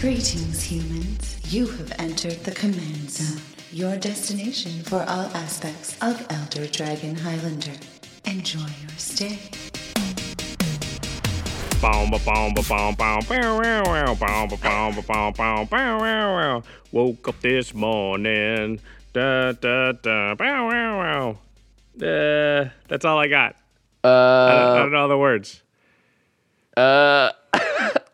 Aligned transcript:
Greetings, 0.00 0.62
humans. 0.62 1.38
You 1.52 1.66
have 1.66 1.92
entered 1.98 2.42
the 2.44 2.52
command 2.52 3.10
zone, 3.10 3.42
your 3.70 3.96
destination 3.98 4.82
for 4.82 5.00
all 5.06 5.26
aspects 5.36 5.94
of 6.00 6.26
Elder 6.30 6.66
Dragon 6.68 7.14
Highlander. 7.14 7.72
Enjoy 8.24 8.60
your 8.60 8.96
stay. 8.96 9.38
Boom, 11.82 12.10
ba, 12.10 12.18
boom, 12.24 12.54
ba, 12.54 12.62
boom, 12.66 12.94
boom, 12.94 12.94
bow, 12.96 13.20
wow, 13.28 13.82
wow, 13.84 14.14
boom, 14.14 14.48
ba, 14.48 14.56
boom, 14.56 14.94
ba, 14.94 15.02
boom, 15.02 15.32
boom, 15.34 15.66
bow, 15.66 15.98
wow, 16.00 16.34
wow. 16.34 16.62
Woke 16.92 17.28
up 17.28 17.40
this 17.42 17.74
morning. 17.74 18.80
Da, 19.12 19.52
da, 19.52 19.92
da, 19.92 20.34
bow, 20.34 20.68
wow, 20.68 20.98
wow. 20.98 21.38
Uh, 22.06 22.70
that's 22.88 23.04
all 23.04 23.18
I 23.18 23.26
got. 23.28 23.54
I, 24.02 24.08
don't, 24.08 24.08
I 24.08 24.70
Uh, 24.70 24.74
don't 24.76 24.92
know 24.92 25.08
the 25.08 25.18
words. 25.18 25.62
uh, 26.76 27.32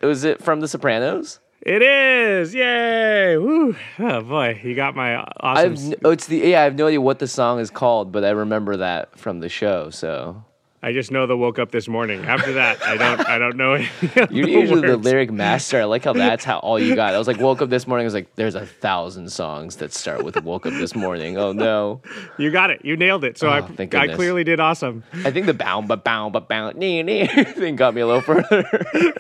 was 0.03 0.25
it 0.25 0.43
from 0.43 0.59
The 0.61 0.67
Sopranos? 0.67 1.39
It 1.67 1.83
is. 1.83 2.55
Yay. 2.55 3.37
Woo. 3.39 3.75
Oh, 3.99 4.21
boy. 4.23 4.61
You 4.63 4.77
got 4.77 4.95
my 4.95 5.17
awesome. 5.17 5.73
I've 5.73 5.95
oh, 6.05 6.11
it's 6.11 6.29
the 6.29 6.37
yeah. 6.37 6.61
I 6.61 6.65
have 6.65 6.77
no 6.77 6.87
idea 6.87 7.01
what 7.01 7.19
the 7.19 7.27
song 7.27 7.59
is 7.59 7.71
called, 7.71 8.13
but 8.13 8.25
I 8.25 8.31
remember 8.31 8.77
that 8.77 9.19
from 9.19 9.41
the 9.41 9.49
show. 9.49 9.91
So 9.91 10.45
I 10.81 10.93
just 10.93 11.11
know 11.11 11.27
the 11.27 11.37
woke 11.37 11.59
up 11.59 11.73
this 11.73 11.89
morning. 11.89 12.25
After 12.25 12.53
that, 12.53 12.81
I 12.85 12.97
don't 12.97 13.29
I 13.29 13.39
don't 13.39 13.57
know 13.57 13.75
you're 14.31 14.49
usually 14.49 14.83
the 14.83 14.97
lyric 14.97 15.33
master. 15.33 15.81
I 15.81 15.85
like 15.87 16.05
how 16.05 16.13
that's 16.13 16.45
how 16.45 16.61
all 16.61 16.79
you 16.79 16.95
got. 16.95 17.15
I 17.15 17.19
was 17.19 17.27
like, 17.27 17.41
woke 17.41 17.61
up 17.61 17.69
this 17.69 17.89
morning. 17.89 18.05
I 18.05 18.07
was 18.07 18.15
like, 18.15 18.33
there's 18.37 18.55
a 18.55 18.65
thousand 18.65 19.33
songs 19.33 19.75
that 19.79 19.93
start 19.93 20.23
with 20.23 20.41
"woke 20.45 20.67
up 20.67 20.75
this 20.75 20.95
morning." 20.95 21.37
Oh 21.37 21.51
no! 21.51 22.01
You 22.39 22.53
got 22.53 22.71
it. 22.71 22.85
You 22.85 22.97
nailed 22.97 23.25
it. 23.25 23.39
So 23.39 23.49
oh, 23.49 23.51
I, 23.51 23.61
Oh, 23.63 23.67
thank 23.67 23.93
I 23.97 24.15
clearly 24.15 24.45
did 24.45 24.61
awesome. 24.61 25.03
I 25.25 25.33
think 25.33 25.47
the 25.47 25.55
bound 25.55 25.89
but 25.89 26.05
bound 26.05 26.33
but 26.33 26.49
bound 26.49 26.77
nee 26.77 27.03
nee 27.03 27.27
thing 27.45 27.75
got 27.75 27.93
me 27.93 28.03
a 28.03 28.07
little 28.07 28.23
further. 28.23 28.65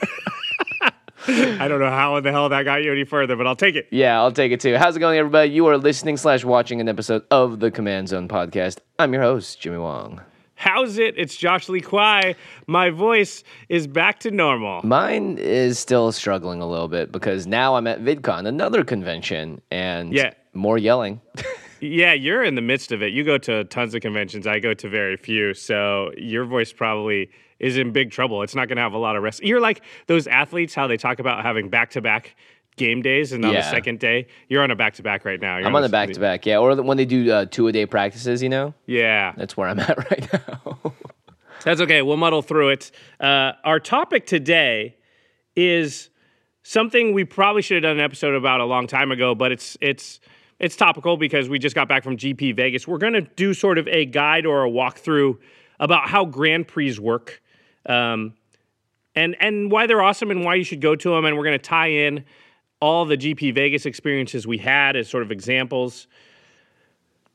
I 1.60 1.68
don't 1.68 1.80
know 1.80 1.90
how 1.90 2.16
in 2.16 2.24
the 2.24 2.30
hell 2.32 2.48
that 2.48 2.62
got 2.64 2.82
you 2.82 2.92
any 2.92 3.04
further, 3.04 3.36
but 3.36 3.46
I'll 3.46 3.56
take 3.56 3.74
it. 3.74 3.88
yeah, 3.90 4.18
I'll 4.20 4.32
take 4.32 4.52
it 4.52 4.60
too. 4.60 4.76
How's 4.76 4.96
it 4.96 5.00
going, 5.00 5.18
everybody? 5.18 5.50
You 5.50 5.66
are 5.66 5.78
listening 5.78 6.16
slash 6.16 6.44
watching 6.44 6.80
an 6.80 6.88
episode 6.88 7.22
of 7.30 7.60
the 7.60 7.70
Command 7.70 8.08
Zone 8.08 8.28
podcast. 8.28 8.78
I'm 8.98 9.12
your 9.12 9.22
host, 9.22 9.60
Jimmy 9.60 9.78
Wong. 9.78 10.20
How's 10.54 10.98
it? 10.98 11.14
It's 11.18 11.36
Josh 11.36 11.68
Lee 11.68 11.80
Kwai. 11.82 12.34
My 12.66 12.90
voice 12.90 13.44
is 13.68 13.86
back 13.86 14.20
to 14.20 14.30
normal. 14.30 14.80
Mine 14.84 15.36
is 15.38 15.78
still 15.78 16.12
struggling 16.12 16.62
a 16.62 16.66
little 16.66 16.88
bit 16.88 17.12
because 17.12 17.46
now 17.46 17.74
I'm 17.76 17.86
at 17.86 18.00
VidCon, 18.02 18.46
another 18.46 18.82
convention, 18.84 19.60
and 19.70 20.12
Yeah. 20.14 20.32
more 20.54 20.78
yelling. 20.78 21.20
Yeah, 21.78 22.14
you're 22.14 22.42
in 22.42 22.54
the 22.54 22.62
midst 22.62 22.90
of 22.90 23.02
it. 23.02 23.12
You 23.12 23.22
go 23.22 23.36
to 23.36 23.64
tons 23.64 23.94
of 23.94 24.00
conventions. 24.00 24.46
I 24.46 24.60
go 24.60 24.72
to 24.72 24.88
very 24.88 25.18
few. 25.18 25.52
So 25.52 26.10
your 26.16 26.46
voice 26.46 26.72
probably 26.72 27.28
is 27.58 27.76
in 27.78 27.92
big 27.92 28.10
trouble. 28.10 28.42
It's 28.42 28.54
not 28.54 28.68
going 28.68 28.76
to 28.76 28.82
have 28.82 28.92
a 28.92 28.98
lot 28.98 29.16
of 29.16 29.22
rest. 29.22 29.42
You're 29.42 29.60
like 29.60 29.82
those 30.06 30.26
athletes, 30.26 30.74
how 30.74 30.86
they 30.86 30.96
talk 30.96 31.18
about 31.18 31.42
having 31.44 31.68
back 31.70 31.90
to 31.90 32.00
back 32.02 32.36
game 32.76 33.00
days, 33.00 33.32
and 33.32 33.42
on 33.44 33.54
the 33.54 33.62
second 33.62 33.98
day, 33.98 34.26
you're 34.48 34.62
on 34.62 34.70
a 34.70 34.76
back 34.76 34.92
to 34.94 35.02
back 35.02 35.24
right 35.24 35.40
now. 35.40 35.56
You're 35.56 35.66
I'm 35.66 35.74
on 35.74 35.80
the- 35.80 35.88
the 35.88 35.92
back 35.92 36.10
to 36.12 36.20
back, 36.20 36.44
yeah. 36.44 36.58
Or 36.58 36.74
the- 36.74 36.82
when 36.82 36.98
they 36.98 37.06
do 37.06 37.30
uh, 37.32 37.46
two 37.50 37.66
a 37.68 37.72
day 37.72 37.86
practices, 37.86 38.42
you 38.42 38.50
know, 38.50 38.74
Yeah. 38.84 39.32
that's 39.36 39.56
where 39.56 39.68
I'm 39.68 39.80
at 39.80 39.96
right 40.10 40.28
now. 40.32 40.92
That's 41.64 41.80
okay. 41.80 42.02
We'll 42.02 42.18
muddle 42.18 42.42
through 42.42 42.68
it. 42.70 42.90
Uh, 43.18 43.52
our 43.64 43.80
topic 43.80 44.26
today 44.26 44.96
is 45.56 46.10
something 46.62 47.14
we 47.14 47.24
probably 47.24 47.62
should 47.62 47.76
have 47.76 47.82
done 47.90 47.96
an 47.98 48.04
episode 48.04 48.34
about 48.34 48.60
a 48.60 48.64
long 48.66 48.86
time 48.86 49.10
ago, 49.10 49.34
but 49.34 49.52
it's 49.52 49.76
it's 49.80 50.20
it's 50.58 50.76
topical 50.76 51.16
because 51.16 51.48
we 51.48 51.58
just 51.58 51.74
got 51.74 51.88
back 51.88 52.02
from 52.04 52.16
GP 52.16 52.54
Vegas. 52.56 52.86
We're 52.86 52.98
going 52.98 53.12
to 53.14 53.22
do 53.22 53.54
sort 53.54 53.78
of 53.78 53.88
a 53.88 54.04
guide 54.04 54.46
or 54.46 54.64
a 54.64 54.70
walkthrough 54.70 55.38
about 55.80 56.08
how 56.08 56.24
Grand 56.24 56.66
Prix 56.68 56.98
work, 56.98 57.42
um, 57.88 58.34
and 59.14 59.36
and 59.40 59.70
why 59.70 59.86
they're 59.86 60.02
awesome 60.02 60.30
and 60.30 60.44
why 60.44 60.54
you 60.54 60.64
should 60.64 60.80
go 60.80 60.94
to 60.94 61.10
them. 61.10 61.24
And 61.24 61.36
we're 61.36 61.44
going 61.44 61.58
to 61.58 61.64
tie 61.64 61.88
in 61.88 62.24
all 62.80 63.04
the 63.04 63.16
GP 63.16 63.54
Vegas 63.54 63.86
experiences 63.86 64.46
we 64.46 64.58
had 64.58 64.96
as 64.96 65.08
sort 65.08 65.22
of 65.22 65.32
examples. 65.32 66.06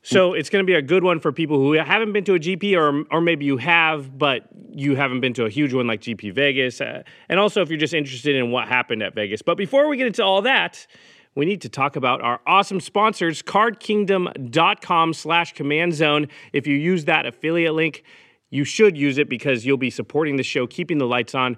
So 0.04 0.34
it's 0.34 0.50
going 0.50 0.64
to 0.64 0.66
be 0.66 0.74
a 0.74 0.82
good 0.82 1.04
one 1.04 1.20
for 1.20 1.30
people 1.30 1.58
who 1.58 1.74
haven't 1.74 2.12
been 2.12 2.24
to 2.24 2.34
a 2.34 2.38
GP, 2.38 2.76
or 2.76 3.04
or 3.14 3.20
maybe 3.20 3.44
you 3.44 3.56
have, 3.58 4.18
but 4.18 4.48
you 4.72 4.96
haven't 4.96 5.20
been 5.20 5.34
to 5.34 5.44
a 5.44 5.50
huge 5.50 5.72
one 5.72 5.86
like 5.86 6.00
GP 6.00 6.34
Vegas, 6.34 6.80
uh, 6.80 7.04
and 7.28 7.38
also 7.38 7.62
if 7.62 7.68
you're 7.68 7.78
just 7.78 7.94
interested 7.94 8.34
in 8.34 8.50
what 8.50 8.66
happened 8.66 9.00
at 9.02 9.14
Vegas. 9.14 9.42
But 9.42 9.56
before 9.56 9.86
we 9.86 9.96
get 9.96 10.08
into 10.08 10.24
all 10.24 10.42
that, 10.42 10.88
we 11.36 11.46
need 11.46 11.62
to 11.62 11.68
talk 11.68 11.94
about 11.94 12.20
our 12.20 12.40
awesome 12.48 12.80
sponsors, 12.80 13.42
CardKingdom.com/slash 13.42 15.52
Command 15.52 15.94
Zone. 15.94 16.26
If 16.52 16.66
you 16.66 16.74
use 16.74 17.04
that 17.04 17.24
affiliate 17.24 17.74
link, 17.74 18.02
you 18.52 18.64
should 18.64 18.98
use 18.98 19.16
it 19.16 19.30
because 19.30 19.64
you'll 19.64 19.78
be 19.78 19.90
supporting 19.90 20.36
the 20.36 20.42
show, 20.42 20.66
keeping 20.66 20.98
the 20.98 21.06
lights 21.06 21.34
on. 21.34 21.56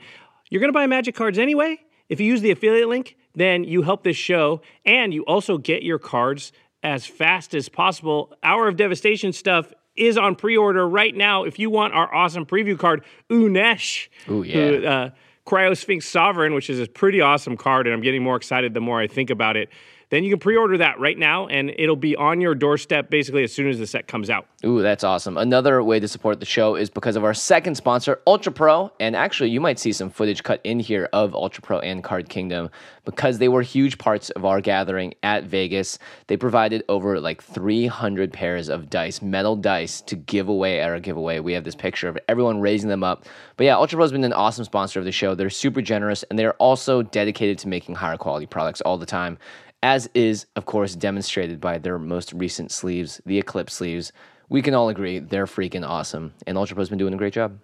You're 0.48 0.60
going 0.60 0.72
to 0.72 0.72
buy 0.72 0.86
Magic 0.86 1.16
cards 1.16 1.38
anyway. 1.38 1.80
If 2.08 2.20
you 2.20 2.26
use 2.26 2.40
the 2.40 2.52
affiliate 2.52 2.88
link, 2.88 3.16
then 3.34 3.64
you 3.64 3.82
help 3.82 4.04
this 4.04 4.16
show, 4.16 4.62
and 4.84 5.12
you 5.12 5.24
also 5.24 5.58
get 5.58 5.82
your 5.82 5.98
cards 5.98 6.52
as 6.84 7.04
fast 7.04 7.52
as 7.52 7.68
possible. 7.68 8.32
Hour 8.44 8.68
of 8.68 8.76
Devastation 8.76 9.32
stuff 9.32 9.72
is 9.96 10.16
on 10.16 10.36
pre-order 10.36 10.88
right 10.88 11.14
now. 11.14 11.42
If 11.42 11.58
you 11.58 11.68
want 11.68 11.94
our 11.94 12.14
awesome 12.14 12.46
preview 12.46 12.78
card, 12.78 13.04
Unesh, 13.28 14.08
Ooh, 14.28 14.42
who, 14.42 14.44
yeah. 14.44 14.90
uh, 14.90 15.10
Criosphinx 15.46 16.04
Sovereign, 16.04 16.54
which 16.54 16.70
is 16.70 16.78
a 16.78 16.86
pretty 16.86 17.20
awesome 17.20 17.56
card, 17.56 17.88
and 17.88 17.94
I'm 17.94 18.02
getting 18.02 18.22
more 18.22 18.36
excited 18.36 18.72
the 18.72 18.80
more 18.80 19.00
I 19.00 19.08
think 19.08 19.30
about 19.30 19.56
it. 19.56 19.68
Then 20.14 20.22
you 20.22 20.30
can 20.30 20.38
pre-order 20.38 20.78
that 20.78 21.00
right 21.00 21.18
now, 21.18 21.48
and 21.48 21.74
it'll 21.76 21.96
be 21.96 22.14
on 22.14 22.40
your 22.40 22.54
doorstep 22.54 23.10
basically 23.10 23.42
as 23.42 23.52
soon 23.52 23.68
as 23.68 23.80
the 23.80 23.86
set 23.88 24.06
comes 24.06 24.30
out. 24.30 24.46
Ooh, 24.64 24.80
that's 24.80 25.02
awesome. 25.02 25.36
Another 25.36 25.82
way 25.82 25.98
to 25.98 26.06
support 26.06 26.38
the 26.38 26.46
show 26.46 26.76
is 26.76 26.88
because 26.88 27.16
of 27.16 27.24
our 27.24 27.34
second 27.34 27.74
sponsor, 27.74 28.20
Ultra 28.24 28.52
Pro. 28.52 28.92
And 29.00 29.16
actually, 29.16 29.50
you 29.50 29.60
might 29.60 29.80
see 29.80 29.92
some 29.92 30.10
footage 30.10 30.44
cut 30.44 30.60
in 30.62 30.78
here 30.78 31.08
of 31.12 31.34
Ultra 31.34 31.62
Pro 31.62 31.80
and 31.80 32.04
Card 32.04 32.28
Kingdom 32.28 32.70
because 33.04 33.38
they 33.38 33.48
were 33.48 33.62
huge 33.62 33.98
parts 33.98 34.30
of 34.30 34.44
our 34.44 34.60
gathering 34.60 35.14
at 35.24 35.42
Vegas. 35.44 35.98
They 36.28 36.36
provided 36.36 36.84
over 36.88 37.18
like 37.18 37.42
300 37.42 38.32
pairs 38.32 38.68
of 38.68 38.88
dice, 38.88 39.20
metal 39.20 39.56
dice, 39.56 40.00
to 40.02 40.14
give 40.14 40.48
away 40.48 40.80
at 40.80 40.90
our 40.90 41.00
giveaway. 41.00 41.40
We 41.40 41.54
have 41.54 41.64
this 41.64 41.74
picture 41.74 42.08
of 42.08 42.16
everyone 42.28 42.60
raising 42.60 42.88
them 42.88 43.02
up. 43.02 43.24
But 43.56 43.64
yeah, 43.64 43.74
Ultra 43.74 43.96
Pro 43.96 44.04
has 44.04 44.12
been 44.12 44.22
an 44.22 44.32
awesome 44.32 44.64
sponsor 44.64 45.00
of 45.00 45.06
the 45.06 45.12
show. 45.12 45.34
They're 45.34 45.50
super 45.50 45.82
generous 45.82 46.22
and 46.30 46.38
they're 46.38 46.54
also 46.54 47.02
dedicated 47.02 47.58
to 47.58 47.68
making 47.68 47.96
higher 47.96 48.16
quality 48.16 48.46
products 48.46 48.80
all 48.80 48.96
the 48.96 49.06
time 49.06 49.38
as 49.84 50.08
is, 50.14 50.46
of 50.56 50.64
course, 50.64 50.96
demonstrated 50.96 51.60
by 51.60 51.76
their 51.76 51.98
most 51.98 52.32
recent 52.32 52.72
sleeves, 52.72 53.20
the 53.26 53.38
Eclipse 53.38 53.74
sleeves. 53.74 54.12
We 54.48 54.62
can 54.62 54.72
all 54.72 54.88
agree 54.88 55.18
they're 55.18 55.44
freaking 55.44 55.86
awesome, 55.86 56.32
and 56.46 56.56
Ultra 56.56 56.74
Pro's 56.74 56.88
been 56.88 56.96
doing 56.96 57.12
a 57.12 57.18
great 57.18 57.34
job. 57.34 57.58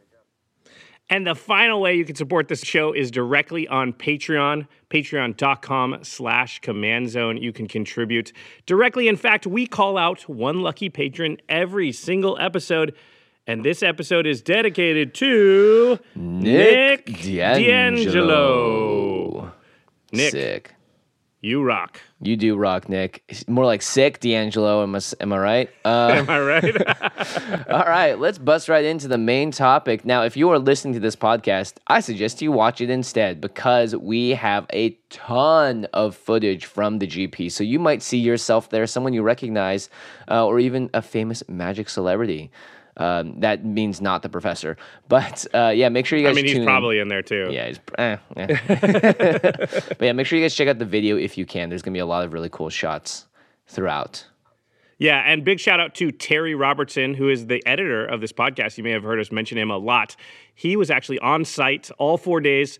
And 1.08 1.26
the 1.26 1.34
final 1.34 1.80
way 1.80 1.94
you 1.94 2.04
can 2.04 2.16
support 2.16 2.48
this 2.48 2.62
show 2.62 2.92
is 2.92 3.10
directly 3.10 3.66
on 3.66 3.94
Patreon, 3.94 4.68
patreon.com 4.90 6.00
slash 6.02 6.58
command 6.60 7.08
zone. 7.08 7.38
You 7.38 7.54
can 7.54 7.66
contribute 7.66 8.34
directly. 8.66 9.08
In 9.08 9.16
fact, 9.16 9.46
we 9.46 9.66
call 9.66 9.96
out 9.96 10.28
one 10.28 10.60
lucky 10.60 10.90
patron 10.90 11.38
every 11.48 11.90
single 11.90 12.38
episode. 12.38 12.94
And 13.46 13.64
this 13.64 13.82
episode 13.82 14.26
is 14.26 14.42
dedicated 14.42 15.14
to 15.14 15.98
Nick 16.14 17.06
D'Angelo. 17.22 18.60
Nick, 20.12 20.30
Sick. 20.30 20.74
You 21.42 21.62
rock. 21.64 22.00
You 22.20 22.36
do 22.36 22.56
rock, 22.56 22.88
Nick. 22.88 23.24
More 23.48 23.64
like 23.64 23.80
sick, 23.80 24.20
D'Angelo. 24.20 24.82
Am 24.82 24.94
I, 24.94 25.00
am 25.20 25.32
I 25.32 25.38
right? 25.38 25.70
Uh, 25.84 26.12
Am 26.16 26.28
I 26.28 26.40
right? 26.40 27.68
all 27.70 27.84
right, 27.86 28.18
let's 28.18 28.36
bust 28.36 28.68
right 28.68 28.84
into 28.84 29.08
the 29.08 29.16
main 29.16 29.50
topic. 29.50 30.04
Now, 30.04 30.24
if 30.24 30.36
you 30.36 30.50
are 30.50 30.58
listening 30.58 30.92
to 30.94 31.00
this 31.00 31.16
podcast, 31.16 31.74
I 31.86 32.00
suggest 32.00 32.42
you 32.42 32.52
watch 32.52 32.82
it 32.82 32.90
instead 32.90 33.40
because 33.40 33.96
we 33.96 34.30
have 34.30 34.66
a 34.72 34.90
ton 35.08 35.86
of 35.94 36.14
footage 36.14 36.66
from 36.66 36.98
the 36.98 37.06
GP. 37.06 37.50
So 37.50 37.64
you 37.64 37.78
might 37.78 38.02
see 38.02 38.18
yourself 38.18 38.68
there, 38.68 38.86
someone 38.86 39.14
you 39.14 39.22
recognize, 39.22 39.88
uh, 40.30 40.46
or 40.46 40.58
even 40.60 40.90
a 40.92 41.00
famous 41.00 41.42
magic 41.48 41.88
celebrity. 41.88 42.50
Um, 42.96 43.40
that 43.40 43.64
means 43.64 44.00
not 44.00 44.22
the 44.22 44.28
professor, 44.28 44.76
but 45.08 45.46
uh, 45.54 45.72
yeah, 45.74 45.88
make 45.88 46.06
sure 46.06 46.18
you 46.18 46.24
guys. 46.24 46.32
I 46.32 46.34
mean, 46.34 46.46
he's 46.46 46.56
in. 46.56 46.64
probably 46.64 46.98
in 46.98 47.08
there 47.08 47.22
too. 47.22 47.48
Yeah, 47.50 47.68
he's, 47.68 47.80
eh, 47.98 48.16
eh. 48.36 48.46
but 49.88 50.00
yeah, 50.00 50.12
make 50.12 50.26
sure 50.26 50.38
you 50.38 50.44
guys 50.44 50.54
check 50.54 50.68
out 50.68 50.78
the 50.78 50.84
video 50.84 51.16
if 51.16 51.38
you 51.38 51.46
can. 51.46 51.68
There's 51.68 51.82
gonna 51.82 51.94
be 51.94 52.00
a 52.00 52.06
lot 52.06 52.24
of 52.24 52.32
really 52.32 52.50
cool 52.50 52.68
shots 52.68 53.26
throughout. 53.66 54.26
Yeah, 54.98 55.22
and 55.24 55.44
big 55.44 55.58
shout 55.58 55.80
out 55.80 55.94
to 55.94 56.12
Terry 56.12 56.54
Robertson, 56.54 57.14
who 57.14 57.30
is 57.30 57.46
the 57.46 57.64
editor 57.64 58.04
of 58.04 58.20
this 58.20 58.32
podcast. 58.32 58.76
You 58.76 58.84
may 58.84 58.90
have 58.90 59.02
heard 59.02 59.18
us 59.18 59.32
mention 59.32 59.56
him 59.56 59.70
a 59.70 59.78
lot. 59.78 60.14
He 60.54 60.76
was 60.76 60.90
actually 60.90 61.18
on 61.20 61.46
site 61.46 61.90
all 61.96 62.18
four 62.18 62.40
days 62.40 62.78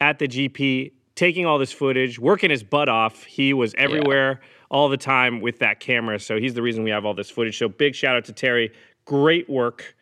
at 0.00 0.18
the 0.18 0.26
GP, 0.26 0.92
taking 1.14 1.44
all 1.44 1.58
this 1.58 1.72
footage, 1.72 2.18
working 2.18 2.48
his 2.48 2.62
butt 2.62 2.88
off. 2.88 3.24
He 3.24 3.52
was 3.52 3.74
everywhere 3.76 4.40
all 4.70 4.88
the 4.88 4.96
time 4.96 5.42
with 5.42 5.58
that 5.58 5.78
camera. 5.78 6.18
So 6.18 6.38
he's 6.38 6.54
the 6.54 6.62
reason 6.62 6.84
we 6.84 6.90
have 6.90 7.04
all 7.04 7.14
this 7.14 7.30
footage. 7.30 7.58
So 7.58 7.68
big 7.68 7.94
shout 7.94 8.16
out 8.16 8.24
to 8.26 8.32
Terry. 8.32 8.72
Great 9.08 9.48
work. 9.48 9.96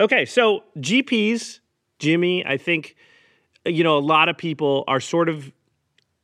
Okay, 0.00 0.24
so 0.24 0.64
GPs, 0.78 1.60
Jimmy, 1.98 2.44
I 2.46 2.56
think, 2.56 2.96
you 3.66 3.84
know, 3.84 3.98
a 3.98 4.00
lot 4.00 4.30
of 4.30 4.38
people 4.38 4.84
are 4.88 4.98
sort 4.98 5.28
of 5.28 5.52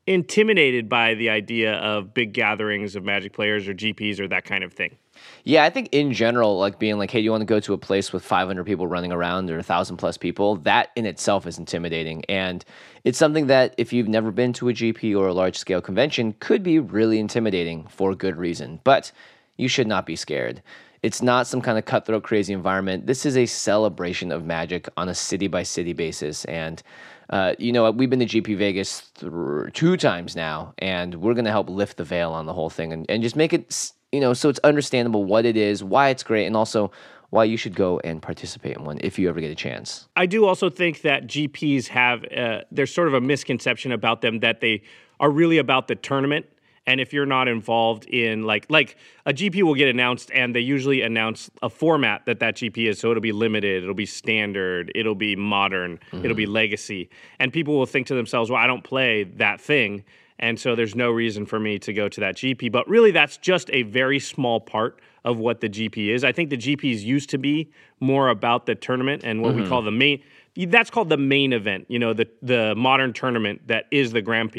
intimidated 0.06 0.88
by 0.88 1.12
the 1.12 1.28
idea 1.28 1.74
of 1.74 2.14
big 2.14 2.32
gatherings 2.32 2.96
of 2.96 3.04
Magic 3.04 3.34
players 3.34 3.68
or 3.68 3.74
GPs 3.74 4.18
or 4.18 4.26
that 4.28 4.46
kind 4.46 4.64
of 4.64 4.72
thing. 4.72 4.96
Yeah, 5.44 5.62
I 5.64 5.68
think 5.68 5.90
in 5.92 6.14
general, 6.14 6.58
like 6.58 6.78
being 6.78 6.96
like, 6.96 7.10
hey, 7.10 7.18
do 7.18 7.24
you 7.24 7.30
want 7.30 7.42
to 7.42 7.44
go 7.44 7.60
to 7.60 7.74
a 7.74 7.78
place 7.78 8.14
with 8.14 8.24
500 8.24 8.64
people 8.64 8.86
running 8.86 9.12
around 9.12 9.50
or 9.50 9.56
1,000 9.56 9.98
plus 9.98 10.16
people? 10.16 10.56
That 10.56 10.92
in 10.96 11.04
itself 11.04 11.46
is 11.46 11.58
intimidating. 11.58 12.24
And 12.30 12.64
it's 13.04 13.18
something 13.18 13.46
that, 13.48 13.74
if 13.76 13.92
you've 13.92 14.08
never 14.08 14.30
been 14.30 14.54
to 14.54 14.70
a 14.70 14.72
GP 14.72 15.14
or 15.14 15.28
a 15.28 15.34
large 15.34 15.58
scale 15.58 15.82
convention, 15.82 16.34
could 16.40 16.62
be 16.62 16.78
really 16.78 17.18
intimidating 17.18 17.86
for 17.88 18.14
good 18.14 18.38
reason. 18.38 18.80
But 18.84 19.12
you 19.58 19.68
should 19.68 19.86
not 19.86 20.06
be 20.06 20.16
scared. 20.16 20.62
It's 21.02 21.22
not 21.22 21.46
some 21.46 21.62
kind 21.62 21.78
of 21.78 21.86
cutthroat, 21.86 22.22
crazy 22.22 22.52
environment. 22.52 23.06
This 23.06 23.24
is 23.24 23.36
a 23.36 23.46
celebration 23.46 24.30
of 24.30 24.44
magic 24.44 24.88
on 24.96 25.08
a 25.08 25.14
city 25.14 25.48
by 25.48 25.62
city 25.62 25.94
basis. 25.94 26.44
And, 26.44 26.82
uh, 27.30 27.54
you 27.58 27.72
know, 27.72 27.90
we've 27.90 28.10
been 28.10 28.20
to 28.20 28.26
GP 28.26 28.56
Vegas 28.58 29.10
th- 29.14 29.72
two 29.72 29.96
times 29.96 30.36
now, 30.36 30.74
and 30.78 31.14
we're 31.14 31.32
going 31.34 31.46
to 31.46 31.50
help 31.50 31.70
lift 31.70 31.96
the 31.96 32.04
veil 32.04 32.32
on 32.32 32.44
the 32.44 32.52
whole 32.52 32.68
thing 32.68 32.92
and, 32.92 33.06
and 33.08 33.22
just 33.22 33.34
make 33.34 33.54
it, 33.54 33.92
you 34.12 34.20
know, 34.20 34.34
so 34.34 34.50
it's 34.50 34.60
understandable 34.60 35.24
what 35.24 35.46
it 35.46 35.56
is, 35.56 35.82
why 35.82 36.10
it's 36.10 36.22
great, 36.22 36.46
and 36.46 36.54
also 36.54 36.90
why 37.30 37.44
you 37.44 37.56
should 37.56 37.74
go 37.74 37.98
and 38.00 38.20
participate 38.20 38.76
in 38.76 38.84
one 38.84 38.98
if 39.00 39.18
you 39.18 39.28
ever 39.28 39.40
get 39.40 39.50
a 39.50 39.54
chance. 39.54 40.08
I 40.16 40.26
do 40.26 40.44
also 40.44 40.68
think 40.68 41.02
that 41.02 41.26
GPs 41.26 41.86
have, 41.86 42.24
uh, 42.24 42.62
there's 42.70 42.92
sort 42.92 43.08
of 43.08 43.14
a 43.14 43.20
misconception 43.20 43.92
about 43.92 44.20
them 44.20 44.40
that 44.40 44.60
they 44.60 44.82
are 45.18 45.30
really 45.30 45.58
about 45.58 45.88
the 45.88 45.94
tournament 45.94 46.46
and 46.90 47.00
if 47.00 47.12
you're 47.12 47.24
not 47.24 47.46
involved 47.46 48.04
in 48.06 48.42
like 48.42 48.66
like 48.68 48.96
a 49.24 49.32
GP 49.32 49.62
will 49.62 49.76
get 49.76 49.88
announced 49.88 50.28
and 50.34 50.56
they 50.56 50.60
usually 50.60 51.02
announce 51.02 51.48
a 51.62 51.70
format 51.70 52.26
that 52.26 52.40
that 52.40 52.56
GP 52.56 52.88
is. 52.88 52.98
So 52.98 53.12
it'll 53.12 53.20
be 53.20 53.30
limited 53.30 53.84
it'll 53.84 53.94
be 53.94 54.06
standard 54.06 54.90
it'll 54.96 55.14
be 55.14 55.36
modern 55.36 56.00
mm-hmm. 56.10 56.24
it'll 56.24 56.36
be 56.36 56.46
legacy. 56.46 57.08
And 57.38 57.52
people 57.52 57.78
will 57.78 57.86
think 57.86 58.08
to 58.08 58.14
themselves 58.14 58.50
well 58.50 58.60
I 58.60 58.66
don't 58.66 58.82
play 58.82 59.24
that 59.36 59.60
thing. 59.60 60.04
And 60.40 60.58
so 60.58 60.74
there's 60.74 60.96
no 60.96 61.10
reason 61.10 61.44
for 61.44 61.60
me 61.60 61.78
to 61.78 61.92
go 61.92 62.08
to 62.08 62.20
that 62.20 62.36
GP 62.36 62.72
but 62.72 62.88
really 62.88 63.12
that's 63.12 63.36
just 63.36 63.70
a 63.72 63.84
very 63.84 64.18
small 64.18 64.60
part 64.60 65.00
of 65.24 65.38
what 65.38 65.60
the 65.60 65.68
GP 65.68 66.08
is. 66.08 66.24
I 66.24 66.32
think 66.32 66.50
the 66.50 66.56
GPs 66.56 67.02
used 67.02 67.30
to 67.30 67.38
be 67.38 67.70
more 68.00 68.30
about 68.30 68.66
the 68.66 68.74
tournament 68.74 69.22
and 69.22 69.42
what 69.42 69.52
mm-hmm. 69.52 69.62
we 69.62 69.68
call 69.68 69.82
the 69.82 69.92
main 69.92 70.22
that's 70.56 70.90
called 70.90 71.08
the 71.08 71.16
main 71.16 71.52
event 71.52 71.86
you 71.88 72.00
know 72.00 72.12
the 72.12 72.26
the 72.42 72.74
modern 72.74 73.12
tournament 73.12 73.60
that 73.68 73.84
is 73.92 74.10
the 74.10 74.22
Grand 74.22 74.50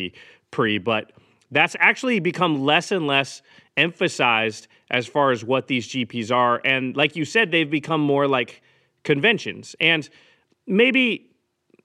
Prix 0.51 0.77
but 0.77 1.11
that's 1.51 1.75
actually 1.79 2.19
become 2.19 2.63
less 2.63 2.91
and 2.91 3.07
less 3.07 3.41
emphasized 3.77 4.67
as 4.89 5.07
far 5.07 5.31
as 5.31 5.43
what 5.43 5.67
these 5.67 5.87
GPs 5.87 6.31
are. 6.31 6.61
And 6.63 6.95
like 6.95 7.15
you 7.15 7.25
said, 7.25 7.51
they've 7.51 7.69
become 7.69 8.01
more 8.01 8.27
like 8.27 8.61
conventions. 9.03 9.75
And 9.79 10.07
maybe, 10.67 11.29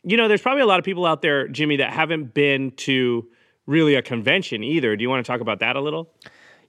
you 0.03 0.17
know, 0.17 0.29
there's 0.29 0.43
probably 0.43 0.63
a 0.63 0.67
lot 0.67 0.79
of 0.79 0.85
people 0.85 1.07
out 1.07 1.23
there, 1.23 1.49
Jimmy, 1.49 1.77
that 1.77 1.93
haven't 1.93 2.35
been 2.35 2.73
to 2.73 3.29
really 3.67 3.95
a 3.95 4.03
convention 4.03 4.63
either. 4.63 4.97
Do 4.97 5.03
you 5.03 5.11
want 5.11 5.25
to 5.25 5.31
talk 5.31 5.41
about 5.41 5.61
that 5.61 5.77
a 5.77 5.81
little? 5.81 6.13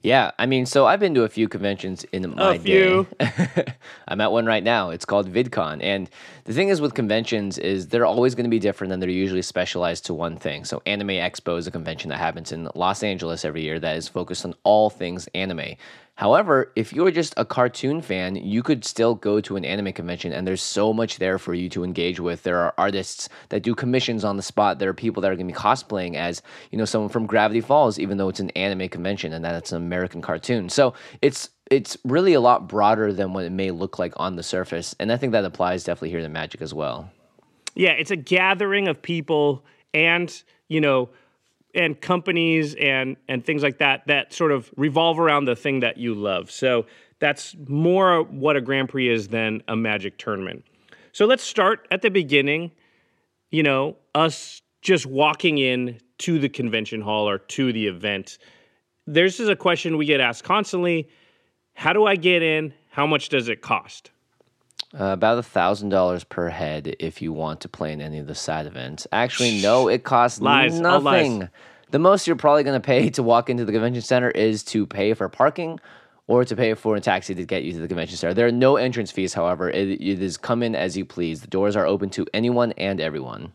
Yeah, 0.02 0.30
I 0.38 0.46
mean, 0.46 0.64
so 0.64 0.86
I've 0.86 1.00
been 1.00 1.14
to 1.14 1.24
a 1.24 1.28
few 1.28 1.48
conventions 1.48 2.04
in 2.12 2.34
my 2.36 2.54
a 2.54 2.58
few. 2.58 3.06
day. 3.18 3.64
I'm 4.08 4.20
at 4.20 4.30
one 4.30 4.46
right 4.46 4.62
now. 4.62 4.90
It's 4.90 5.04
called 5.04 5.32
VidCon, 5.32 5.82
and 5.82 6.08
the 6.44 6.52
thing 6.52 6.68
is 6.68 6.80
with 6.80 6.94
conventions 6.94 7.58
is 7.58 7.88
they're 7.88 8.06
always 8.06 8.34
going 8.34 8.44
to 8.44 8.50
be 8.50 8.60
different 8.60 8.92
and 8.92 9.02
they're 9.02 9.10
usually 9.10 9.42
specialized 9.42 10.06
to 10.06 10.14
one 10.14 10.36
thing. 10.36 10.64
So 10.64 10.82
Anime 10.86 11.08
Expo 11.08 11.58
is 11.58 11.66
a 11.66 11.70
convention 11.70 12.10
that 12.10 12.18
happens 12.18 12.52
in 12.52 12.70
Los 12.74 13.02
Angeles 13.02 13.44
every 13.44 13.62
year 13.62 13.80
that 13.80 13.96
is 13.96 14.08
focused 14.08 14.44
on 14.44 14.54
all 14.62 14.88
things 14.88 15.28
anime. 15.34 15.74
However, 16.18 16.72
if 16.74 16.92
you're 16.92 17.12
just 17.12 17.32
a 17.36 17.44
cartoon 17.44 18.02
fan, 18.02 18.34
you 18.34 18.64
could 18.64 18.84
still 18.84 19.14
go 19.14 19.40
to 19.40 19.54
an 19.54 19.64
anime 19.64 19.92
convention 19.92 20.32
and 20.32 20.44
there's 20.44 20.60
so 20.60 20.92
much 20.92 21.18
there 21.18 21.38
for 21.38 21.54
you 21.54 21.68
to 21.68 21.84
engage 21.84 22.18
with. 22.18 22.42
There 22.42 22.58
are 22.58 22.74
artists 22.76 23.28
that 23.50 23.62
do 23.62 23.72
commissions 23.72 24.24
on 24.24 24.36
the 24.36 24.42
spot. 24.42 24.80
There 24.80 24.90
are 24.90 24.94
people 24.94 25.20
that 25.20 25.30
are 25.30 25.36
going 25.36 25.46
to 25.46 25.54
be 25.54 25.56
cosplaying 25.56 26.16
as, 26.16 26.42
you 26.72 26.78
know, 26.78 26.84
someone 26.86 27.08
from 27.08 27.26
Gravity 27.26 27.60
Falls 27.60 28.00
even 28.00 28.18
though 28.18 28.28
it's 28.28 28.40
an 28.40 28.50
anime 28.56 28.88
convention 28.88 29.32
and 29.32 29.44
that 29.44 29.54
it's 29.54 29.70
an 29.70 29.76
American 29.78 30.20
cartoon. 30.20 30.68
So, 30.68 30.92
it's 31.22 31.50
it's 31.70 31.96
really 32.02 32.32
a 32.32 32.40
lot 32.40 32.66
broader 32.66 33.12
than 33.12 33.32
what 33.32 33.44
it 33.44 33.52
may 33.52 33.70
look 33.70 34.00
like 34.00 34.14
on 34.16 34.34
the 34.34 34.42
surface, 34.42 34.96
and 34.98 35.12
I 35.12 35.18
think 35.18 35.32
that 35.32 35.44
applies 35.44 35.84
definitely 35.84 36.10
here 36.10 36.22
to 36.22 36.28
Magic 36.28 36.62
as 36.62 36.74
well. 36.74 37.10
Yeah, 37.74 37.90
it's 37.90 38.10
a 38.10 38.16
gathering 38.16 38.88
of 38.88 39.00
people 39.02 39.64
and, 39.94 40.42
you 40.68 40.80
know, 40.80 41.10
and 41.78 41.98
companies 42.00 42.74
and 42.74 43.16
and 43.28 43.46
things 43.46 43.62
like 43.62 43.78
that 43.78 44.06
that 44.08 44.34
sort 44.34 44.52
of 44.52 44.70
revolve 44.76 45.18
around 45.18 45.46
the 45.46 45.56
thing 45.56 45.80
that 45.80 45.96
you 45.96 46.14
love. 46.14 46.50
So 46.50 46.86
that's 47.20 47.56
more 47.66 48.22
what 48.24 48.56
a 48.56 48.60
Grand 48.60 48.88
Prix 48.88 49.08
is 49.08 49.28
than 49.28 49.62
a 49.68 49.76
Magic 49.76 50.18
tournament. 50.18 50.64
So 51.12 51.24
let's 51.24 51.42
start 51.42 51.88
at 51.90 52.02
the 52.02 52.10
beginning. 52.10 52.72
You 53.50 53.62
know, 53.62 53.96
us 54.14 54.60
just 54.82 55.06
walking 55.06 55.58
in 55.58 55.98
to 56.18 56.38
the 56.38 56.48
convention 56.48 57.00
hall 57.00 57.28
or 57.28 57.38
to 57.38 57.72
the 57.72 57.86
event. 57.86 58.38
This 59.06 59.40
is 59.40 59.48
a 59.48 59.56
question 59.56 59.96
we 59.96 60.04
get 60.04 60.20
asked 60.20 60.44
constantly. 60.44 61.08
How 61.74 61.92
do 61.92 62.04
I 62.04 62.16
get 62.16 62.42
in? 62.42 62.74
How 62.90 63.06
much 63.06 63.28
does 63.28 63.48
it 63.48 63.62
cost? 63.62 64.10
Uh, 64.94 65.04
about 65.12 65.36
a 65.36 65.42
thousand 65.42 65.90
dollars 65.90 66.24
per 66.24 66.48
head 66.48 66.96
if 66.98 67.20
you 67.20 67.30
want 67.30 67.60
to 67.60 67.68
play 67.68 67.92
in 67.92 68.00
any 68.00 68.18
of 68.18 68.26
the 68.26 68.34
side 68.34 68.64
events. 68.64 69.06
Actually, 69.12 69.60
no, 69.60 69.86
it 69.86 70.02
costs 70.02 70.40
lies, 70.40 70.80
nothing. 70.80 71.46
The 71.90 71.98
most 71.98 72.26
you're 72.26 72.36
probably 72.36 72.64
going 72.64 72.80
to 72.80 72.84
pay 72.84 73.10
to 73.10 73.22
walk 73.22 73.50
into 73.50 73.66
the 73.66 73.72
convention 73.72 74.00
center 74.00 74.30
is 74.30 74.62
to 74.64 74.86
pay 74.86 75.12
for 75.12 75.28
parking 75.28 75.78
or 76.26 76.42
to 76.44 76.56
pay 76.56 76.72
for 76.72 76.96
a 76.96 77.00
taxi 77.00 77.34
to 77.34 77.44
get 77.44 77.64
you 77.64 77.72
to 77.72 77.80
the 77.80 77.88
convention 77.88 78.16
center. 78.16 78.32
There 78.32 78.46
are 78.46 78.52
no 78.52 78.76
entrance 78.76 79.10
fees, 79.10 79.34
however. 79.34 79.68
it, 79.68 80.00
it 80.00 80.22
is 80.22 80.38
come 80.38 80.62
in 80.62 80.74
as 80.74 80.96
you 80.96 81.04
please. 81.04 81.42
The 81.42 81.48
doors 81.48 81.76
are 81.76 81.86
open 81.86 82.08
to 82.10 82.26
anyone 82.32 82.72
and 82.72 82.98
everyone. 82.98 83.52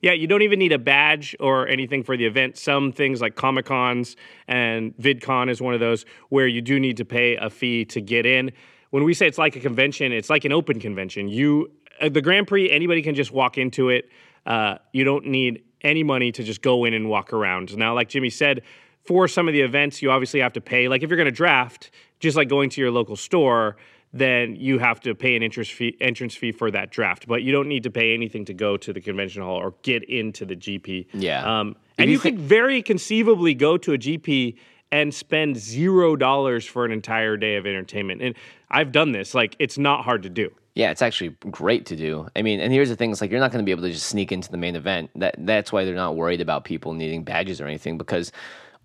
Yeah, 0.00 0.12
you 0.12 0.26
don't 0.26 0.42
even 0.42 0.58
need 0.58 0.72
a 0.72 0.78
badge 0.78 1.36
or 1.38 1.68
anything 1.68 2.02
for 2.02 2.16
the 2.16 2.26
event. 2.26 2.58
Some 2.58 2.92
things 2.92 3.20
like 3.20 3.36
Comic 3.36 3.66
Cons 3.66 4.16
and 4.48 4.96
VidCon 4.96 5.48
is 5.48 5.60
one 5.60 5.74
of 5.74 5.80
those 5.80 6.04
where 6.28 6.46
you 6.46 6.60
do 6.60 6.80
need 6.80 6.96
to 6.96 7.04
pay 7.04 7.36
a 7.36 7.48
fee 7.48 7.84
to 7.86 8.00
get 8.00 8.26
in 8.26 8.52
when 8.92 9.04
we 9.04 9.14
say 9.14 9.26
it's 9.26 9.38
like 9.38 9.56
a 9.56 9.60
convention, 9.60 10.12
it's 10.12 10.28
like 10.28 10.44
an 10.44 10.52
open 10.52 10.78
convention. 10.78 11.26
You 11.26 11.70
uh, 12.00 12.10
the 12.10 12.20
Grand 12.20 12.46
Prix, 12.46 12.70
anybody 12.70 13.00
can 13.00 13.14
just 13.14 13.32
walk 13.32 13.56
into 13.56 13.88
it. 13.88 14.08
Uh, 14.44 14.76
you 14.92 15.02
don't 15.02 15.26
need 15.26 15.64
any 15.80 16.02
money 16.02 16.30
to 16.30 16.42
just 16.42 16.60
go 16.60 16.84
in 16.84 16.92
and 16.92 17.08
walk 17.08 17.32
around. 17.32 17.74
Now, 17.76 17.94
like 17.94 18.10
Jimmy 18.10 18.28
said, 18.28 18.60
for 19.04 19.26
some 19.28 19.48
of 19.48 19.54
the 19.54 19.62
events, 19.62 20.02
you 20.02 20.10
obviously 20.10 20.40
have 20.40 20.52
to 20.52 20.60
pay. 20.60 20.88
Like 20.88 21.02
if 21.02 21.08
you're 21.08 21.16
going 21.16 21.24
to 21.24 21.30
draft, 21.30 21.90
just 22.20 22.36
like 22.36 22.50
going 22.50 22.68
to 22.70 22.82
your 22.82 22.90
local 22.90 23.16
store, 23.16 23.78
then 24.12 24.56
you 24.56 24.78
have 24.78 25.00
to 25.00 25.14
pay 25.14 25.36
an 25.36 25.42
entrance 25.42 25.70
fee, 25.70 25.96
entrance 25.98 26.34
fee 26.34 26.52
for 26.52 26.70
that 26.70 26.90
draft. 26.90 27.26
But 27.26 27.42
you 27.42 27.50
don't 27.50 27.68
need 27.68 27.84
to 27.84 27.90
pay 27.90 28.12
anything 28.12 28.44
to 28.44 28.52
go 28.52 28.76
to 28.76 28.92
the 28.92 29.00
convention 29.00 29.40
hall 29.40 29.56
or 29.56 29.72
get 29.82 30.04
into 30.04 30.44
the 30.44 30.54
GP. 30.54 31.06
Yeah. 31.14 31.60
Um, 31.60 31.76
and 31.96 32.10
you, 32.10 32.16
you 32.16 32.22
th- 32.22 32.34
could 32.34 32.42
very 32.42 32.82
conceivably 32.82 33.54
go 33.54 33.78
to 33.78 33.94
a 33.94 33.98
GP 33.98 34.58
and 34.92 35.12
spend 35.12 35.56
zero 35.56 36.14
dollars 36.14 36.66
for 36.66 36.84
an 36.84 36.92
entire 36.92 37.36
day 37.36 37.56
of 37.56 37.66
entertainment. 37.66 38.22
And 38.22 38.36
I've 38.70 38.92
done 38.92 39.12
this. 39.12 39.34
Like, 39.34 39.56
it's 39.58 39.78
not 39.78 40.04
hard 40.04 40.22
to 40.22 40.28
do. 40.28 40.52
Yeah, 40.74 40.90
it's 40.90 41.02
actually 41.02 41.30
great 41.50 41.86
to 41.86 41.96
do. 41.96 42.28
I 42.36 42.42
mean, 42.42 42.60
and 42.60 42.72
here's 42.72 42.88
the 42.88 42.96
thing: 42.96 43.10
it's 43.10 43.20
like 43.20 43.30
you're 43.30 43.40
not 43.40 43.50
going 43.52 43.62
to 43.62 43.66
be 43.66 43.72
able 43.72 43.82
to 43.82 43.90
just 43.90 44.06
sneak 44.06 44.32
into 44.32 44.50
the 44.50 44.56
main 44.56 44.76
event. 44.76 45.10
That 45.16 45.34
that's 45.38 45.70
why 45.70 45.84
they're 45.84 45.94
not 45.94 46.16
worried 46.16 46.40
about 46.40 46.64
people 46.64 46.94
needing 46.94 47.24
badges 47.24 47.60
or 47.60 47.66
anything 47.66 47.98
because 47.98 48.32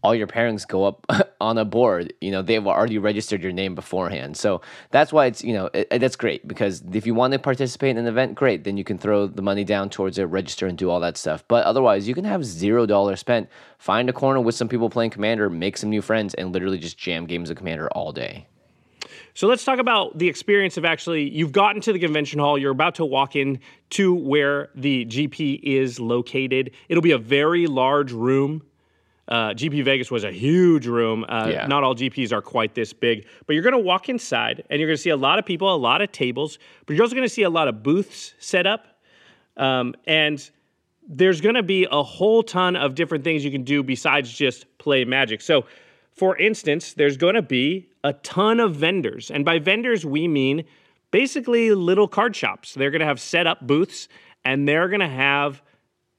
all 0.08 0.16
your 0.16 0.26
pairings 0.26 0.66
go 0.66 0.86
up 0.86 1.06
on 1.42 1.58
a 1.58 1.66
board. 1.66 2.14
You 2.22 2.32
know, 2.32 2.42
they've 2.42 2.66
already 2.66 2.98
registered 2.98 3.44
your 3.44 3.52
name 3.52 3.76
beforehand. 3.76 4.38
So 4.38 4.62
that's 4.90 5.12
why 5.12 5.26
it's, 5.26 5.44
you 5.44 5.52
know, 5.52 5.70
it, 5.74 5.90
it, 5.92 6.00
that's 6.00 6.16
great 6.16 6.48
because 6.48 6.82
if 6.94 7.06
you 7.06 7.14
want 7.14 7.34
to 7.34 7.40
participate 7.40 7.92
in 7.92 7.98
an 7.98 8.08
event, 8.08 8.36
great. 8.36 8.64
Then 8.64 8.78
you 8.78 8.86
can 8.86 8.98
throw 8.98 9.28
the 9.28 9.42
money 9.42 9.66
down 9.66 9.90
towards 9.90 10.18
it, 10.18 10.24
register, 10.24 10.66
and 10.66 10.78
do 10.78 10.90
all 10.90 11.02
that 11.02 11.18
stuff. 11.18 11.44
But 11.50 11.66
otherwise, 11.66 12.08
you 12.08 12.16
can 12.16 12.24
have 12.24 12.46
zero 12.46 12.86
dollars 12.86 13.20
spent, 13.20 13.50
find 13.78 14.10
a 14.10 14.14
corner 14.14 14.40
with 14.40 14.56
some 14.56 14.70
people 14.70 14.90
playing 14.90 15.12
Commander, 15.12 15.50
make 15.50 15.76
some 15.76 15.90
new 15.90 16.02
friends, 16.02 16.34
and 16.36 16.54
literally 16.54 16.78
just 16.78 16.98
jam 16.98 17.26
games 17.26 17.50
of 17.50 17.58
Commander 17.58 17.90
all 17.90 18.14
day. 18.14 18.48
So 19.34 19.48
let's 19.48 19.66
talk 19.66 19.80
about 19.80 20.18
the 20.18 20.30
experience 20.30 20.78
of 20.78 20.86
actually 20.86 21.30
you've 21.30 21.52
gotten 21.52 21.82
to 21.82 21.92
the 21.92 22.00
convention 22.00 22.40
hall, 22.40 22.58
you're 22.58 22.72
about 22.72 22.96
to 22.96 23.06
walk 23.06 23.36
in 23.36 23.60
to 23.92 24.14
where 24.14 24.70
the 24.74 25.06
GP 25.06 25.60
is 25.64 26.00
located. 26.00 26.72
It'll 26.88 27.04
be 27.04 27.12
a 27.12 27.18
very 27.18 27.68
large 27.68 28.14
room 28.14 28.64
uh, 29.28 29.50
GP 29.50 29.84
Vegas 29.84 30.10
was 30.10 30.24
a 30.24 30.32
huge 30.32 30.88
room. 30.88 31.26
Uh, 31.28 31.50
yeah. 31.52 31.68
Not 31.68 31.84
all 31.84 31.96
GPs 31.96 32.32
are 32.32 32.42
quite 32.42 32.76
this 32.76 32.94
big, 32.94 33.28
but 33.46 33.54
you're 33.54 33.64
going 33.64 33.74
to 33.74 33.80
walk 33.80 34.10
inside 34.10 34.64
and 34.70 34.80
you're 34.80 34.88
going 34.88 34.96
to 34.96 35.02
see 35.02 35.10
a 35.10 35.18
lot 35.18 35.38
of 35.38 35.46
people, 35.46 35.74
a 35.74 35.76
lot 35.76 36.02
of 36.02 36.12
tables, 36.12 36.60
but 36.86 36.96
you're 36.96 37.04
also 37.04 37.16
going 37.16 37.28
to 37.28 37.34
see 37.34 37.44
a 37.44 37.50
lot 37.50 37.68
of 37.68 37.84
booths 37.84 38.34
set 38.40 38.66
up. 38.66 38.88
Um, 39.58 39.96
and 40.06 40.50
there's 41.08 41.42
going 41.42 41.56
to 41.56 41.64
be 41.64 41.88
a 41.92 42.04
whole 42.04 42.44
ton 42.44 42.76
of 42.76 42.96
different 42.96 43.24
things 43.24 43.44
you 43.44 43.52
can 43.52 43.64
do 43.64 43.84
besides 43.84 44.32
just 44.32 44.66
play 44.78 45.04
magic. 45.04 45.42
So, 45.42 45.66
for 46.14 46.38
instance, 46.38 46.94
there's 46.94 47.18
going 47.18 47.36
to 47.36 47.42
be 47.42 47.90
a 48.04 48.14
ton 48.14 48.60
of 48.60 48.76
vendors. 48.76 49.30
And 49.30 49.44
by 49.46 49.60
vendors, 49.60 50.06
we 50.06 50.28
mean 50.28 50.64
basically 51.12 51.72
little 51.72 52.08
card 52.08 52.36
shops. 52.36 52.74
They're 52.74 52.92
going 52.92 53.02
to 53.02 53.06
have 53.06 53.20
set 53.20 53.46
up 53.48 53.66
booths 53.66 54.08
and 54.44 54.68
they're 54.68 54.88
going 54.88 55.02
to 55.02 55.08
have 55.08 55.62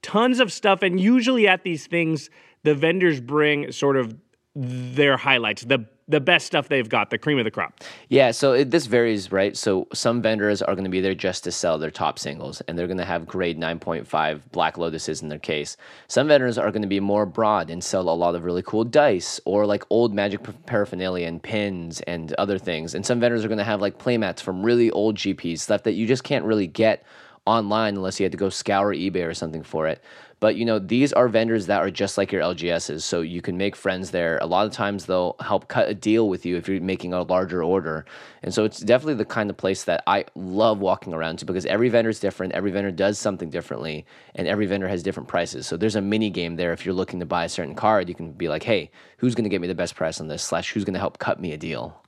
tons 0.02 0.40
of 0.40 0.52
stuff. 0.52 0.82
And 0.82 1.00
usually 1.00 1.48
at 1.48 1.64
these 1.64 1.86
things, 1.86 2.30
the 2.62 2.74
vendors 2.74 3.20
bring 3.20 3.72
sort 3.72 3.96
of 3.96 4.14
their 4.54 5.16
highlights, 5.16 5.62
the 5.62 5.86
the 6.08 6.20
best 6.20 6.46
stuff 6.46 6.68
they've 6.68 6.88
got, 6.88 7.10
the 7.10 7.18
cream 7.18 7.38
of 7.38 7.44
the 7.44 7.50
crop. 7.50 7.84
Yeah, 8.08 8.30
so 8.30 8.54
it, 8.54 8.70
this 8.70 8.86
varies, 8.86 9.30
right? 9.30 9.54
So 9.54 9.86
some 9.92 10.22
vendors 10.22 10.62
are 10.62 10.74
going 10.74 10.84
to 10.84 10.90
be 10.90 11.02
there 11.02 11.14
just 11.14 11.44
to 11.44 11.52
sell 11.52 11.78
their 11.78 11.90
top 11.90 12.18
singles, 12.18 12.62
and 12.62 12.78
they're 12.78 12.86
going 12.86 12.98
to 12.98 13.04
have 13.04 13.26
grade 13.26 13.60
9.5 13.60 14.40
Black 14.50 14.76
Lotuses 14.76 15.22
in 15.22 15.28
their 15.28 15.38
case. 15.38 15.76
Some 16.08 16.26
vendors 16.26 16.56
are 16.56 16.70
going 16.70 16.82
to 16.82 16.88
be 16.88 16.98
more 16.98 17.26
broad 17.26 17.68
and 17.68 17.84
sell 17.84 18.08
a 18.08 18.10
lot 18.10 18.34
of 18.34 18.44
really 18.44 18.62
cool 18.62 18.84
dice 18.84 19.38
or 19.44 19.66
like 19.66 19.84
old 19.90 20.14
magic 20.14 20.40
paraphernalia 20.64 21.26
and 21.26 21.42
pins 21.42 22.00
and 22.02 22.32
other 22.34 22.58
things. 22.58 22.94
And 22.94 23.04
some 23.04 23.20
vendors 23.20 23.44
are 23.44 23.48
going 23.48 23.58
to 23.58 23.64
have 23.64 23.82
like 23.82 23.98
playmats 23.98 24.40
from 24.40 24.64
really 24.64 24.90
old 24.90 25.16
GPs, 25.16 25.60
stuff 25.60 25.82
that 25.82 25.92
you 25.92 26.06
just 26.06 26.24
can't 26.24 26.44
really 26.44 26.66
get 26.66 27.04
online 27.44 27.96
unless 27.96 28.18
you 28.20 28.24
had 28.24 28.32
to 28.32 28.38
go 28.38 28.50
scour 28.50 28.94
eBay 28.94 29.26
or 29.26 29.34
something 29.34 29.62
for 29.62 29.86
it. 29.88 30.02
But 30.40 30.56
you 30.56 30.64
know, 30.64 30.78
these 30.78 31.12
are 31.12 31.28
vendors 31.28 31.66
that 31.66 31.80
are 31.80 31.90
just 31.90 32.16
like 32.16 32.30
your 32.30 32.42
LGSs, 32.42 33.02
so 33.02 33.22
you 33.22 33.42
can 33.42 33.56
make 33.56 33.74
friends 33.74 34.12
there. 34.12 34.38
A 34.40 34.46
lot 34.46 34.66
of 34.66 34.72
times 34.72 35.06
they'll 35.06 35.34
help 35.40 35.68
cut 35.68 35.88
a 35.88 35.94
deal 35.94 36.28
with 36.28 36.46
you 36.46 36.56
if 36.56 36.68
you're 36.68 36.80
making 36.80 37.12
a 37.12 37.22
larger 37.22 37.62
order. 37.62 38.04
And 38.42 38.54
so 38.54 38.64
it's 38.64 38.78
definitely 38.78 39.14
the 39.14 39.24
kind 39.24 39.50
of 39.50 39.56
place 39.56 39.84
that 39.84 40.02
I 40.06 40.26
love 40.36 40.78
walking 40.78 41.12
around 41.12 41.40
to 41.40 41.44
because 41.44 41.66
every 41.66 41.88
vendor 41.88 42.10
is 42.10 42.20
different, 42.20 42.52
every 42.52 42.70
vendor 42.70 42.92
does 42.92 43.18
something 43.18 43.50
differently, 43.50 44.06
and 44.36 44.46
every 44.46 44.66
vendor 44.66 44.88
has 44.88 45.02
different 45.02 45.28
prices. 45.28 45.66
So 45.66 45.76
there's 45.76 45.96
a 45.96 46.00
mini 46.00 46.30
game 46.30 46.56
there 46.56 46.72
if 46.72 46.86
you're 46.86 46.94
looking 46.94 47.20
to 47.20 47.26
buy 47.26 47.44
a 47.44 47.48
certain 47.48 47.74
card, 47.74 48.08
you 48.08 48.14
can 48.14 48.32
be 48.32 48.48
like, 48.48 48.62
"Hey, 48.62 48.90
who's 49.18 49.34
going 49.34 49.44
to 49.44 49.50
get 49.50 49.60
me 49.60 49.68
the 49.68 49.74
best 49.74 49.96
price 49.96 50.20
on 50.20 50.28
this?" 50.28 50.42
slash 50.42 50.72
who's 50.72 50.84
going 50.84 50.94
to 50.94 51.00
help 51.00 51.18
cut 51.18 51.40
me 51.40 51.52
a 51.52 51.56
deal. 51.56 52.00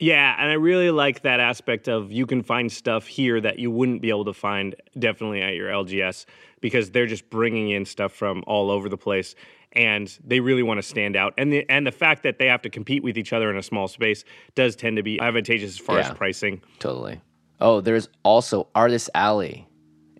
Yeah, 0.00 0.36
and 0.38 0.48
I 0.48 0.54
really 0.54 0.90
like 0.90 1.22
that 1.22 1.40
aspect 1.40 1.88
of 1.88 2.12
you 2.12 2.24
can 2.24 2.42
find 2.42 2.70
stuff 2.70 3.06
here 3.06 3.40
that 3.40 3.58
you 3.58 3.70
wouldn't 3.70 4.00
be 4.00 4.10
able 4.10 4.26
to 4.26 4.32
find 4.32 4.76
definitely 4.96 5.42
at 5.42 5.54
your 5.54 5.68
LGS 5.70 6.24
because 6.60 6.90
they're 6.90 7.06
just 7.06 7.28
bringing 7.30 7.70
in 7.70 7.84
stuff 7.84 8.12
from 8.12 8.44
all 8.46 8.70
over 8.70 8.88
the 8.88 8.96
place 8.96 9.34
and 9.72 10.18
they 10.24 10.40
really 10.40 10.62
want 10.62 10.78
to 10.78 10.82
stand 10.82 11.16
out. 11.16 11.34
And 11.36 11.52
the 11.52 11.68
and 11.68 11.86
the 11.86 11.92
fact 11.92 12.22
that 12.22 12.38
they 12.38 12.46
have 12.46 12.62
to 12.62 12.70
compete 12.70 13.02
with 13.02 13.18
each 13.18 13.32
other 13.32 13.50
in 13.50 13.56
a 13.56 13.62
small 13.62 13.88
space 13.88 14.24
does 14.54 14.76
tend 14.76 14.96
to 14.96 15.02
be 15.02 15.20
advantageous 15.20 15.72
as 15.72 15.78
far 15.78 15.98
yeah, 15.98 16.10
as 16.10 16.16
pricing. 16.16 16.62
Totally. 16.78 17.20
Oh, 17.60 17.80
there's 17.80 18.08
also 18.22 18.68
Artist 18.74 19.10
Alley. 19.14 19.66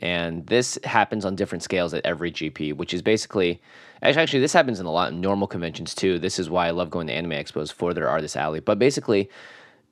And 0.01 0.47
this 0.47 0.79
happens 0.85 1.25
on 1.25 1.35
different 1.35 1.65
scales 1.65 1.93
at 1.93 2.07
every 2.07 2.31
GP, 2.31 2.77
which 2.77 2.95
is 2.95 3.03
basically 3.03 3.61
actually, 4.01 4.23
actually 4.23 4.41
this 4.41 4.53
happens 4.53 4.79
in 4.79 4.87
a 4.87 4.93
lot 4.93 5.13
of 5.13 5.19
normal 5.19 5.49
conventions 5.49 5.93
too. 5.95 6.21
This 6.21 6.39
is 6.39 6.49
why 6.49 6.69
I 6.69 6.71
love 6.71 6.91
going 6.91 7.09
to 7.09 7.13
anime 7.13 7.33
expos 7.33 7.73
for 7.73 7.93
their 7.93 8.09
Artist 8.09 8.37
Alley. 8.37 8.61
But 8.61 8.79
basically 8.79 9.29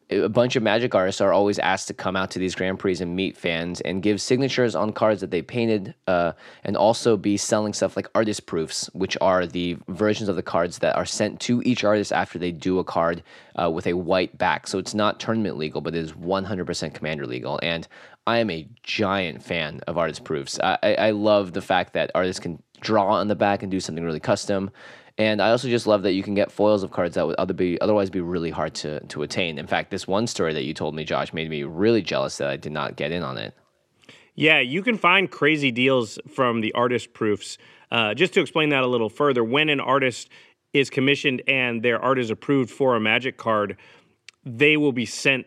a 0.08 0.28
bunch 0.28 0.54
of 0.54 0.62
magic 0.62 0.94
artists 0.94 1.20
are 1.20 1.32
always 1.32 1.58
asked 1.58 1.88
to 1.88 1.94
come 1.94 2.14
out 2.14 2.30
to 2.30 2.38
these 2.38 2.54
grand 2.54 2.78
prix 2.78 2.96
and 3.00 3.16
meet 3.16 3.36
fans 3.36 3.80
and 3.80 4.02
give 4.02 4.20
signatures 4.20 4.76
on 4.76 4.92
cards 4.92 5.20
that 5.20 5.32
they 5.32 5.42
painted 5.42 5.94
uh, 6.06 6.32
and 6.62 6.76
also 6.76 7.16
be 7.16 7.36
selling 7.36 7.72
stuff 7.72 7.96
like 7.96 8.08
artist 8.14 8.46
proofs 8.46 8.88
which 8.92 9.16
are 9.20 9.46
the 9.46 9.76
versions 9.88 10.28
of 10.28 10.36
the 10.36 10.42
cards 10.42 10.78
that 10.78 10.94
are 10.94 11.04
sent 11.04 11.40
to 11.40 11.60
each 11.64 11.82
artist 11.82 12.12
after 12.12 12.38
they 12.38 12.52
do 12.52 12.78
a 12.78 12.84
card 12.84 13.22
uh, 13.60 13.68
with 13.68 13.86
a 13.86 13.94
white 13.94 14.36
back. 14.38 14.68
So 14.68 14.78
it's 14.78 14.94
not 14.94 15.18
tournament 15.18 15.58
legal 15.58 15.80
but 15.80 15.94
it 15.94 15.98
is 15.98 16.12
100% 16.12 16.94
commander 16.94 17.26
legal. 17.26 17.58
And 17.62 17.86
i 18.28 18.38
am 18.38 18.50
a 18.50 18.68
giant 18.82 19.42
fan 19.42 19.80
of 19.86 19.98
artist 19.98 20.24
proofs. 20.24 20.58
I, 20.60 20.96
I 20.98 21.10
love 21.10 21.52
the 21.52 21.62
fact 21.62 21.92
that 21.94 22.10
artists 22.14 22.40
can 22.40 22.62
draw 22.80 23.08
on 23.08 23.28
the 23.28 23.36
back 23.36 23.62
and 23.62 23.70
do 23.70 23.80
something 23.80 24.04
really 24.04 24.20
custom 24.20 24.70
and 25.18 25.40
I 25.40 25.50
also 25.50 25.68
just 25.68 25.86
love 25.86 26.02
that 26.02 26.12
you 26.12 26.22
can 26.22 26.34
get 26.34 26.52
foils 26.52 26.82
of 26.82 26.90
cards 26.90 27.14
that 27.14 27.26
would 27.26 27.36
other 27.36 27.54
be, 27.54 27.80
otherwise 27.80 28.10
be 28.10 28.20
really 28.20 28.50
hard 28.50 28.74
to, 28.76 29.00
to 29.00 29.22
attain. 29.22 29.58
In 29.58 29.66
fact, 29.66 29.90
this 29.90 30.06
one 30.06 30.26
story 30.26 30.52
that 30.52 30.64
you 30.64 30.74
told 30.74 30.94
me, 30.94 31.04
Josh, 31.04 31.32
made 31.32 31.48
me 31.48 31.62
really 31.62 32.02
jealous 32.02 32.36
that 32.38 32.48
I 32.48 32.56
did 32.56 32.72
not 32.72 32.96
get 32.96 33.12
in 33.12 33.22
on 33.22 33.38
it. 33.38 33.54
Yeah, 34.34 34.60
you 34.60 34.82
can 34.82 34.98
find 34.98 35.30
crazy 35.30 35.70
deals 35.70 36.18
from 36.28 36.60
the 36.60 36.72
artist 36.74 37.14
proofs. 37.14 37.56
Uh, 37.90 38.12
just 38.12 38.34
to 38.34 38.40
explain 38.40 38.68
that 38.68 38.82
a 38.82 38.86
little 38.86 39.08
further, 39.08 39.42
when 39.42 39.70
an 39.70 39.80
artist 39.80 40.28
is 40.74 40.90
commissioned 40.90 41.42
and 41.48 41.82
their 41.82 41.98
art 42.02 42.18
is 42.18 42.30
approved 42.30 42.70
for 42.70 42.94
a 42.94 43.00
magic 43.00 43.38
card, 43.38 43.78
they 44.44 44.76
will 44.76 44.92
be 44.92 45.06
sent 45.06 45.46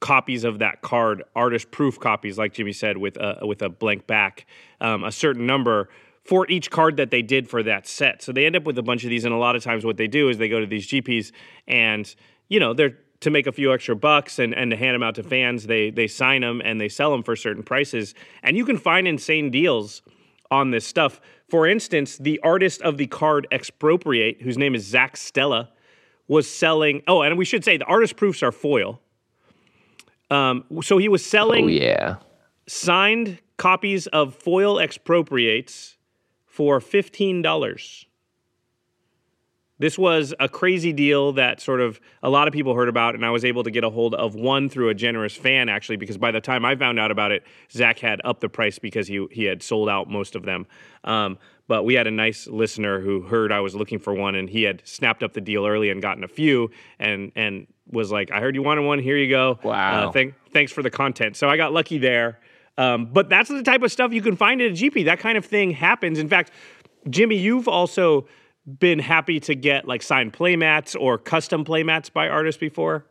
copies 0.00 0.44
of 0.44 0.58
that 0.58 0.82
card, 0.82 1.24
artist 1.34 1.70
proof 1.70 1.98
copies, 1.98 2.36
like 2.36 2.52
Jimmy 2.52 2.72
said, 2.72 2.98
with 2.98 3.16
a 3.16 3.38
with 3.46 3.62
a 3.62 3.68
blank 3.68 4.06
back, 4.06 4.46
um, 4.80 5.02
a 5.04 5.10
certain 5.10 5.46
number 5.46 5.88
for 6.28 6.46
each 6.50 6.70
card 6.70 6.98
that 6.98 7.10
they 7.10 7.22
did 7.22 7.48
for 7.48 7.62
that 7.62 7.86
set. 7.86 8.20
So 8.20 8.32
they 8.32 8.44
end 8.44 8.54
up 8.54 8.64
with 8.64 8.76
a 8.76 8.82
bunch 8.82 9.02
of 9.02 9.08
these, 9.08 9.24
and 9.24 9.32
a 9.32 9.38
lot 9.38 9.56
of 9.56 9.64
times 9.64 9.86
what 9.86 9.96
they 9.96 10.06
do 10.06 10.28
is 10.28 10.36
they 10.36 10.50
go 10.50 10.60
to 10.60 10.66
these 10.66 10.86
GPs 10.86 11.32
and 11.66 12.14
you 12.48 12.60
know 12.60 12.74
they're 12.74 12.98
to 13.20 13.30
make 13.30 13.46
a 13.46 13.52
few 13.52 13.72
extra 13.72 13.96
bucks 13.96 14.38
and, 14.38 14.54
and 14.54 14.70
to 14.70 14.76
hand 14.76 14.94
them 14.94 15.02
out 15.02 15.14
to 15.14 15.22
fans. 15.22 15.66
They 15.66 15.88
they 15.88 16.06
sign 16.06 16.42
them 16.42 16.60
and 16.62 16.78
they 16.78 16.90
sell 16.90 17.10
them 17.12 17.22
for 17.22 17.34
certain 17.34 17.62
prices, 17.62 18.14
and 18.42 18.58
you 18.58 18.66
can 18.66 18.76
find 18.76 19.08
insane 19.08 19.50
deals 19.50 20.02
on 20.50 20.70
this 20.70 20.86
stuff. 20.86 21.18
For 21.48 21.66
instance, 21.66 22.18
the 22.18 22.38
artist 22.40 22.82
of 22.82 22.98
the 22.98 23.06
card 23.06 23.46
Expropriate, 23.50 24.42
whose 24.42 24.58
name 24.58 24.74
is 24.74 24.84
Zach 24.84 25.16
Stella, 25.16 25.70
was 26.26 26.46
selling. 26.46 27.02
Oh, 27.08 27.22
and 27.22 27.38
we 27.38 27.46
should 27.46 27.64
say 27.64 27.78
the 27.78 27.86
artist 27.86 28.16
proofs 28.16 28.42
are 28.42 28.52
foil. 28.52 29.00
Um, 30.30 30.64
so 30.82 30.98
he 30.98 31.08
was 31.08 31.24
selling. 31.24 31.64
Oh 31.64 31.68
yeah. 31.68 32.16
Signed 32.66 33.38
copies 33.56 34.08
of 34.08 34.34
foil 34.34 34.78
expropriates 34.78 35.96
for 36.58 36.80
$15. 36.80 38.04
This 39.78 39.96
was 39.96 40.34
a 40.40 40.48
crazy 40.48 40.92
deal 40.92 41.34
that 41.34 41.60
sort 41.60 41.80
of 41.80 42.00
a 42.20 42.28
lot 42.28 42.48
of 42.48 42.52
people 42.52 42.74
heard 42.74 42.88
about, 42.88 43.14
and 43.14 43.24
I 43.24 43.30
was 43.30 43.44
able 43.44 43.62
to 43.62 43.70
get 43.70 43.84
a 43.84 43.90
hold 43.90 44.16
of 44.16 44.34
one 44.34 44.68
through 44.68 44.88
a 44.88 44.94
generous 44.94 45.36
fan 45.36 45.68
actually, 45.68 45.98
because 45.98 46.18
by 46.18 46.32
the 46.32 46.40
time 46.40 46.64
I 46.64 46.74
found 46.74 46.98
out 46.98 47.12
about 47.12 47.30
it, 47.30 47.44
Zach 47.70 48.00
had 48.00 48.20
upped 48.24 48.40
the 48.40 48.48
price 48.48 48.80
because 48.80 49.06
he 49.06 49.24
he 49.30 49.44
had 49.44 49.62
sold 49.62 49.88
out 49.88 50.10
most 50.10 50.34
of 50.34 50.42
them. 50.42 50.66
Um, 51.04 51.38
but 51.68 51.84
we 51.84 51.94
had 51.94 52.08
a 52.08 52.10
nice 52.10 52.48
listener 52.48 52.98
who 52.98 53.20
heard 53.20 53.52
I 53.52 53.60
was 53.60 53.76
looking 53.76 54.00
for 54.00 54.12
one, 54.12 54.34
and 54.34 54.50
he 54.50 54.64
had 54.64 54.82
snapped 54.84 55.22
up 55.22 55.34
the 55.34 55.40
deal 55.40 55.64
early 55.64 55.90
and 55.90 56.02
gotten 56.02 56.24
a 56.24 56.28
few, 56.28 56.72
and 56.98 57.30
and 57.36 57.68
was 57.86 58.10
like, 58.10 58.32
"I 58.32 58.40
heard 58.40 58.56
you 58.56 58.64
wanted 58.64 58.82
one. 58.82 58.98
Here 58.98 59.16
you 59.16 59.30
go. 59.30 59.60
Wow. 59.62 60.08
Uh, 60.08 60.12
th- 60.12 60.34
thanks 60.52 60.72
for 60.72 60.82
the 60.82 60.90
content." 60.90 61.36
So 61.36 61.48
I 61.48 61.56
got 61.56 61.72
lucky 61.72 61.98
there. 61.98 62.40
Um, 62.78 63.06
but 63.12 63.28
that's 63.28 63.48
the 63.50 63.62
type 63.62 63.82
of 63.82 63.90
stuff 63.92 64.12
you 64.12 64.22
can 64.22 64.36
find 64.36 64.62
at 64.62 64.70
a 64.70 64.72
GP. 64.72 65.04
That 65.06 65.18
kind 65.18 65.36
of 65.36 65.44
thing 65.44 65.72
happens. 65.72 66.18
In 66.18 66.28
fact, 66.28 66.52
Jimmy, 67.10 67.36
you've 67.36 67.68
also 67.68 68.26
been 68.78 69.00
happy 69.00 69.40
to 69.40 69.54
get 69.54 69.86
like 69.88 70.00
signed 70.02 70.32
playmats 70.32 70.96
or 70.98 71.18
custom 71.18 71.64
playmats 71.64 72.12
by 72.12 72.28
artists 72.28 72.60
before. 72.60 73.04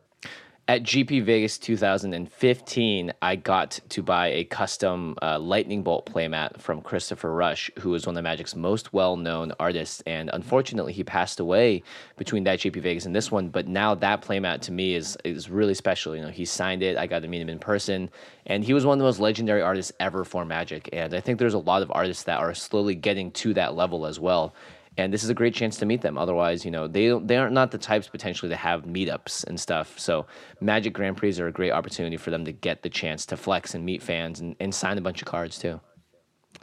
At 0.69 0.83
GP 0.83 1.24
Vegas 1.24 1.57
2015, 1.59 3.13
I 3.21 3.36
got 3.38 3.79
to 3.88 4.03
buy 4.03 4.27
a 4.27 4.43
custom 4.43 5.15
uh, 5.21 5.39
lightning 5.39 5.81
bolt 5.81 6.05
playmat 6.05 6.59
from 6.59 6.81
Christopher 6.81 7.33
Rush, 7.33 7.71
who 7.79 7.95
is 7.95 8.05
one 8.05 8.17
of 8.17 8.24
Magic's 8.25 8.53
most 8.53 8.91
well-known 8.91 9.53
artists. 9.62 10.03
And 10.05 10.29
unfortunately, 10.33 10.91
he 10.91 11.05
passed 11.05 11.39
away 11.39 11.83
between 12.17 12.43
that 12.43 12.59
GP 12.59 12.81
Vegas 12.81 13.05
and 13.05 13.15
this 13.15 13.31
one. 13.31 13.47
But 13.47 13.69
now 13.69 13.95
that 13.95 14.21
playmat 14.21 14.59
to 14.63 14.74
me 14.74 14.93
is 14.95 15.17
is 15.24 15.50
really 15.50 15.74
special. 15.74 16.17
You 16.17 16.24
know, 16.24 16.31
he 16.31 16.43
signed 16.43 16.83
it. 16.83 16.97
I 16.97 17.07
got 17.07 17.21
to 17.21 17.29
meet 17.29 17.39
him 17.39 17.50
in 17.50 17.59
person, 17.59 18.09
and 18.45 18.62
he 18.62 18.74
was 18.74 18.86
one 18.86 18.97
of 18.97 19.00
the 19.00 19.05
most 19.05 19.21
legendary 19.21 19.62
artists 19.62 19.93
ever 20.01 20.25
for 20.25 20.43
Magic. 20.43 20.89
And 20.91 21.13
I 21.13 21.21
think 21.21 21.39
there's 21.39 21.53
a 21.53 21.59
lot 21.59 21.81
of 21.81 21.89
artists 21.95 22.24
that 22.24 22.39
are 22.39 22.53
slowly 22.53 22.93
getting 22.93 23.31
to 23.31 23.53
that 23.53 23.75
level 23.75 24.05
as 24.05 24.19
well 24.19 24.53
and 24.98 25.13
this 25.13 25.24
is 25.24 25.30
a 25.30 25.34
great 25.34 25.54
chance 25.54 25.77
to 25.77 25.86
meet 25.86 26.01
them. 26.01 26.18
Otherwise, 26.18 26.66
you 26.66 26.72
know, 26.72 26.88
they 26.88 27.18
they 27.20 27.38
are 27.38 27.50
not 27.50 27.72
the 27.72 27.77
types 27.77 28.08
potentially 28.08 28.50
to 28.50 28.56
have 28.56 28.84
meetups 28.84 29.46
and 29.46 29.60
stuff. 29.60 29.98
So 30.00 30.25
Magic 30.60 30.94
Grand 30.94 31.18
Prix 31.18 31.39
are 31.39 31.48
a 31.48 31.51
great 31.51 31.72
opportunity 31.72 32.18
for 32.18 32.32
them 32.32 32.46
to 32.46 32.51
get 32.51 32.82
the 32.82 32.89
chance 32.89 33.25
to 33.27 33.38
flex 33.38 33.75
and 33.75 33.86
meet 33.86 34.01
fans 34.01 34.39
and, 34.39 34.56
and 34.60 34.74
sign 34.74 34.98
a 34.98 35.01
bunch 35.01 35.22
of 35.22 35.27
cards 35.27 35.60
too. 35.60 35.80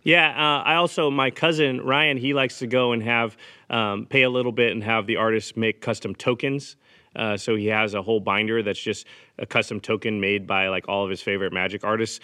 Yeah, 0.02 0.28
uh, 0.30 0.62
I 0.62 0.74
also 0.74 1.10
my 1.10 1.30
cousin 1.30 1.80
Ryan 1.80 2.16
he 2.16 2.34
likes 2.34 2.58
to 2.58 2.66
go 2.66 2.92
and 2.92 3.02
have 3.02 3.36
um, 3.70 4.06
pay 4.06 4.22
a 4.22 4.30
little 4.30 4.52
bit 4.52 4.72
and 4.72 4.82
have 4.82 5.06
the 5.06 5.16
artists 5.16 5.56
make 5.56 5.80
custom 5.80 6.14
tokens. 6.14 6.76
Uh, 7.16 7.36
so 7.36 7.54
he 7.54 7.66
has 7.66 7.94
a 7.94 8.02
whole 8.02 8.18
binder 8.18 8.62
that's 8.62 8.80
just 8.80 9.06
a 9.38 9.46
custom 9.46 9.80
token 9.80 10.20
made 10.20 10.48
by 10.48 10.66
like 10.68 10.88
all 10.88 11.04
of 11.04 11.10
his 11.10 11.22
favorite 11.22 11.52
magic 11.52 11.84
artists 11.84 12.18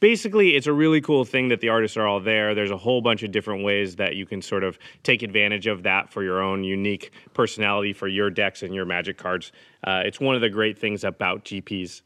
basically 0.00 0.56
it's 0.56 0.66
a 0.66 0.72
really 0.72 1.00
cool 1.00 1.24
thing 1.24 1.48
that 1.48 1.60
the 1.60 1.68
artists 1.68 1.96
are 1.96 2.06
all 2.06 2.20
there. 2.20 2.54
There's 2.54 2.70
a 2.70 2.76
whole 2.76 3.00
bunch 3.00 3.22
of 3.22 3.30
different 3.30 3.64
ways 3.64 3.96
that 3.96 4.16
you 4.16 4.26
can 4.26 4.42
sort 4.42 4.64
of 4.64 4.78
take 5.02 5.22
advantage 5.22 5.66
of 5.66 5.82
that 5.82 6.10
for 6.10 6.22
your 6.22 6.40
own 6.40 6.64
unique 6.64 7.12
personality 7.34 7.92
for 7.92 8.08
your 8.08 8.30
decks 8.30 8.62
and 8.62 8.74
your 8.74 8.84
magic 8.84 9.18
cards. 9.18 9.52
Uh, 9.84 10.02
it's 10.04 10.20
one 10.20 10.34
of 10.34 10.40
the 10.40 10.50
great 10.50 10.78
things 10.78 11.04
about 11.04 11.44
gps 11.44 12.02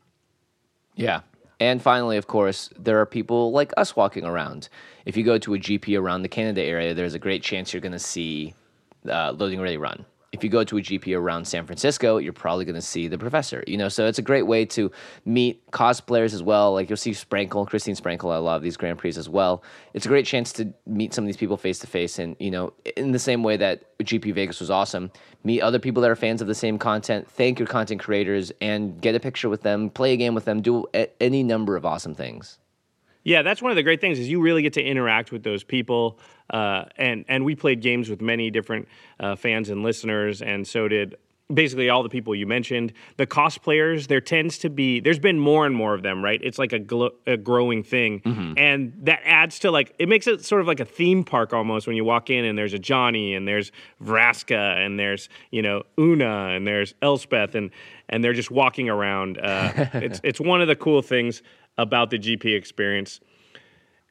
yeah. 0.94 1.20
And 1.58 1.80
finally 1.80 2.16
of 2.16 2.26
course 2.26 2.68
there 2.78 3.00
are 3.00 3.06
people 3.06 3.52
like 3.52 3.72
us 3.76 3.96
walking 3.96 4.24
around. 4.24 4.68
If 5.06 5.16
you 5.16 5.24
go 5.24 5.38
to 5.38 5.54
a 5.54 5.58
gp 5.58 5.98
around 5.98 6.22
the 6.22 6.28
canada 6.28 6.62
area 6.62 6.94
there's 6.94 7.14
a 7.14 7.18
great 7.18 7.42
chance 7.42 7.72
you're 7.72 7.80
going 7.80 7.92
to 7.92 7.98
see 7.98 8.54
uh, 9.08 9.32
loading 9.32 9.60
ready 9.60 9.76
run 9.76 10.04
if 10.32 10.42
you 10.42 10.48
go 10.48 10.64
to 10.64 10.78
a 10.78 10.80
GP 10.80 11.16
around 11.16 11.46
San 11.46 11.66
Francisco, 11.66 12.16
you're 12.16 12.32
probably 12.32 12.64
going 12.64 12.74
to 12.74 12.80
see 12.80 13.06
the 13.06 13.18
professor. 13.18 13.62
You 13.66 13.76
know, 13.76 13.88
so 13.88 14.06
it's 14.06 14.18
a 14.18 14.22
great 14.22 14.46
way 14.46 14.64
to 14.66 14.90
meet 15.26 15.70
cosplayers 15.70 16.32
as 16.32 16.42
well. 16.42 16.72
Like 16.72 16.88
you'll 16.88 16.96
see 16.96 17.10
Sprankle, 17.10 17.66
Christine 17.66 17.94
Sprankle. 17.94 18.32
I 18.32 18.38
love 18.38 18.62
these 18.62 18.78
Grand 18.78 18.98
Prix 18.98 19.10
as 19.10 19.28
well. 19.28 19.62
It's 19.92 20.06
a 20.06 20.08
great 20.08 20.24
chance 20.24 20.52
to 20.54 20.72
meet 20.86 21.12
some 21.12 21.24
of 21.24 21.26
these 21.26 21.36
people 21.36 21.58
face 21.58 21.78
to 21.80 21.86
face, 21.86 22.18
and 22.18 22.34
you 22.40 22.50
know, 22.50 22.72
in 22.96 23.12
the 23.12 23.18
same 23.18 23.42
way 23.42 23.58
that 23.58 23.98
GP 23.98 24.34
Vegas 24.34 24.58
was 24.58 24.70
awesome, 24.70 25.10
meet 25.44 25.60
other 25.60 25.78
people 25.78 26.00
that 26.02 26.10
are 26.10 26.16
fans 26.16 26.40
of 26.40 26.48
the 26.48 26.54
same 26.54 26.78
content. 26.78 27.30
Thank 27.30 27.58
your 27.58 27.68
content 27.68 28.00
creators 28.00 28.50
and 28.60 29.00
get 29.00 29.14
a 29.14 29.20
picture 29.20 29.50
with 29.50 29.62
them, 29.62 29.90
play 29.90 30.14
a 30.14 30.16
game 30.16 30.34
with 30.34 30.46
them, 30.46 30.62
do 30.62 30.86
any 31.20 31.42
number 31.42 31.76
of 31.76 31.84
awesome 31.84 32.14
things. 32.14 32.58
Yeah, 33.24 33.42
that's 33.42 33.62
one 33.62 33.70
of 33.70 33.76
the 33.76 33.82
great 33.82 34.00
things 34.00 34.18
is 34.18 34.28
you 34.28 34.40
really 34.40 34.62
get 34.62 34.72
to 34.74 34.82
interact 34.82 35.32
with 35.32 35.42
those 35.42 35.64
people, 35.64 36.18
uh, 36.50 36.84
and 36.96 37.24
and 37.28 37.44
we 37.44 37.54
played 37.54 37.80
games 37.80 38.08
with 38.08 38.20
many 38.20 38.50
different 38.50 38.88
uh, 39.20 39.36
fans 39.36 39.68
and 39.68 39.82
listeners, 39.82 40.42
and 40.42 40.66
so 40.66 40.88
did 40.88 41.16
basically 41.54 41.88
all 41.88 42.02
the 42.02 42.08
people 42.08 42.34
you 42.34 42.46
mentioned. 42.46 42.92
The 43.16 43.26
cosplayers, 43.26 44.06
there 44.06 44.20
tends 44.20 44.58
to 44.58 44.70
be, 44.70 45.00
there's 45.00 45.18
been 45.18 45.38
more 45.38 45.66
and 45.66 45.74
more 45.74 45.94
of 45.94 46.02
them, 46.02 46.22
right? 46.22 46.40
It's 46.42 46.58
like 46.58 46.72
a, 46.72 46.80
gl- 46.80 47.12
a 47.26 47.36
growing 47.36 47.82
thing. 47.82 48.20
Mm-hmm. 48.20 48.54
And 48.56 48.92
that 49.02 49.20
adds 49.24 49.58
to 49.60 49.70
like, 49.70 49.94
it 49.98 50.08
makes 50.08 50.26
it 50.26 50.44
sort 50.44 50.60
of 50.60 50.66
like 50.66 50.80
a 50.80 50.84
theme 50.84 51.24
park 51.24 51.52
almost 51.52 51.86
when 51.86 51.96
you 51.96 52.04
walk 52.04 52.30
in 52.30 52.44
and 52.44 52.56
there's 52.56 52.74
a 52.74 52.78
Johnny 52.78 53.34
and 53.34 53.46
there's 53.46 53.72
Vraska 54.02 54.76
and 54.84 54.98
there's, 54.98 55.28
you 55.50 55.62
know, 55.62 55.82
Una 55.98 56.48
and 56.48 56.66
there's 56.66 56.94
Elspeth 57.02 57.54
and, 57.54 57.70
and 58.08 58.22
they're 58.22 58.32
just 58.32 58.50
walking 58.50 58.88
around. 58.88 59.38
Uh, 59.38 59.72
it's, 59.94 60.20
it's 60.22 60.40
one 60.40 60.60
of 60.60 60.68
the 60.68 60.76
cool 60.76 61.02
things 61.02 61.42
about 61.78 62.10
the 62.10 62.18
GP 62.18 62.56
experience. 62.56 63.20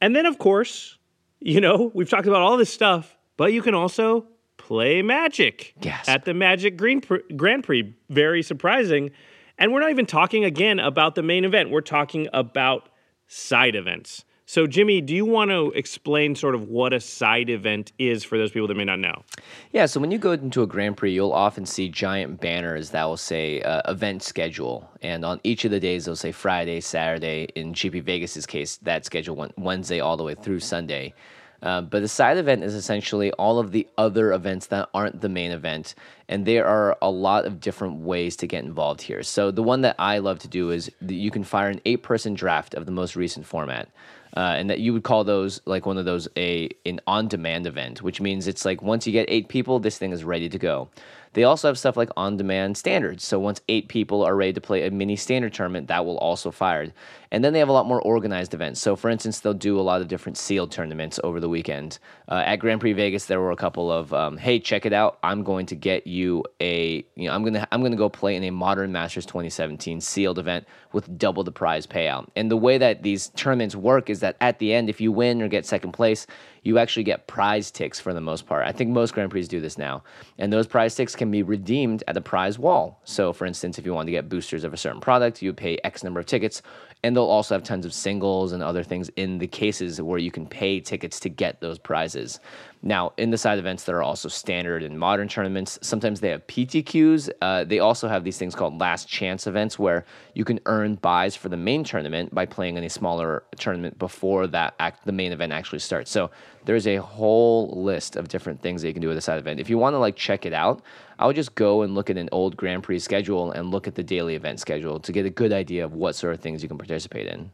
And 0.01 0.15
then, 0.15 0.25
of 0.25 0.37
course, 0.37 0.97
you 1.39 1.61
know, 1.61 1.91
we've 1.93 2.09
talked 2.09 2.27
about 2.27 2.41
all 2.41 2.57
this 2.57 2.73
stuff, 2.73 3.17
but 3.37 3.53
you 3.53 3.61
can 3.61 3.73
also 3.75 4.27
play 4.57 5.01
Magic 5.01 5.73
Gasp. 5.81 6.09
at 6.09 6.25
the 6.25 6.33
Magic 6.33 6.77
Green 6.77 7.01
Pr- 7.01 7.17
Grand 7.35 7.63
Prix. 7.63 7.95
Very 8.09 8.43
surprising. 8.43 9.11
And 9.57 9.71
we're 9.71 9.79
not 9.79 9.91
even 9.91 10.05
talking 10.05 10.43
again 10.43 10.79
about 10.79 11.15
the 11.15 11.23
main 11.23 11.45
event. 11.45 11.69
We're 11.69 11.81
talking 11.81 12.27
about 12.33 12.89
side 13.27 13.75
events. 13.75 14.25
So, 14.51 14.67
Jimmy, 14.67 14.99
do 14.99 15.15
you 15.15 15.23
want 15.23 15.49
to 15.51 15.71
explain 15.71 16.35
sort 16.35 16.55
of 16.55 16.67
what 16.67 16.91
a 16.91 16.99
side 16.99 17.49
event 17.49 17.93
is 17.97 18.25
for 18.25 18.37
those 18.37 18.51
people 18.51 18.67
that 18.67 18.75
may 18.75 18.83
not 18.83 18.99
know? 18.99 19.23
Yeah, 19.71 19.85
so 19.85 20.01
when 20.01 20.11
you 20.11 20.17
go 20.17 20.33
into 20.33 20.61
a 20.61 20.67
Grand 20.67 20.97
Prix, 20.97 21.13
you'll 21.13 21.31
often 21.31 21.65
see 21.65 21.87
giant 21.87 22.41
banners 22.41 22.89
that 22.89 23.05
will 23.05 23.15
say 23.15 23.61
uh, 23.61 23.81
event 23.89 24.23
schedule. 24.23 24.91
And 25.01 25.23
on 25.23 25.39
each 25.45 25.63
of 25.63 25.71
the 25.71 25.79
days, 25.79 26.03
they'll 26.03 26.17
say 26.17 26.33
Friday, 26.33 26.81
Saturday. 26.81 27.47
In 27.55 27.73
GP 27.73 28.03
Vegas's 28.03 28.45
case, 28.45 28.75
that 28.81 29.05
schedule 29.05 29.37
went 29.37 29.57
Wednesday 29.57 30.01
all 30.01 30.17
the 30.17 30.25
way 30.25 30.35
through 30.35 30.59
Sunday. 30.59 31.13
Uh, 31.61 31.79
but 31.79 32.01
the 32.01 32.07
side 32.09 32.35
event 32.35 32.65
is 32.65 32.73
essentially 32.73 33.31
all 33.33 33.57
of 33.57 33.71
the 33.71 33.87
other 33.97 34.33
events 34.33 34.67
that 34.67 34.89
aren't 34.93 35.21
the 35.21 35.29
main 35.29 35.51
event. 35.51 35.95
And 36.27 36.45
there 36.45 36.67
are 36.67 36.97
a 37.01 37.09
lot 37.09 37.45
of 37.45 37.61
different 37.61 38.01
ways 38.01 38.35
to 38.37 38.47
get 38.47 38.65
involved 38.65 39.01
here. 39.01 39.23
So 39.23 39.49
the 39.49 39.63
one 39.63 39.79
that 39.81 39.95
I 39.97 40.17
love 40.17 40.39
to 40.39 40.49
do 40.49 40.71
is 40.71 40.91
you 41.07 41.31
can 41.31 41.45
fire 41.45 41.69
an 41.69 41.79
eight 41.85 42.03
person 42.03 42.33
draft 42.33 42.73
of 42.73 42.85
the 42.85 42.91
most 42.91 43.15
recent 43.15 43.45
format. 43.45 43.87
Uh, 44.35 44.55
and 44.57 44.69
that 44.69 44.79
you 44.79 44.93
would 44.93 45.03
call 45.03 45.23
those 45.23 45.59
like 45.65 45.85
one 45.85 45.97
of 45.97 46.05
those 46.05 46.27
a 46.37 46.69
an 46.85 46.99
on 47.05 47.27
demand 47.27 47.67
event, 47.67 48.01
which 48.01 48.21
means 48.21 48.47
it's 48.47 48.63
like 48.63 48.81
once 48.81 49.05
you 49.05 49.11
get 49.11 49.25
eight 49.29 49.49
people, 49.49 49.79
this 49.79 49.97
thing 49.97 50.11
is 50.11 50.23
ready 50.23 50.47
to 50.47 50.57
go. 50.57 50.87
They 51.33 51.43
also 51.43 51.67
have 51.67 51.77
stuff 51.77 51.95
like 51.95 52.09
on 52.17 52.37
demand 52.37 52.77
standards. 52.77 53.25
So 53.25 53.39
once 53.39 53.61
eight 53.69 53.87
people 53.87 54.23
are 54.23 54.35
ready 54.35 54.53
to 54.53 54.61
play 54.61 54.85
a 54.85 54.91
mini 54.91 55.15
standard 55.15 55.53
tournament, 55.53 55.87
that 55.87 56.05
will 56.05 56.17
also 56.17 56.51
fire. 56.51 56.91
And 57.31 57.43
then 57.43 57.53
they 57.53 57.59
have 57.59 57.69
a 57.69 57.73
lot 57.73 57.85
more 57.85 58.01
organized 58.01 58.53
events. 58.53 58.81
So 58.81 58.95
for 58.97 59.09
instance, 59.09 59.39
they'll 59.39 59.53
do 59.53 59.79
a 59.79 59.81
lot 59.81 60.01
of 60.01 60.09
different 60.09 60.37
sealed 60.37 60.71
tournaments 60.71 61.19
over 61.23 61.39
the 61.39 61.47
weekend. 61.47 61.99
Uh, 62.27 62.43
at 62.45 62.57
Grand 62.57 62.81
Prix 62.81 62.93
Vegas, 62.93 63.25
there 63.25 63.39
were 63.39 63.51
a 63.51 63.55
couple 63.55 63.91
of 63.91 64.13
um, 64.13 64.37
hey, 64.37 64.59
check 64.59 64.85
it 64.85 64.91
out. 64.91 65.19
I'm 65.23 65.43
going 65.43 65.65
to 65.67 65.75
get 65.75 66.05
you 66.05 66.43
a 66.59 67.05
you 67.15 67.27
know 67.27 67.33
I'm 67.33 67.43
gonna 67.43 67.67
I'm 67.71 67.81
gonna 67.81 67.95
go 67.95 68.09
play 68.09 68.35
in 68.35 68.43
a 68.43 68.51
Modern 68.51 68.91
Masters 68.91 69.25
2017 69.25 70.01
sealed 70.01 70.39
event 70.39 70.65
with 70.91 71.17
double 71.17 71.43
the 71.43 71.51
prize 71.51 71.87
payout. 71.87 72.27
And 72.35 72.51
the 72.51 72.57
way 72.57 72.77
that 72.77 73.03
these 73.03 73.29
tournaments 73.29 73.75
work 73.75 74.09
is 74.09 74.19
that 74.19 74.35
at 74.41 74.59
the 74.59 74.73
end, 74.73 74.89
if 74.89 74.99
you 74.99 75.11
win 75.11 75.41
or 75.41 75.47
get 75.47 75.65
second 75.65 75.93
place, 75.93 76.27
you 76.63 76.77
actually 76.77 77.03
get 77.03 77.27
prize 77.27 77.71
ticks 77.71 77.99
for 77.99 78.13
the 78.13 78.21
most 78.21 78.45
part. 78.45 78.67
I 78.67 78.71
think 78.71 78.91
most 78.91 79.13
Grand 79.13 79.31
Prix 79.31 79.47
do 79.47 79.59
this 79.59 79.77
now. 79.77 80.03
And 80.37 80.53
those 80.53 80.67
prize 80.67 80.95
ticks 80.95 81.15
can 81.15 81.31
be 81.31 81.41
redeemed 81.41 82.03
at 82.07 82.13
the 82.13 82.21
prize 82.21 82.59
wall. 82.59 83.01
So, 83.03 83.33
for 83.33 83.45
instance, 83.45 83.79
if 83.79 83.85
you 83.85 83.93
want 83.93 84.07
to 84.07 84.11
get 84.11 84.29
boosters 84.29 84.63
of 84.63 84.73
a 84.73 84.77
certain 84.77 85.01
product, 85.01 85.41
you 85.41 85.53
pay 85.53 85.79
X 85.83 86.03
number 86.03 86.19
of 86.19 86.27
tickets. 86.27 86.61
And 87.03 87.15
they'll 87.15 87.23
also 87.23 87.55
have 87.55 87.63
tons 87.63 87.85
of 87.85 87.93
singles 87.93 88.51
and 88.51 88.61
other 88.61 88.83
things 88.83 89.09
in 89.15 89.39
the 89.39 89.47
cases 89.47 89.99
where 89.99 90.19
you 90.19 90.29
can 90.29 90.45
pay 90.45 90.79
tickets 90.79 91.19
to 91.21 91.29
get 91.29 91.61
those 91.61 91.79
prizes. 91.79 92.39
Now, 92.83 93.13
in 93.17 93.29
the 93.29 93.37
side 93.37 93.59
events, 93.59 93.83
there 93.83 93.97
are 93.97 94.03
also 94.03 94.27
standard 94.27 94.81
and 94.81 94.97
modern 94.97 95.27
tournaments. 95.27 95.77
Sometimes 95.83 96.19
they 96.19 96.29
have 96.29 96.45
PTQs. 96.47 97.29
Uh, 97.39 97.63
they 97.63 97.77
also 97.77 98.07
have 98.07 98.23
these 98.23 98.39
things 98.39 98.55
called 98.55 98.79
last 98.79 99.07
chance 99.07 99.45
events 99.45 99.77
where 99.77 100.03
you 100.33 100.43
can 100.43 100.59
earn 100.65 100.95
buys 100.95 101.35
for 101.35 101.49
the 101.49 101.57
main 101.57 101.83
tournament 101.83 102.33
by 102.33 102.47
playing 102.47 102.77
in 102.77 102.83
a 102.83 102.89
smaller 102.89 103.43
tournament 103.59 103.99
before 103.99 104.47
that 104.47 104.73
act, 104.79 105.05
the 105.05 105.11
main 105.11 105.31
event 105.31 105.51
actually 105.53 105.77
starts. 105.77 106.09
So 106.09 106.31
there's 106.65 106.87
a 106.87 106.97
whole 106.97 107.69
list 107.83 108.15
of 108.15 108.27
different 108.29 108.61
things 108.63 108.81
that 108.81 108.87
you 108.87 108.93
can 108.93 109.01
do 109.01 109.11
at 109.11 109.17
a 109.17 109.21
side 109.21 109.37
event. 109.37 109.59
If 109.59 109.69
you 109.69 109.77
want 109.77 109.93
to 109.93 109.99
like 109.99 110.15
check 110.15 110.47
it 110.47 110.53
out, 110.53 110.81
I 111.19 111.27
would 111.27 111.35
just 111.35 111.53
go 111.53 111.83
and 111.83 111.93
look 111.93 112.09
at 112.09 112.17
an 112.17 112.29
old 112.31 112.57
Grand 112.57 112.81
Prix 112.81 112.99
schedule 112.99 113.51
and 113.51 113.69
look 113.69 113.87
at 113.87 113.93
the 113.93 114.03
daily 114.03 114.33
event 114.33 114.59
schedule 114.59 114.99
to 115.01 115.11
get 115.11 115.27
a 115.27 115.29
good 115.29 115.53
idea 115.53 115.85
of 115.85 115.93
what 115.93 116.15
sort 116.15 116.33
of 116.33 116.39
things 116.39 116.63
you 116.63 116.67
can 116.67 116.79
participate 116.79 117.27
in. 117.27 117.51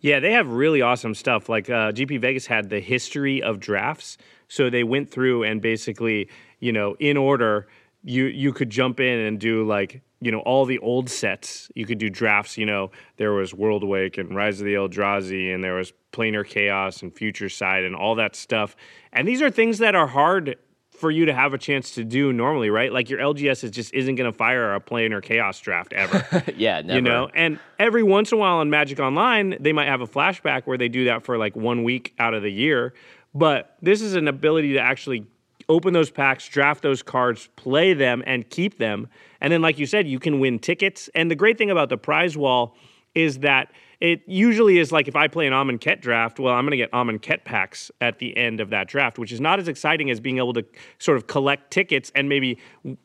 Yeah, 0.00 0.20
they 0.20 0.32
have 0.32 0.48
really 0.48 0.82
awesome 0.82 1.14
stuff. 1.14 1.48
Like 1.48 1.68
uh, 1.68 1.90
GP 1.90 2.20
Vegas 2.20 2.46
had 2.46 2.68
the 2.68 2.80
history 2.80 3.42
of 3.42 3.58
drafts, 3.58 4.18
so 4.48 4.70
they 4.70 4.84
went 4.84 5.10
through 5.10 5.44
and 5.44 5.60
basically, 5.60 6.28
you 6.60 6.72
know, 6.72 6.96
in 6.98 7.16
order, 7.16 7.66
you 8.02 8.26
you 8.26 8.52
could 8.52 8.70
jump 8.70 9.00
in 9.00 9.18
and 9.18 9.40
do 9.40 9.66
like 9.66 10.02
you 10.20 10.30
know 10.30 10.40
all 10.40 10.64
the 10.64 10.78
old 10.78 11.10
sets. 11.10 11.70
You 11.74 11.84
could 11.84 11.98
do 11.98 12.08
drafts. 12.08 12.56
You 12.56 12.66
know, 12.66 12.90
there 13.16 13.32
was 13.32 13.52
Worldwake 13.52 14.18
and 14.18 14.34
Rise 14.34 14.60
of 14.60 14.66
the 14.66 14.74
Eldrazi, 14.74 15.54
and 15.54 15.62
there 15.62 15.74
was 15.74 15.92
Planar 16.12 16.46
Chaos 16.46 17.02
and 17.02 17.14
Future 17.14 17.48
Sight 17.48 17.84
and 17.84 17.94
all 17.94 18.14
that 18.14 18.36
stuff. 18.36 18.76
And 19.12 19.26
these 19.26 19.42
are 19.42 19.50
things 19.50 19.78
that 19.78 19.94
are 19.94 20.06
hard 20.06 20.56
for 20.96 21.10
you 21.10 21.26
to 21.26 21.34
have 21.34 21.52
a 21.52 21.58
chance 21.58 21.92
to 21.92 22.04
do 22.04 22.32
normally, 22.32 22.70
right? 22.70 22.92
Like 22.92 23.10
your 23.10 23.20
LGS 23.20 23.64
is 23.64 23.70
just 23.70 23.92
isn't 23.92 24.14
going 24.14 24.30
to 24.30 24.36
fire 24.36 24.74
a 24.74 24.80
planar 24.80 25.22
chaos 25.22 25.60
draft 25.60 25.92
ever. 25.92 26.44
yeah, 26.56 26.80
never. 26.80 26.94
You 26.94 27.00
know, 27.02 27.28
and 27.34 27.58
every 27.78 28.02
once 28.02 28.32
in 28.32 28.38
a 28.38 28.40
while 28.40 28.56
on 28.56 28.70
Magic 28.70 28.98
Online, 28.98 29.56
they 29.60 29.72
might 29.72 29.88
have 29.88 30.00
a 30.00 30.06
flashback 30.06 30.62
where 30.64 30.78
they 30.78 30.88
do 30.88 31.04
that 31.06 31.22
for 31.22 31.36
like 31.36 31.54
one 31.54 31.84
week 31.84 32.14
out 32.18 32.34
of 32.34 32.42
the 32.42 32.50
year. 32.50 32.94
But 33.36 33.76
this 33.82 34.00
is 34.00 34.14
an 34.14 34.28
ability 34.28 34.72
to 34.72 34.80
actually 34.80 35.26
open 35.68 35.92
those 35.92 36.10
packs, 36.10 36.48
draft 36.48 36.82
those 36.82 37.02
cards, 37.02 37.50
play 37.56 37.92
them, 37.92 38.22
and 38.26 38.48
keep 38.48 38.78
them. 38.78 39.08
And 39.42 39.52
then, 39.52 39.60
like 39.60 39.78
you 39.78 39.84
said, 39.84 40.08
you 40.08 40.18
can 40.18 40.40
win 40.40 40.58
tickets. 40.58 41.10
And 41.14 41.30
the 41.30 41.34
great 41.34 41.58
thing 41.58 41.70
about 41.70 41.90
the 41.90 41.98
prize 41.98 42.34
wall 42.34 42.76
is 43.14 43.40
that 43.40 43.72
it 44.00 44.22
usually 44.26 44.78
is 44.78 44.90
like 44.90 45.06
if 45.06 45.16
I 45.16 45.28
play 45.28 45.46
an 45.46 45.52
Amonkhet 45.52 46.00
draft, 46.00 46.38
well, 46.38 46.54
I'm 46.54 46.64
going 46.64 46.70
to 46.70 46.76
get 46.78 46.90
Amonkhet 46.92 47.44
packs 47.44 47.90
at 48.00 48.20
the 48.20 48.34
end 48.38 48.60
of 48.60 48.70
that 48.70 48.88
draft, 48.88 49.18
which 49.18 49.32
is 49.32 49.40
not 49.40 49.58
as 49.58 49.68
exciting 49.68 50.10
as 50.10 50.18
being 50.18 50.38
able 50.38 50.54
to 50.54 50.64
sort 50.98 51.18
of 51.18 51.26
collect 51.26 51.70
tickets 51.70 52.10
and 52.14 52.30
maybe, 52.30 52.58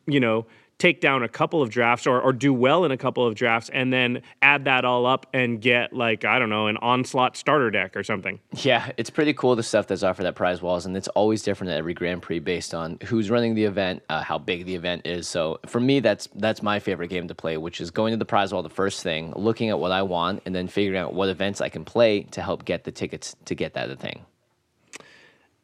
you 0.06 0.20
know, 0.20 0.46
take 0.82 1.00
down 1.00 1.22
a 1.22 1.28
couple 1.28 1.62
of 1.62 1.70
drafts 1.70 2.08
or, 2.08 2.20
or 2.20 2.32
do 2.32 2.52
well 2.52 2.84
in 2.84 2.90
a 2.90 2.96
couple 2.96 3.24
of 3.24 3.36
drafts 3.36 3.70
and 3.72 3.92
then 3.92 4.20
add 4.42 4.64
that 4.64 4.84
all 4.84 5.06
up 5.06 5.26
and 5.32 5.60
get 5.60 5.92
like 5.92 6.24
i 6.24 6.40
don't 6.40 6.50
know 6.50 6.66
an 6.66 6.76
onslaught 6.78 7.36
starter 7.36 7.70
deck 7.70 7.96
or 7.96 8.02
something 8.02 8.40
Yeah, 8.64 8.90
it's 8.96 9.10
pretty 9.10 9.32
cool 9.32 9.54
the 9.56 9.62
stuff 9.62 9.86
that's 9.86 10.02
offered 10.02 10.26
at 10.26 10.34
prize 10.34 10.60
walls, 10.60 10.86
and 10.86 10.96
it's 10.96 11.08
always 11.08 11.42
different 11.42 11.70
at 11.70 11.78
every 11.78 11.94
Grand 11.94 12.22
Prix 12.22 12.38
based 12.38 12.74
on 12.74 12.98
who's 13.04 13.30
running 13.30 13.54
the 13.54 13.64
event, 13.64 14.02
uh, 14.08 14.22
how 14.22 14.38
big 14.38 14.66
the 14.66 14.74
event 14.74 15.06
is. 15.06 15.28
So 15.28 15.60
for 15.66 15.80
me, 15.80 16.00
that's 16.00 16.28
that's 16.34 16.62
my 16.62 16.78
favorite 16.78 17.08
game 17.08 17.28
to 17.28 17.34
play, 17.34 17.56
which 17.56 17.80
is 17.80 17.90
going 17.90 18.12
to 18.12 18.16
the 18.16 18.24
prize 18.24 18.52
wall 18.52 18.62
the 18.62 18.68
first 18.68 19.02
thing, 19.02 19.32
looking 19.36 19.68
at 19.70 19.78
what 19.78 19.92
I 19.92 20.02
want, 20.02 20.42
and 20.46 20.54
then 20.54 20.68
figuring 20.68 21.00
out 21.00 21.14
what 21.14 21.28
events 21.28 21.60
I 21.60 21.68
can 21.68 21.84
play 21.84 22.22
to 22.32 22.42
help 22.42 22.64
get 22.64 22.84
the 22.84 22.92
tickets 22.92 23.36
to 23.46 23.54
get 23.54 23.74
that 23.74 23.98
thing. 23.98 24.24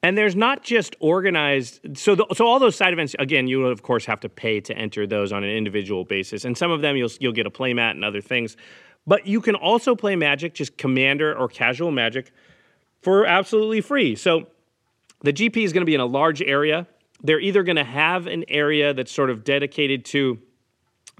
And 0.02 0.16
there's 0.16 0.36
not 0.36 0.62
just 0.62 0.94
organized. 1.00 1.98
So, 1.98 2.14
the, 2.14 2.26
so 2.32 2.46
all 2.46 2.60
those 2.60 2.76
side 2.76 2.92
events, 2.92 3.16
again, 3.18 3.48
you 3.48 3.66
of 3.66 3.82
course 3.82 4.04
have 4.06 4.20
to 4.20 4.28
pay 4.28 4.60
to 4.60 4.76
enter 4.76 5.06
those 5.06 5.32
on 5.32 5.42
an 5.42 5.50
individual 5.50 6.04
basis. 6.04 6.44
And 6.44 6.56
some 6.56 6.70
of 6.70 6.82
them 6.82 6.96
you'll 6.96 7.10
you'll 7.18 7.32
get 7.32 7.46
a 7.46 7.50
playmat 7.50 7.92
and 7.92 8.04
other 8.04 8.20
things. 8.20 8.56
But 9.06 9.26
you 9.26 9.40
can 9.40 9.54
also 9.54 9.96
play 9.96 10.16
Magic, 10.16 10.54
just 10.54 10.76
Commander 10.76 11.36
or 11.36 11.48
casual 11.48 11.90
Magic, 11.90 12.30
for 13.00 13.26
absolutely 13.26 13.80
free. 13.80 14.14
So, 14.14 14.46
the 15.22 15.32
GP 15.32 15.64
is 15.64 15.72
going 15.72 15.82
to 15.82 15.86
be 15.86 15.94
in 15.94 16.00
a 16.00 16.06
large 16.06 16.42
area. 16.42 16.86
They're 17.22 17.40
either 17.40 17.64
going 17.64 17.76
to 17.76 17.84
have 17.84 18.28
an 18.28 18.44
area 18.46 18.94
that's 18.94 19.10
sort 19.10 19.30
of 19.30 19.42
dedicated 19.42 20.04
to 20.06 20.38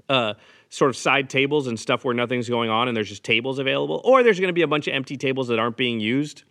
uh, 0.09 0.35
sort 0.69 0.91
of 0.91 0.97
side 0.97 1.29
tables 1.29 1.67
and 1.67 1.81
stuff 1.81 2.05
where 2.05 2.15
nothing's 2.15 2.49
going 2.49 2.71
on 2.71 2.87
and 2.87 2.97
there's 2.97 3.09
just 3.09 3.25
tables 3.25 3.59
available, 3.59 4.01
or 4.05 4.23
there's 4.23 4.39
going 4.39 4.49
to 4.49 4.55
be 4.55 4.63
a 4.63 4.69
bunch 4.69 4.87
of 4.87 4.95
empty 4.95 5.17
tables 5.17 5.49
that 5.49 5.59
aren't 5.59 5.77
being 5.77 5.99
used 5.99 6.45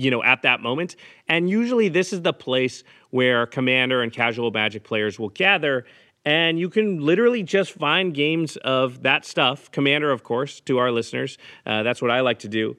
you 0.00 0.10
know 0.10 0.22
at 0.22 0.42
that 0.42 0.60
moment. 0.60 0.96
And 1.28 1.48
usually 1.48 1.88
this 1.88 2.12
is 2.12 2.22
the 2.22 2.32
place 2.32 2.84
where 3.10 3.46
commander 3.46 4.02
and 4.02 4.12
casual 4.12 4.50
magic 4.50 4.84
players 4.84 5.18
will 5.18 5.30
gather 5.30 5.84
and 6.24 6.58
you 6.58 6.70
can 6.70 7.04
literally 7.04 7.42
just 7.42 7.72
find 7.72 8.14
games 8.14 8.56
of 8.58 9.02
that 9.02 9.24
stuff 9.24 9.70
commander 9.70 10.10
of 10.10 10.22
course 10.22 10.60
to 10.60 10.78
our 10.78 10.90
listeners. 10.90 11.38
Uh, 11.66 11.82
that's 11.82 12.00
what 12.00 12.10
i 12.10 12.20
like 12.20 12.40
to 12.40 12.48
do. 12.48 12.76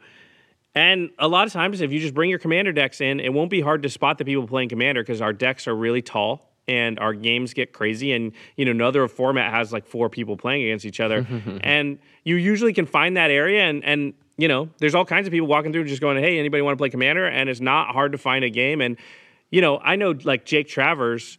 And 0.73 1.12
a 1.19 1.28
lot 1.28 1.47
of 1.47 1.54
times 1.54 1.80
if 1.82 1.91
you 1.91 1.99
just 1.99 2.13
bring 2.13 2.30
your 2.30 2.39
commander 2.39 2.71
decks 2.71 3.01
in 3.01 3.19
it 3.19 3.34
won't 3.34 3.49
be 3.49 3.62
hard 3.62 3.84
to 3.84 3.89
spot 3.89 4.17
the 4.17 4.25
people 4.25 4.47
playing 4.47 4.69
commander 4.69 5.01
because 5.01 5.21
our 5.21 5.34
decks 5.34 5.67
are 5.67 5.75
really 5.75 6.01
tall 6.01 6.51
and 6.67 6.99
our 6.99 7.13
games 7.13 7.54
get 7.54 7.73
crazy 7.73 8.12
and 8.12 8.32
you 8.56 8.65
know 8.65 8.71
another 8.71 9.08
format 9.08 9.54
has 9.54 9.71
like 9.71 9.86
four 9.86 10.10
people 10.10 10.36
playing 10.36 10.63
against 10.63 10.86
each 10.86 10.99
other. 10.99 11.25
And 11.63 11.99
you 12.23 12.36
usually 12.36 12.73
can 12.73 12.86
find 12.86 13.17
that 13.17 13.32
area 13.32 13.63
and 13.63 13.84
and 13.84 14.13
you 14.38 14.48
know 14.48 14.69
there's 14.80 14.95
all 14.95 15.06
kinds 15.06 15.28
of 15.28 15.32
people 15.32 15.48
walking 15.48 15.71
through 15.71 15.86
just 15.86 16.02
going 16.02 16.21
hey 16.21 16.39
anybody 16.39 16.62
want 16.62 16.78
to 16.78 16.82
play 16.82 16.89
commander? 16.89 17.26
And 17.26 17.50
it's 17.50 17.62
not 17.62 17.93
hard 17.93 18.12
to 18.12 18.17
find 18.17 18.43
a 18.43 18.50
game. 18.50 18.82
And 18.82 18.98
you 19.52 19.62
know 19.62 19.78
i 19.80 19.95
know 19.95 20.13
like 20.24 20.45
jake 20.45 20.67
travers 20.67 21.38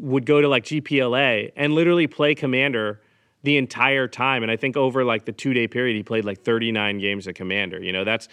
would 0.00 0.26
go 0.26 0.40
to 0.40 0.48
like 0.48 0.64
gpla 0.64 1.52
and 1.56 1.74
literally 1.74 2.06
play 2.06 2.34
commander 2.34 3.00
the 3.42 3.56
entire 3.56 4.08
time. 4.08 4.42
And 4.42 4.50
i 4.50 4.56
think 4.56 4.76
over 4.76 5.04
like 5.04 5.24
the 5.24 5.32
two 5.32 5.54
day 5.54 5.68
period 5.68 5.96
he 5.96 6.02
played 6.02 6.24
like 6.24 6.42
39 6.42 6.98
games 6.98 7.26
of 7.26 7.34
commander. 7.34 7.82
You 7.82 7.92
know 7.92 8.04
that's 8.04 8.28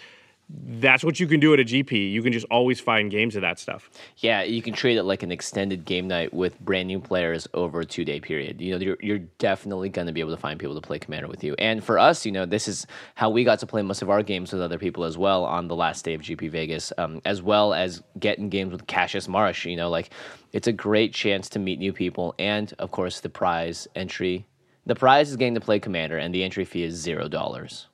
that's 0.50 1.02
what 1.02 1.18
you 1.18 1.26
can 1.26 1.40
do 1.40 1.54
at 1.54 1.60
a 1.60 1.64
GP. 1.64 2.12
You 2.12 2.22
can 2.22 2.32
just 2.32 2.46
always 2.50 2.78
find 2.78 3.10
games 3.10 3.34
of 3.34 3.42
that 3.42 3.58
stuff. 3.58 3.90
Yeah, 4.18 4.42
you 4.42 4.60
can 4.60 4.74
treat 4.74 4.96
it 4.96 5.04
like 5.04 5.22
an 5.22 5.32
extended 5.32 5.84
game 5.86 6.06
night 6.06 6.34
with 6.34 6.60
brand 6.60 6.86
new 6.86 7.00
players 7.00 7.48
over 7.54 7.80
a 7.80 7.84
two 7.84 8.04
day 8.04 8.20
period. 8.20 8.60
You 8.60 8.72
know, 8.72 8.84
you're, 8.84 8.96
you're 9.00 9.18
definitely 9.38 9.88
going 9.88 10.06
to 10.06 10.12
be 10.12 10.20
able 10.20 10.34
to 10.34 10.40
find 10.40 10.60
people 10.60 10.74
to 10.74 10.86
play 10.86 10.98
Commander 10.98 11.28
with 11.28 11.42
you. 11.42 11.54
And 11.58 11.82
for 11.82 11.98
us, 11.98 12.26
you 12.26 12.32
know, 12.32 12.44
this 12.44 12.68
is 12.68 12.86
how 13.14 13.30
we 13.30 13.42
got 13.42 13.58
to 13.60 13.66
play 13.66 13.80
most 13.82 14.02
of 14.02 14.10
our 14.10 14.22
games 14.22 14.52
with 14.52 14.60
other 14.60 14.78
people 14.78 15.04
as 15.04 15.16
well 15.16 15.44
on 15.44 15.66
the 15.68 15.76
last 15.76 16.04
day 16.04 16.12
of 16.14 16.20
GP 16.20 16.50
Vegas, 16.50 16.92
um, 16.98 17.22
as 17.24 17.40
well 17.40 17.72
as 17.72 18.02
getting 18.18 18.50
games 18.50 18.70
with 18.72 18.86
Cassius 18.86 19.26
Marsh. 19.26 19.64
You 19.64 19.76
know, 19.76 19.88
like 19.88 20.10
it's 20.52 20.68
a 20.68 20.72
great 20.72 21.14
chance 21.14 21.48
to 21.50 21.58
meet 21.58 21.78
new 21.78 21.92
people. 21.92 22.34
And 22.38 22.72
of 22.78 22.90
course, 22.90 23.20
the 23.20 23.30
prize 23.30 23.88
entry. 23.94 24.46
The 24.86 24.94
prize 24.94 25.30
is 25.30 25.36
getting 25.36 25.54
to 25.54 25.62
play 25.62 25.80
Commander, 25.80 26.18
and 26.18 26.34
the 26.34 26.44
entry 26.44 26.66
fee 26.66 26.82
is 26.82 26.94
zero 26.94 27.28
dollars. 27.28 27.86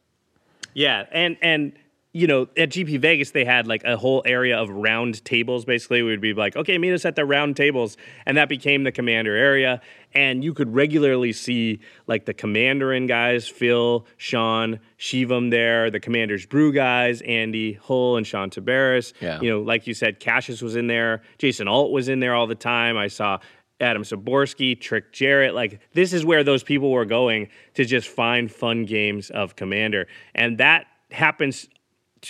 Yeah, 0.75 1.07
and 1.13 1.37
and 1.41 1.73
you 2.13 2.27
know, 2.27 2.43
at 2.57 2.71
GP 2.71 2.99
Vegas, 2.99 3.31
they 3.31 3.45
had 3.45 3.69
like 3.69 3.85
a 3.85 3.97
whole 3.97 4.23
area 4.27 4.59
of 4.59 4.69
round 4.69 5.25
tables. 5.25 5.65
Basically, 5.65 6.03
we 6.03 6.11
would 6.11 6.21
be 6.21 6.35
like, 6.35 6.57
okay, 6.57 6.77
meet 6.77 6.93
us 6.93 7.05
at 7.05 7.15
the 7.15 7.25
round 7.25 7.57
tables. 7.57 7.97
And 8.27 8.37
that 8.37 8.49
became 8.49 8.83
the 8.83 8.91
commander 8.91 9.37
area. 9.37 9.81
And 10.13 10.43
you 10.43 10.53
could 10.53 10.75
regularly 10.75 11.33
see 11.33 11.79
like 12.09 12.25
the 12.27 12.35
commander 12.35 12.93
in 12.93 13.07
guys, 13.07 13.47
Phil, 13.47 14.07
Sean, 14.17 14.81
Shivam 14.99 15.51
there, 15.51 15.89
the 15.89 16.01
commander's 16.01 16.47
brew 16.47 16.73
guys, 16.73 17.23
Andy 17.23 17.75
Hull 17.75 18.17
and 18.17 18.27
Sean 18.27 18.51
Tabaris. 18.51 19.13
Yeah. 19.21 19.41
You 19.41 19.51
know, 19.51 19.61
like 19.61 19.87
you 19.87 19.95
said, 19.95 20.19
Cassius 20.19 20.63
was 20.63 20.75
in 20.75 20.89
there. 20.89 21.23
Jason 21.39 21.69
Alt 21.69 21.93
was 21.93 22.09
in 22.09 22.19
there 22.19 22.35
all 22.35 22.49
the 22.49 22.57
time. 22.57 22.97
I 22.97 23.07
saw 23.07 23.39
Adam 23.81 24.03
Styborski, 24.03 24.79
Trick 24.79 25.13
Jarrett. 25.13 25.55
Like, 25.55 25.81
this 25.95 26.13
is 26.13 26.25
where 26.25 26.43
those 26.43 26.65
people 26.65 26.91
were 26.91 27.05
going 27.05 27.49
to 27.75 27.85
just 27.85 28.09
find 28.09 28.51
fun 28.51 28.85
games 28.85 29.31
of 29.31 29.55
Commander. 29.55 30.09
And 30.35 30.59
that 30.59 30.87
happens 31.13 31.69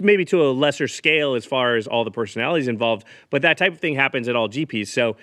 maybe 0.00 0.24
to 0.26 0.42
a 0.42 0.50
lesser 0.50 0.87
scale 0.87 1.35
as 1.35 1.44
far 1.44 1.76
as 1.76 1.87
all 1.87 2.05
the 2.05 2.11
personalities 2.11 2.68
involved, 2.68 3.07
but 3.31 3.42
that 3.42 3.59
type 3.59 3.72
of 3.72 3.81
thing 3.81 3.94
happens 3.94 4.29
at 4.29 4.37
all 4.37 4.48
GPs. 4.48 4.88
So 4.88 5.16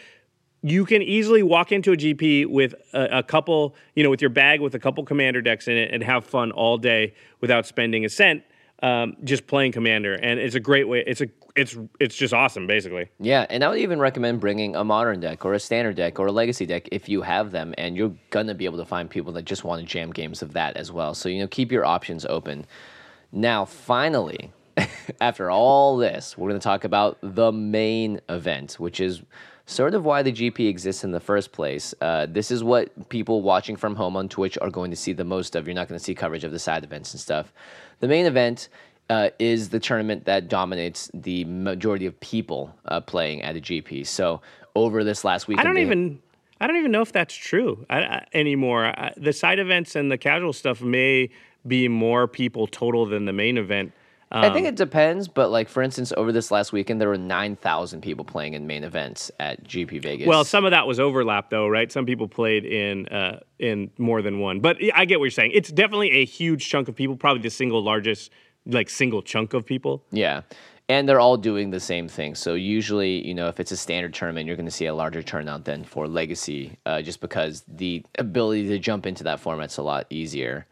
you 0.62 0.86
can 0.86 1.02
easily 1.02 1.44
walk 1.44 1.72
into 1.72 1.92
a 1.92 1.98
GP 1.98 2.48
with 2.48 2.74
a, 2.94 3.20
a, 3.20 3.24
couple, 3.24 3.76
you 3.96 4.04
know, 4.04 4.10
with 4.10 4.22
your 4.22 4.30
bag 4.30 4.60
with 4.60 4.76
a 4.76 4.80
couple 4.80 5.04
commander 5.06 5.42
decks 5.42 5.68
in 5.68 5.78
it 5.78 5.94
and 5.94 6.04
have 6.04 6.26
fun 6.26 6.52
all 6.52 6.78
day 6.78 7.14
without 7.42 7.66
spending 7.66 8.06
a 8.06 8.10
cent. 8.10 8.44
Um, 8.84 9.18
just 9.24 9.48
playing 9.48 9.72
commander, 9.72 10.14
and 10.14 10.40
it's 10.40 10.54
a 10.54 10.60
great 10.60 10.88
way. 10.88 11.04
It's 11.08 11.20
a 11.20 11.28
it's 11.56 11.76
it's 12.00 12.16
just 12.16 12.32
awesome, 12.32 12.68
basically. 12.68 13.10
Yeah, 13.20 13.48
and 13.50 13.64
I 13.64 13.70
would 13.70 13.80
even 13.80 14.00
recommend 14.00 14.40
bringing 14.40 14.76
a 14.76 14.84
modern 14.84 15.20
deck 15.20 15.46
or 15.46 15.56
a 15.56 15.60
standard 15.60 15.96
deck 15.96 16.20
or 16.20 16.28
a 16.28 16.32
legacy 16.32 16.68
deck 16.68 16.88
if 16.92 17.10
you 17.10 17.24
have 17.24 17.50
them, 17.50 17.74
and 17.80 17.98
you're 17.98 18.14
gonna 18.30 18.54
be 18.54 18.66
able 18.66 18.78
to 18.78 18.86
find 18.86 19.10
people 19.10 19.34
that 19.34 19.46
just 19.46 19.64
want 19.64 19.82
to 19.82 19.88
jam 19.88 20.12
games 20.12 20.44
of 20.44 20.54
that 20.54 20.78
as 20.78 20.92
well. 20.92 21.16
So 21.16 21.28
you 21.28 21.40
know, 21.40 21.48
keep 21.48 21.72
your 21.72 21.86
options 21.86 22.24
open. 22.28 22.68
Now, 23.32 23.66
finally, 23.66 24.52
after 25.22 25.50
all 25.50 25.98
this, 25.98 26.38
we're 26.38 26.50
going 26.50 26.60
to 26.60 26.63
talk 26.63 26.84
about 26.84 27.18
the 27.22 27.52
main 27.52 28.20
event, 28.30 28.74
which 28.74 29.00
is 29.00 29.22
sort 29.66 29.94
of 29.94 30.06
why 30.06 30.24
the 30.24 30.32
GP 30.32 30.68
exists 30.68 31.04
in 31.04 31.12
the 31.12 31.20
first 31.20 31.52
place. 31.52 31.94
Uh, 32.02 32.26
this 32.28 32.52
is 32.52 32.63
what 32.63 33.10
people 33.10 33.42
watching 33.42 33.76
from 33.76 33.96
home 33.96 34.16
on 34.16 34.30
Twitch 34.30 34.58
are 34.62 34.70
going 34.70 34.92
to 34.92 34.98
see 34.98 35.13
the 35.13 35.24
most 35.24 35.56
of. 35.56 35.68
You're 35.68 35.76
not 35.76 35.88
going 35.88 36.00
to 36.00 36.04
see 36.04 36.16
coverage 36.16 36.44
of 36.44 36.52
the 36.52 36.60
side 36.60 36.84
events 36.84 37.13
and 37.13 37.20
stuff. 37.20 37.54
The 38.00 38.08
main 38.08 38.26
event 38.26 38.70
uh, 39.10 39.30
is 39.40 39.70
the 39.70 39.80
tournament 39.80 40.26
that 40.26 40.48
dominates 40.48 41.12
the 41.13 41.46
majority 41.46 42.06
of 42.06 42.20
people 42.20 42.74
uh, 42.86 43.02
playing 43.02 43.42
at 43.42 43.56
a 43.56 43.60
GP. 43.60 44.08
So 44.08 44.42
over 44.76 45.04
this 45.04 45.24
last 45.24 45.48
week, 45.48 45.60
I 45.60 45.63
don't 45.63 45.78
even. 45.78 46.22
I 46.60 46.66
don't 46.66 46.78
even 46.78 46.90
know 46.90 47.04
if 47.04 47.12
that's 47.12 47.36
true 47.36 47.86
I, 47.88 48.00
I, 48.00 48.26
anymore. 48.34 48.92
the 49.16 49.32
side 49.32 49.60
events 49.60 49.96
and 49.96 50.12
the 50.12 50.18
casual 50.18 50.54
stuff 50.54 50.82
may 50.82 51.30
be 51.68 51.88
more 51.88 52.28
people 52.28 52.66
total 52.66 53.06
than 53.06 53.26
the 53.26 53.34
main 53.34 53.60
event. 53.60 53.92
Um, 54.30 54.44
I 54.44 54.50
think 54.50 54.68
um, 54.68 54.74
it 54.74 54.76
depends, 54.76 55.28
but 55.28 55.52
like 55.52 55.70
for 55.70 55.82
instance, 55.82 56.12
over 56.18 56.34
this 56.34 56.52
last 56.52 56.74
weekend, 56.74 57.00
there 57.00 57.08
were 57.08 57.18
nine 57.18 57.56
thousand 57.56 58.02
people 58.02 58.26
playing 58.26 58.56
in 58.56 58.68
main 58.68 58.84
events 58.84 59.32
at 59.40 59.63
GP 59.63 60.02
Vegas. 60.02 60.28
Well, 60.28 60.44
some 60.44 60.66
of 60.66 60.72
that 60.72 60.86
was 60.86 61.00
overlap, 61.00 61.50
though, 61.50 61.68
right? 61.68 61.90
Some 61.92 62.06
people 62.06 62.28
played 62.28 62.66
in 62.66 63.08
uh, 63.08 63.40
in 63.60 63.90
more 63.98 64.22
than 64.22 64.40
one, 64.40 64.60
but 64.60 64.78
I 64.94 65.06
get 65.06 65.20
what 65.20 65.26
you're 65.26 65.32
saying. 65.32 65.52
It's 65.54 65.72
definitely 65.72 66.12
a 66.12 66.26
huge 66.26 66.68
chunk 66.70 66.90
of 66.90 66.96
people, 66.96 67.16
probably 67.16 67.42
the 67.42 67.50
single 67.50 67.82
largest, 67.82 68.32
like 68.66 68.90
single 68.90 69.22
chunk 69.22 69.54
of 69.54 69.66
people. 69.66 70.04
Yeah, 70.12 70.42
and 70.90 71.08
they're 71.08 71.22
all 71.22 71.38
doing 71.38 71.70
the 71.70 71.80
same 71.80 72.10
thing. 72.10 72.36
So 72.36 72.54
usually, 72.54 73.26
you 73.26 73.34
know, 73.34 73.48
if 73.48 73.62
it's 73.62 73.72
a 73.72 73.78
standard 73.78 74.13
tournament, 74.13 74.48
you're 74.48 74.58
going 74.58 74.66
to 74.66 74.72
see 74.72 74.86
a 74.86 74.94
larger 74.94 75.24
turnout 75.24 75.63
than 75.63 75.86
for 75.86 76.08
Legacy, 76.08 76.78
uh, 76.86 77.02
just 77.02 77.22
because 77.22 77.63
the 77.68 78.04
ability 78.18 78.68
to 78.68 78.80
jump 78.80 79.06
into 79.06 79.24
that 79.24 79.40
format's 79.40 79.78
a 79.78 79.84
lot 79.84 80.06
easier. 80.10 80.66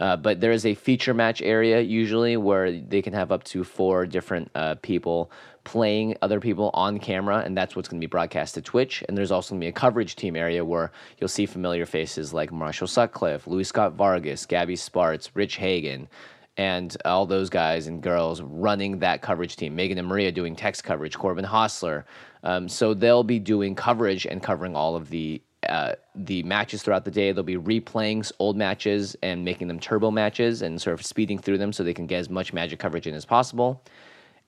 Uh, 0.00 0.16
but 0.16 0.40
there 0.40 0.50
is 0.50 0.64
a 0.64 0.74
feature 0.74 1.12
match 1.12 1.42
area 1.42 1.80
usually 1.80 2.36
where 2.38 2.72
they 2.72 3.02
can 3.02 3.12
have 3.12 3.30
up 3.30 3.44
to 3.44 3.62
four 3.62 4.06
different 4.06 4.50
uh, 4.54 4.74
people 4.76 5.30
playing 5.64 6.16
other 6.22 6.40
people 6.40 6.70
on 6.72 6.98
camera, 6.98 7.42
and 7.44 7.54
that's 7.54 7.76
what's 7.76 7.86
going 7.86 8.00
to 8.00 8.06
be 8.06 8.10
broadcast 8.10 8.54
to 8.54 8.62
Twitch. 8.62 9.04
And 9.06 9.16
there's 9.16 9.30
also 9.30 9.50
going 9.50 9.60
to 9.60 9.64
be 9.66 9.68
a 9.68 9.72
coverage 9.72 10.16
team 10.16 10.36
area 10.36 10.64
where 10.64 10.90
you'll 11.18 11.28
see 11.28 11.44
familiar 11.44 11.84
faces 11.84 12.32
like 12.32 12.50
Marshall 12.50 12.86
Sutcliffe, 12.86 13.46
Luis 13.46 13.68
Scott 13.68 13.92
Vargas, 13.92 14.46
Gabby 14.46 14.74
Spartz, 14.74 15.36
Rich 15.36 15.56
Hagon, 15.56 16.08
and 16.56 16.96
all 17.04 17.26
those 17.26 17.50
guys 17.50 17.86
and 17.86 18.02
girls 18.02 18.40
running 18.40 18.98
that 19.00 19.20
coverage 19.20 19.56
team. 19.56 19.76
Megan 19.76 19.98
and 19.98 20.08
Maria 20.08 20.32
doing 20.32 20.56
text 20.56 20.82
coverage, 20.82 21.16
Corbin 21.16 21.44
Hostler. 21.44 22.06
Um, 22.42 22.68
so 22.70 22.94
they'll 22.94 23.22
be 23.22 23.38
doing 23.38 23.74
coverage 23.74 24.26
and 24.26 24.42
covering 24.42 24.74
all 24.74 24.96
of 24.96 25.10
the 25.10 25.42
uh, 25.68 25.92
the 26.14 26.42
matches 26.44 26.82
throughout 26.82 27.04
the 27.04 27.10
day. 27.10 27.32
They'll 27.32 27.44
be 27.44 27.56
replaying 27.56 28.30
old 28.38 28.56
matches 28.56 29.16
and 29.22 29.44
making 29.44 29.68
them 29.68 29.78
turbo 29.78 30.10
matches 30.10 30.62
and 30.62 30.80
sort 30.80 30.94
of 30.94 31.04
speeding 31.04 31.38
through 31.38 31.58
them 31.58 31.72
so 31.72 31.84
they 31.84 31.94
can 31.94 32.06
get 32.06 32.18
as 32.18 32.30
much 32.30 32.52
magic 32.52 32.78
coverage 32.78 33.06
in 33.06 33.14
as 33.14 33.24
possible. 33.24 33.82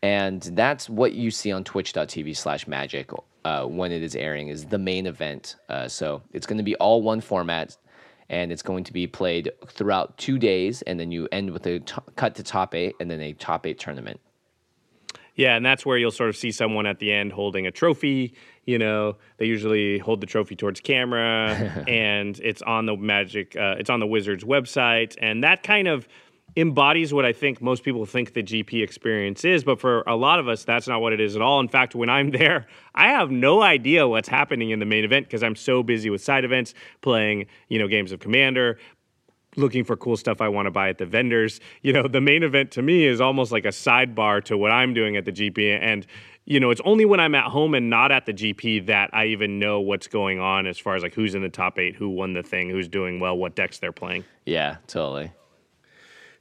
And 0.02 0.42
that's 0.42 0.90
what 0.90 1.12
you 1.12 1.30
see 1.30 1.52
on 1.52 1.64
twitch.tv 1.64 2.36
slash 2.36 2.66
magic 2.66 3.10
uh, 3.44 3.64
when 3.66 3.92
it 3.92 4.02
is 4.02 4.16
airing 4.16 4.48
is 4.48 4.64
the 4.66 4.78
main 4.78 5.06
event. 5.06 5.56
Uh, 5.68 5.86
so 5.86 6.22
it's 6.32 6.46
going 6.46 6.58
to 6.58 6.64
be 6.64 6.74
all 6.76 7.02
one 7.02 7.20
format 7.20 7.76
and 8.28 8.50
it's 8.50 8.62
going 8.62 8.82
to 8.84 8.92
be 8.92 9.06
played 9.06 9.52
throughout 9.68 10.16
two 10.16 10.38
days. 10.38 10.82
And 10.82 10.98
then 10.98 11.12
you 11.12 11.28
end 11.30 11.50
with 11.50 11.66
a 11.66 11.80
t- 11.80 11.94
cut 12.16 12.34
to 12.36 12.42
top 12.42 12.74
eight 12.74 12.96
and 12.98 13.10
then 13.10 13.20
a 13.20 13.32
top 13.34 13.66
eight 13.66 13.78
tournament. 13.78 14.20
Yeah, 15.34 15.56
and 15.56 15.64
that's 15.64 15.86
where 15.86 15.96
you'll 15.96 16.10
sort 16.10 16.28
of 16.28 16.36
see 16.36 16.52
someone 16.52 16.86
at 16.86 16.98
the 16.98 17.12
end 17.12 17.32
holding 17.32 17.66
a 17.66 17.70
trophy. 17.70 18.34
You 18.64 18.78
know, 18.78 19.16
they 19.38 19.46
usually 19.46 19.98
hold 19.98 20.20
the 20.20 20.26
trophy 20.26 20.54
towards 20.54 20.80
camera, 20.80 21.84
and 21.88 22.38
it's 22.40 22.62
on 22.62 22.86
the 22.86 22.96
Magic, 22.96 23.56
uh, 23.56 23.76
it's 23.78 23.90
on 23.90 24.00
the 24.00 24.06
Wizards 24.06 24.44
website, 24.44 25.16
and 25.20 25.42
that 25.42 25.62
kind 25.62 25.88
of 25.88 26.06
embodies 26.56 27.14
what 27.14 27.24
I 27.24 27.32
think 27.32 27.62
most 27.62 27.82
people 27.82 28.04
think 28.04 28.34
the 28.34 28.42
GP 28.42 28.82
experience 28.82 29.44
is. 29.44 29.64
But 29.64 29.80
for 29.80 30.02
a 30.02 30.16
lot 30.16 30.38
of 30.38 30.48
us, 30.48 30.64
that's 30.64 30.86
not 30.86 31.00
what 31.00 31.12
it 31.12 31.20
is 31.20 31.34
at 31.34 31.42
all. 31.42 31.60
In 31.60 31.68
fact, 31.68 31.94
when 31.94 32.10
I'm 32.10 32.30
there, 32.38 32.66
I 32.94 33.08
have 33.08 33.30
no 33.30 33.62
idea 33.62 34.06
what's 34.06 34.28
happening 34.28 34.70
in 34.70 34.78
the 34.78 34.86
main 34.86 35.04
event 35.04 35.26
because 35.26 35.42
I'm 35.42 35.56
so 35.56 35.82
busy 35.82 36.10
with 36.10 36.22
side 36.22 36.44
events, 36.44 36.74
playing, 37.00 37.46
you 37.68 37.78
know, 37.78 37.88
games 37.88 38.12
of 38.12 38.20
Commander, 38.20 38.78
looking 39.56 39.84
for 39.84 39.96
cool 39.96 40.16
stuff 40.16 40.40
I 40.40 40.48
want 40.48 40.66
to 40.66 40.70
buy 40.70 40.88
at 40.88 40.98
the 40.98 41.06
vendors. 41.06 41.60
You 41.82 41.92
know, 41.92 42.08
the 42.08 42.20
main 42.20 42.42
event 42.42 42.70
to 42.72 42.82
me 42.82 43.04
is 43.04 43.20
almost 43.20 43.52
like 43.52 43.64
a 43.64 43.68
sidebar 43.68 44.42
to 44.44 44.56
what 44.56 44.70
I'm 44.70 44.94
doing 44.94 45.16
at 45.16 45.24
the 45.24 45.32
GP. 45.32 45.78
And, 45.80 46.06
you 46.44 46.58
know, 46.58 46.70
it's 46.70 46.80
only 46.84 47.04
when 47.04 47.20
I'm 47.20 47.34
at 47.34 47.44
home 47.44 47.74
and 47.74 47.88
not 47.88 48.10
at 48.10 48.26
the 48.26 48.32
GP 48.32 48.86
that 48.86 49.10
I 49.12 49.26
even 49.26 49.58
know 49.58 49.80
what's 49.80 50.08
going 50.08 50.40
on 50.40 50.66
as 50.66 50.78
far 50.78 50.96
as 50.96 51.02
like 51.02 51.14
who's 51.14 51.34
in 51.34 51.42
the 51.42 51.48
top 51.48 51.78
eight, 51.78 51.94
who 51.94 52.08
won 52.08 52.32
the 52.32 52.42
thing, 52.42 52.68
who's 52.68 52.88
doing 52.88 53.20
well, 53.20 53.36
what 53.36 53.54
decks 53.54 53.78
they're 53.78 53.92
playing. 53.92 54.24
Yeah, 54.44 54.76
totally. 54.86 55.32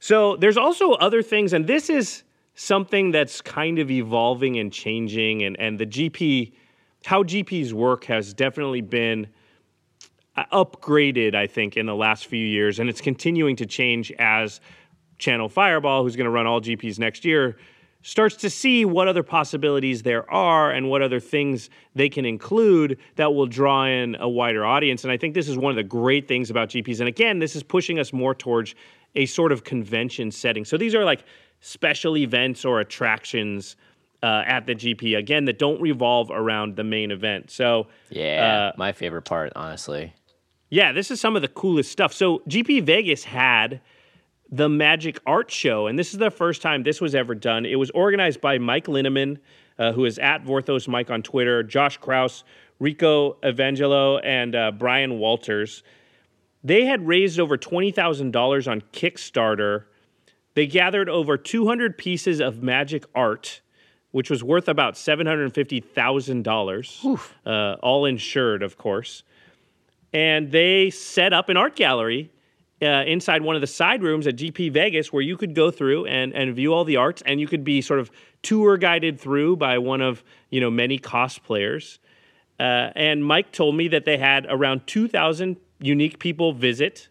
So 0.00 0.36
there's 0.36 0.56
also 0.56 0.92
other 0.92 1.22
things, 1.22 1.52
and 1.52 1.66
this 1.66 1.88
is 1.88 2.24
something 2.54 3.12
that's 3.12 3.40
kind 3.40 3.78
of 3.78 3.90
evolving 3.90 4.58
and 4.58 4.72
changing. 4.72 5.42
And, 5.42 5.58
and 5.60 5.78
the 5.78 5.86
GP, 5.86 6.52
how 7.04 7.22
GPs 7.22 7.72
work 7.72 8.04
has 8.04 8.34
definitely 8.34 8.80
been 8.80 9.28
uh, 10.36 10.44
upgraded, 10.52 11.36
I 11.36 11.46
think, 11.46 11.76
in 11.76 11.86
the 11.86 11.94
last 11.94 12.26
few 12.26 12.44
years, 12.44 12.80
and 12.80 12.90
it's 12.90 13.00
continuing 13.00 13.54
to 13.56 13.66
change 13.66 14.10
as 14.18 14.60
Channel 15.18 15.48
Fireball, 15.48 16.02
who's 16.02 16.16
going 16.16 16.24
to 16.24 16.30
run 16.30 16.48
all 16.48 16.60
GPs 16.60 16.98
next 16.98 17.24
year, 17.24 17.56
starts 18.02 18.36
to 18.36 18.50
see 18.50 18.84
what 18.84 19.08
other 19.08 19.22
possibilities 19.22 20.02
there 20.02 20.30
are 20.30 20.70
and 20.70 20.90
what 20.90 21.02
other 21.02 21.20
things 21.20 21.70
they 21.94 22.08
can 22.08 22.24
include 22.24 22.98
that 23.16 23.34
will 23.34 23.46
draw 23.46 23.86
in 23.86 24.16
a 24.16 24.28
wider 24.28 24.64
audience. 24.64 25.04
And 25.04 25.12
I 25.12 25.16
think 25.16 25.34
this 25.34 25.48
is 25.48 25.56
one 25.56 25.70
of 25.70 25.76
the 25.76 25.84
great 25.84 26.28
things 26.28 26.50
about 26.50 26.68
GPs. 26.68 27.00
And 27.00 27.08
again, 27.08 27.38
this 27.38 27.56
is 27.56 27.62
pushing 27.62 27.98
us 27.98 28.12
more 28.12 28.34
towards 28.34 28.74
a 29.14 29.26
sort 29.26 29.52
of 29.52 29.64
convention 29.64 30.30
setting. 30.30 30.64
So 30.64 30.76
these 30.76 30.94
are 30.94 31.04
like 31.04 31.24
special 31.60 32.16
events 32.16 32.64
or 32.64 32.80
attractions. 32.80 33.76
Uh, 34.24 34.44
at 34.46 34.66
the 34.66 34.74
GP 34.76 35.18
again 35.18 35.46
that 35.46 35.58
don't 35.58 35.80
revolve 35.80 36.30
around 36.30 36.76
the 36.76 36.84
main 36.84 37.10
event. 37.10 37.50
So 37.50 37.88
yeah, 38.08 38.70
uh, 38.72 38.76
my 38.78 38.92
favorite 38.92 39.22
part, 39.22 39.52
honestly. 39.56 40.14
Yeah, 40.70 40.92
this 40.92 41.10
is 41.10 41.20
some 41.20 41.34
of 41.34 41.42
the 41.42 41.48
coolest 41.48 41.90
stuff. 41.90 42.12
So 42.12 42.38
GP 42.48 42.84
Vegas 42.84 43.24
had 43.24 43.80
the 44.52 44.68
Magic 44.68 45.18
Art 45.26 45.50
Show, 45.50 45.86
and 45.86 45.98
this 45.98 46.12
is 46.12 46.18
the 46.18 46.30
first 46.30 46.60
time 46.60 46.82
this 46.82 47.00
was 47.00 47.14
ever 47.14 47.34
done. 47.34 47.64
It 47.64 47.76
was 47.76 47.90
organized 47.92 48.42
by 48.42 48.58
Mike 48.58 48.84
Linneman, 48.84 49.38
uh, 49.78 49.92
who 49.92 50.04
is 50.04 50.18
at 50.18 50.44
Vorthos 50.44 50.86
Mike 50.86 51.10
on 51.10 51.22
Twitter, 51.22 51.62
Josh 51.62 51.96
Kraus, 51.96 52.44
Rico 52.78 53.38
Evangelo, 53.42 54.20
and 54.22 54.54
uh, 54.54 54.70
Brian 54.72 55.18
Walters. 55.18 55.82
They 56.62 56.84
had 56.84 57.06
raised 57.06 57.40
over 57.40 57.56
$20,000 57.56 58.70
on 58.70 58.82
Kickstarter 58.92 59.84
They 60.54 60.66
gathered 60.66 61.08
over 61.08 61.38
200 61.38 61.96
pieces 61.96 62.40
of 62.40 62.62
magic 62.62 63.06
art, 63.14 63.62
which 64.10 64.28
was 64.28 64.44
worth 64.44 64.68
about 64.68 64.92
$750,000, 64.94 67.30
uh, 67.46 67.76
all 67.82 68.04
insured, 68.04 68.62
of 68.62 68.76
course. 68.76 69.22
And 70.12 70.52
they 70.52 70.90
set 70.90 71.32
up 71.32 71.48
an 71.48 71.56
art 71.56 71.74
gallery 71.74 72.31
uh, 72.82 73.04
inside 73.04 73.42
one 73.42 73.54
of 73.54 73.60
the 73.60 73.66
side 73.66 74.02
rooms 74.02 74.26
at 74.26 74.36
GP 74.36 74.72
Vegas 74.72 75.12
where 75.12 75.22
you 75.22 75.36
could 75.36 75.54
go 75.54 75.70
through 75.70 76.06
and, 76.06 76.34
and 76.34 76.54
view 76.54 76.74
all 76.74 76.84
the 76.84 76.96
arts 76.96 77.22
and 77.24 77.40
you 77.40 77.46
could 77.46 77.64
be 77.64 77.80
sort 77.80 78.00
of 78.00 78.10
tour 78.42 78.76
guided 78.76 79.20
through 79.20 79.56
by 79.56 79.78
one 79.78 80.00
of 80.00 80.24
you 80.50 80.60
know 80.60 80.70
many 80.70 80.98
cosplayers. 80.98 81.98
Uh, 82.58 82.90
and 82.94 83.24
Mike 83.24 83.52
told 83.52 83.74
me 83.74 83.88
that 83.88 84.04
they 84.04 84.18
had 84.18 84.46
around 84.48 84.86
2,000 84.86 85.56
unique 85.80 86.18
people 86.18 86.52
visit. 86.52 87.08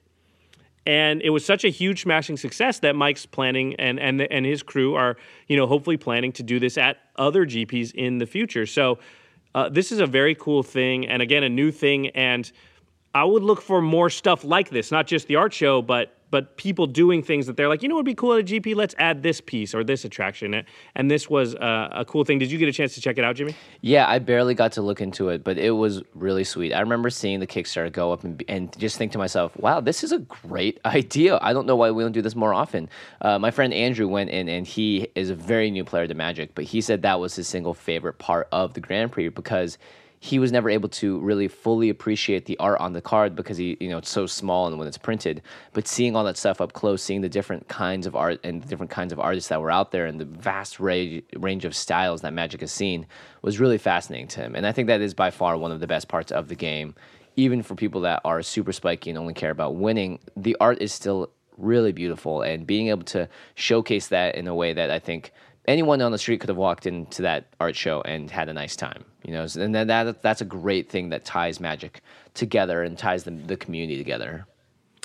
And 0.85 1.21
it 1.21 1.29
was 1.29 1.45
such 1.45 1.63
a 1.63 1.69
huge 1.69 2.03
smashing 2.03 2.37
success 2.37 2.79
that 2.79 2.95
Mike's 2.95 3.25
planning 3.25 3.75
and, 3.75 3.99
and, 3.99 4.21
and 4.21 4.45
his 4.45 4.63
crew 4.63 4.95
are, 4.95 5.17
you 5.47 5.57
know, 5.57 5.67
hopefully 5.67 5.97
planning 5.97 6.31
to 6.33 6.43
do 6.43 6.59
this 6.59 6.77
at 6.77 6.97
other 7.17 7.45
GPs 7.45 7.93
in 7.93 8.17
the 8.17 8.25
future. 8.25 8.65
So 8.65 8.97
uh, 9.53 9.69
this 9.69 9.91
is 9.91 9.99
a 9.99 10.07
very 10.07 10.33
cool 10.35 10.63
thing. 10.63 11.07
And 11.07 11.21
again, 11.21 11.43
a 11.43 11.49
new 11.49 11.71
thing. 11.71 12.07
And 12.09 12.51
I 13.13 13.23
would 13.23 13.43
look 13.43 13.61
for 13.61 13.81
more 13.81 14.09
stuff 14.09 14.43
like 14.43 14.69
this, 14.69 14.91
not 14.91 15.07
just 15.07 15.27
the 15.27 15.35
art 15.35 15.53
show, 15.53 15.81
but 15.81 16.15
but 16.31 16.55
people 16.55 16.87
doing 16.87 17.21
things 17.21 17.45
that 17.45 17.57
they're 17.57 17.67
like, 17.67 17.83
you 17.83 17.89
know, 17.89 17.95
what 17.95 17.99
would 17.99 18.05
be 18.05 18.15
cool 18.15 18.33
at 18.33 18.39
a 18.39 18.43
GP. 18.43 18.73
Let's 18.73 18.95
add 18.97 19.21
this 19.21 19.41
piece 19.41 19.75
or 19.75 19.83
this 19.83 20.05
attraction, 20.05 20.63
and 20.95 21.11
this 21.11 21.29
was 21.29 21.55
uh, 21.55 21.89
a 21.91 22.05
cool 22.05 22.23
thing. 22.23 22.39
Did 22.39 22.49
you 22.49 22.57
get 22.57 22.69
a 22.69 22.71
chance 22.71 22.95
to 22.95 23.01
check 23.01 23.17
it 23.17 23.25
out, 23.25 23.35
Jimmy? 23.35 23.53
Yeah, 23.81 24.07
I 24.07 24.19
barely 24.19 24.53
got 24.55 24.71
to 24.73 24.81
look 24.81 25.01
into 25.01 25.27
it, 25.27 25.43
but 25.43 25.57
it 25.57 25.71
was 25.71 26.01
really 26.15 26.45
sweet. 26.45 26.73
I 26.73 26.79
remember 26.79 27.09
seeing 27.09 27.41
the 27.41 27.47
Kickstarter 27.47 27.91
go 27.91 28.13
up 28.13 28.23
and, 28.23 28.41
and 28.47 28.77
just 28.79 28.97
think 28.97 29.11
to 29.11 29.17
myself, 29.17 29.55
wow, 29.57 29.81
this 29.81 30.03
is 30.05 30.13
a 30.13 30.19
great 30.19 30.79
idea. 30.85 31.37
I 31.41 31.51
don't 31.51 31.67
know 31.67 31.75
why 31.75 31.91
we 31.91 32.01
don't 32.01 32.13
do 32.13 32.21
this 32.21 32.35
more 32.35 32.53
often. 32.53 32.89
Uh, 33.19 33.37
my 33.37 33.51
friend 33.51 33.73
Andrew 33.73 34.07
went 34.07 34.29
in, 34.29 34.47
and 34.47 34.65
he 34.65 35.09
is 35.15 35.29
a 35.29 35.35
very 35.35 35.69
new 35.69 35.83
player 35.83 36.07
to 36.07 36.13
Magic, 36.13 36.55
but 36.55 36.63
he 36.63 36.79
said 36.79 37.01
that 37.01 37.19
was 37.19 37.35
his 37.35 37.47
single 37.49 37.73
favorite 37.73 38.19
part 38.19 38.47
of 38.53 38.73
the 38.73 38.79
Grand 38.79 39.11
Prix 39.11 39.27
because 39.27 39.77
he 40.23 40.37
was 40.37 40.51
never 40.51 40.69
able 40.69 40.87
to 40.87 41.19
really 41.21 41.47
fully 41.47 41.89
appreciate 41.89 42.45
the 42.45 42.55
art 42.59 42.79
on 42.79 42.93
the 42.93 43.01
card 43.01 43.35
because 43.35 43.57
he, 43.57 43.75
you 43.79 43.89
know, 43.89 43.97
it's 43.97 44.09
so 44.11 44.27
small 44.27 44.67
and 44.67 44.77
when 44.77 44.87
it's 44.87 44.97
printed. 44.97 45.41
But 45.73 45.87
seeing 45.87 46.15
all 46.15 46.23
that 46.25 46.37
stuff 46.37 46.61
up 46.61 46.73
close, 46.73 47.01
seeing 47.01 47.21
the 47.21 47.27
different 47.27 47.67
kinds 47.67 48.05
of 48.05 48.15
art 48.15 48.39
and 48.43 48.61
the 48.61 48.67
different 48.67 48.91
kinds 48.91 49.11
of 49.11 49.19
artists 49.19 49.49
that 49.49 49.59
were 49.59 49.71
out 49.71 49.91
there 49.91 50.05
and 50.05 50.19
the 50.19 50.25
vast 50.25 50.79
range 50.79 51.23
range 51.35 51.65
of 51.65 51.75
styles 51.75 52.21
that 52.21 52.33
Magic 52.33 52.61
has 52.61 52.71
seen 52.71 53.07
was 53.41 53.59
really 53.59 53.79
fascinating 53.79 54.27
to 54.27 54.41
him. 54.41 54.53
And 54.53 54.67
I 54.67 54.71
think 54.71 54.87
that 54.89 55.01
is 55.01 55.15
by 55.15 55.31
far 55.31 55.57
one 55.57 55.71
of 55.71 55.79
the 55.79 55.87
best 55.87 56.07
parts 56.07 56.31
of 56.31 56.49
the 56.49 56.55
game. 56.55 56.93
Even 57.35 57.63
for 57.63 57.73
people 57.73 58.01
that 58.01 58.21
are 58.23 58.43
super 58.43 58.73
spiky 58.73 59.09
and 59.09 59.17
only 59.17 59.33
care 59.33 59.49
about 59.49 59.75
winning, 59.75 60.19
the 60.37 60.55
art 60.59 60.79
is 60.83 60.93
still 60.93 61.31
really 61.57 61.93
beautiful 61.93 62.43
and 62.43 62.67
being 62.67 62.89
able 62.89 63.05
to 63.05 63.27
showcase 63.55 64.09
that 64.09 64.35
in 64.35 64.47
a 64.47 64.53
way 64.53 64.71
that 64.73 64.91
I 64.91 64.99
think 64.99 65.33
anyone 65.67 66.01
on 66.01 66.11
the 66.11 66.17
street 66.17 66.39
could 66.39 66.49
have 66.49 66.57
walked 66.57 66.85
into 66.85 67.21
that 67.23 67.47
art 67.59 67.75
show 67.75 68.01
and 68.01 68.29
had 68.29 68.49
a 68.49 68.53
nice 68.53 68.75
time. 68.75 69.05
You 69.23 69.33
know, 69.33 69.45
and 69.55 69.73
then 69.75 69.87
that 69.87 70.21
that's 70.21 70.41
a 70.41 70.45
great 70.45 70.89
thing 70.89 71.09
that 71.09 71.25
ties 71.25 71.59
magic 71.59 72.01
together 72.33 72.83
and 72.83 72.97
ties 72.97 73.23
the, 73.23 73.31
the 73.31 73.55
community 73.55 73.97
together. 73.97 74.45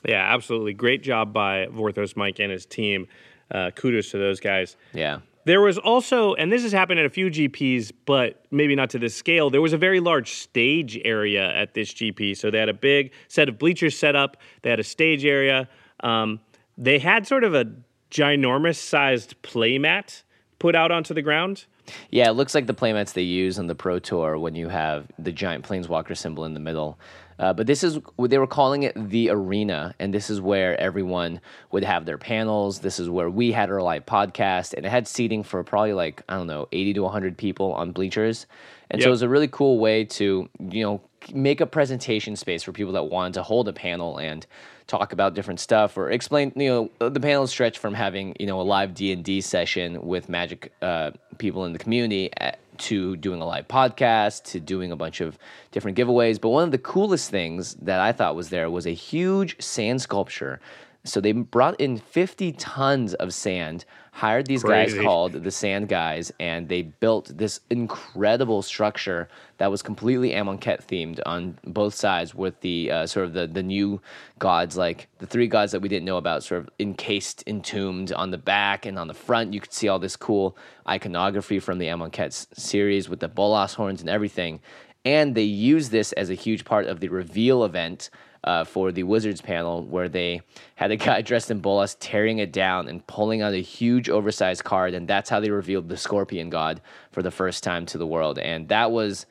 Yeah, 0.05 0.33
absolutely. 0.33 0.73
Great 0.73 1.03
job 1.03 1.33
by 1.33 1.67
Vorthos 1.67 2.17
Mike 2.17 2.39
and 2.39 2.51
his 2.51 2.65
team. 2.65 3.09
Uh, 3.51 3.71
kudos 3.71 4.11
to 4.11 4.19
those 4.19 4.41
guys. 4.41 4.77
Yeah. 4.93 5.21
There 5.45 5.61
was 5.61 5.79
also, 5.79 6.35
and 6.35 6.51
this 6.51 6.63
has 6.65 6.73
happened 6.73 6.99
at 6.99 7.07
a 7.07 7.11
few 7.11 7.31
GPs, 7.31 7.93
but 8.05 8.45
maybe 8.51 8.75
not 8.75 8.91
to 8.91 8.99
this 8.99 9.15
scale. 9.15 9.49
There 9.49 9.63
was 9.63 9.73
a 9.73 9.79
very 9.79 10.01
large 10.01 10.33
stage 10.33 11.01
area 11.05 11.55
at 11.55 11.73
this 11.75 11.95
GP. 11.95 12.37
So 12.37 12.51
they 12.51 12.59
had 12.59 12.69
a 12.69 12.75
big 12.75 13.13
set 13.29 13.49
of 13.49 13.57
bleachers 13.57 13.97
set 13.97 14.17
up. 14.17 14.39
They 14.63 14.71
had 14.71 14.81
a 14.81 14.85
stage 14.85 15.25
area. 15.25 15.69
Um, 16.01 16.41
they 16.77 16.99
had 16.99 17.29
sort 17.29 17.45
of 17.45 17.55
a 17.55 17.67
ginormous 18.11 18.77
sized 18.77 19.41
playmat 19.43 20.23
put 20.59 20.75
out 20.75 20.91
onto 20.91 21.15
the 21.15 21.23
ground. 21.23 21.65
Yeah, 22.11 22.29
it 22.29 22.33
looks 22.33 22.55
like 22.55 22.67
the 22.67 22.75
playmats 22.75 23.13
they 23.13 23.23
use 23.23 23.59
on 23.59 23.67
the 23.67 23.75
Pro 23.75 23.99
Tour 23.99 24.39
when 24.39 24.55
you 24.55 24.69
have 24.69 25.07
the 25.19 25.33
giant 25.33 25.65
Planeswalker 25.65 26.17
symbol 26.17 26.45
in 26.45 26.55
the 26.55 26.61
middle. 26.61 26.99
Uh, 27.39 27.53
but 27.53 27.67
this 27.67 27.85
is 27.85 27.99
they 28.19 28.39
were 28.39 28.47
calling 28.47 28.83
it 28.83 28.95
the 29.11 29.29
arena, 29.29 29.95
and 29.99 30.13
this 30.13 30.31
is 30.31 30.41
where 30.41 30.79
everyone 30.81 31.41
would 31.71 31.85
have 31.85 32.07
their 32.07 32.17
panels. 32.17 32.81
This 32.81 32.99
is 32.99 33.11
where 33.11 33.29
we 33.29 33.53
had 33.53 33.71
our 33.71 33.83
live 33.83 34.07
podcast, 34.07 34.73
and 34.73 34.87
it 34.87 34.89
had 34.89 35.07
seating 35.07 35.43
for 35.43 35.63
probably 35.63 35.93
like 35.93 36.23
I 36.29 36.37
don't 36.37 36.47
know, 36.47 36.67
eighty 36.73 36.95
to 36.95 37.03
one 37.03 37.13
hundred 37.13 37.37
people 37.37 37.73
on 37.75 37.93
bleachers. 37.93 38.47
And 38.91 39.01
yep. 39.01 39.05
so 39.05 39.11
it 39.11 39.11
was 39.11 39.23
a 39.23 39.29
really 39.29 39.49
cool 39.49 39.79
way 39.79 40.05
to 40.05 40.49
you 40.71 40.83
know 40.83 41.03
make 41.35 41.61
a 41.61 41.67
presentation 41.67 42.37
space 42.37 42.63
for 42.63 42.73
people 42.73 42.95
that 42.95 43.05
wanted 43.05 43.35
to 43.35 43.43
hold 43.43 43.69
a 43.69 43.73
panel 43.73 44.17
and 44.17 44.47
talk 44.87 45.13
about 45.13 45.35
different 45.35 45.59
stuff 45.59 45.97
or 45.97 46.11
explain 46.11 46.53
you 46.55 46.91
know 47.01 47.09
the 47.09 47.21
panel 47.21 47.47
stretch 47.47 47.79
from 47.79 47.95
having 47.95 48.37
you 48.39 48.47
know 48.47 48.61
a 48.61 48.63
live 48.63 48.95
d&d 48.95 49.41
session 49.41 50.01
with 50.07 50.29
magic 50.29 50.73
uh, 50.83 51.11
people 51.39 51.65
in 51.65 51.73
the 51.73 51.79
community 51.79 52.31
at, 52.37 52.55
uh, 52.55 52.57
to 52.79 53.17
doing 53.17 53.41
a 53.41 53.47
live 53.47 53.67
podcast 53.67 54.45
to 54.45 54.61
doing 54.61 54.93
a 54.93 54.97
bunch 54.97 55.23
of 55.23 55.39
different 55.73 55.97
giveaways. 55.97 56.39
But 56.39 56.51
one 56.51 56.65
of 56.65 56.73
the 56.73 56.79
coolest 56.79 57.31
things 57.31 57.75
that 57.77 58.01
i 58.01 58.13
thought 58.13 58.37
was 58.37 58.51
there 58.51 58.71
was 58.71 58.87
a 58.87 58.93
huge 58.93 59.61
sand 59.63 60.03
sculpture. 60.03 60.61
So 61.05 61.21
they 61.21 61.33
brought 61.33 61.81
in 61.81 61.99
50 61.99 62.53
tons 62.53 63.15
of 63.15 63.33
sand, 63.33 63.85
hired 64.17 64.47
these 64.47 64.63
Crazy. 64.63 64.97
guys 64.97 65.05
called 65.05 65.33
the 65.35 65.51
Sand 65.51 65.91
Guys, 65.91 66.33
and 66.41 66.71
they 66.71 66.81
built 66.81 67.31
this 67.37 67.61
incredible 67.69 68.63
structure 68.63 69.29
that 69.59 69.71
was 69.71 69.83
completely 69.83 70.31
Amonkhet 70.31 70.87
themed 70.87 71.21
on 71.27 71.59
both 71.65 71.93
sides, 71.93 72.35
with 72.35 72.59
the 72.63 72.91
uh, 72.91 73.07
sort 73.07 73.27
of 73.27 73.35
the 73.35 73.47
the 73.47 73.63
new 73.63 74.01
gods, 74.39 74.75
like 74.75 75.09
the 75.19 75.27
three 75.27 75.47
gods 75.47 75.73
that 75.73 75.81
we 75.81 75.91
didn't 75.91 76.07
know 76.07 76.17
about, 76.17 76.43
sort 76.43 76.63
of 76.63 76.71
encased, 76.81 77.45
entombed 77.47 78.11
on 78.15 78.31
the 78.31 78.39
back 78.39 78.87
and 78.87 78.99
on 78.99 79.07
the 79.07 79.15
front. 79.15 79.53
You 79.53 79.61
could 79.61 79.75
see 79.75 79.89
all 79.89 79.99
this 79.99 80.17
cool 80.17 80.57
iconography 80.89 81.61
from 81.61 81.77
the 81.77 81.89
Amonkhet 81.89 82.33
series 82.59 83.11
with 83.11 83.21
the 83.21 83.29
Bolas 83.29 83.75
horns 83.75 84.01
and 84.01 84.09
everything. 84.09 84.61
And 85.05 85.35
they 85.35 85.43
use 85.43 85.91
this 85.91 86.13
as 86.15 86.31
a 86.31 86.35
huge 86.35 86.65
part 86.65 86.87
of 86.87 87.01
the 87.01 87.09
reveal 87.09 87.65
event 87.65 88.09
uh, 88.47 88.65
for 88.65 88.93
the 88.93 89.03
Wizards 89.03 89.41
panel 89.41 89.85
where 89.85 90.09
they 90.09 90.41
had 90.77 90.91
a 90.91 90.97
guy 90.97 91.21
dressed 91.23 91.51
in 91.51 91.61
Bolas 91.61 91.97
tearing 92.01 92.39
it 92.39 92.53
down 92.53 92.89
and 92.89 93.07
pulling 93.07 93.43
out 93.43 93.53
a 93.53 93.61
huge 93.61 94.09
oversized 94.09 94.65
card, 94.65 94.95
and 94.95 95.09
that's 95.09 95.29
how 95.29 95.41
they 95.41 95.51
revealed 95.51 95.89
the 95.89 95.97
Scorpion 95.97 96.49
God 96.49 96.81
for 97.11 97.23
the 97.23 97.31
first 97.31 97.65
time 97.65 97.85
to 97.87 97.99
the 97.99 98.07
world, 98.07 98.39
and 98.39 98.69
that 98.69 98.91
was 98.93 99.27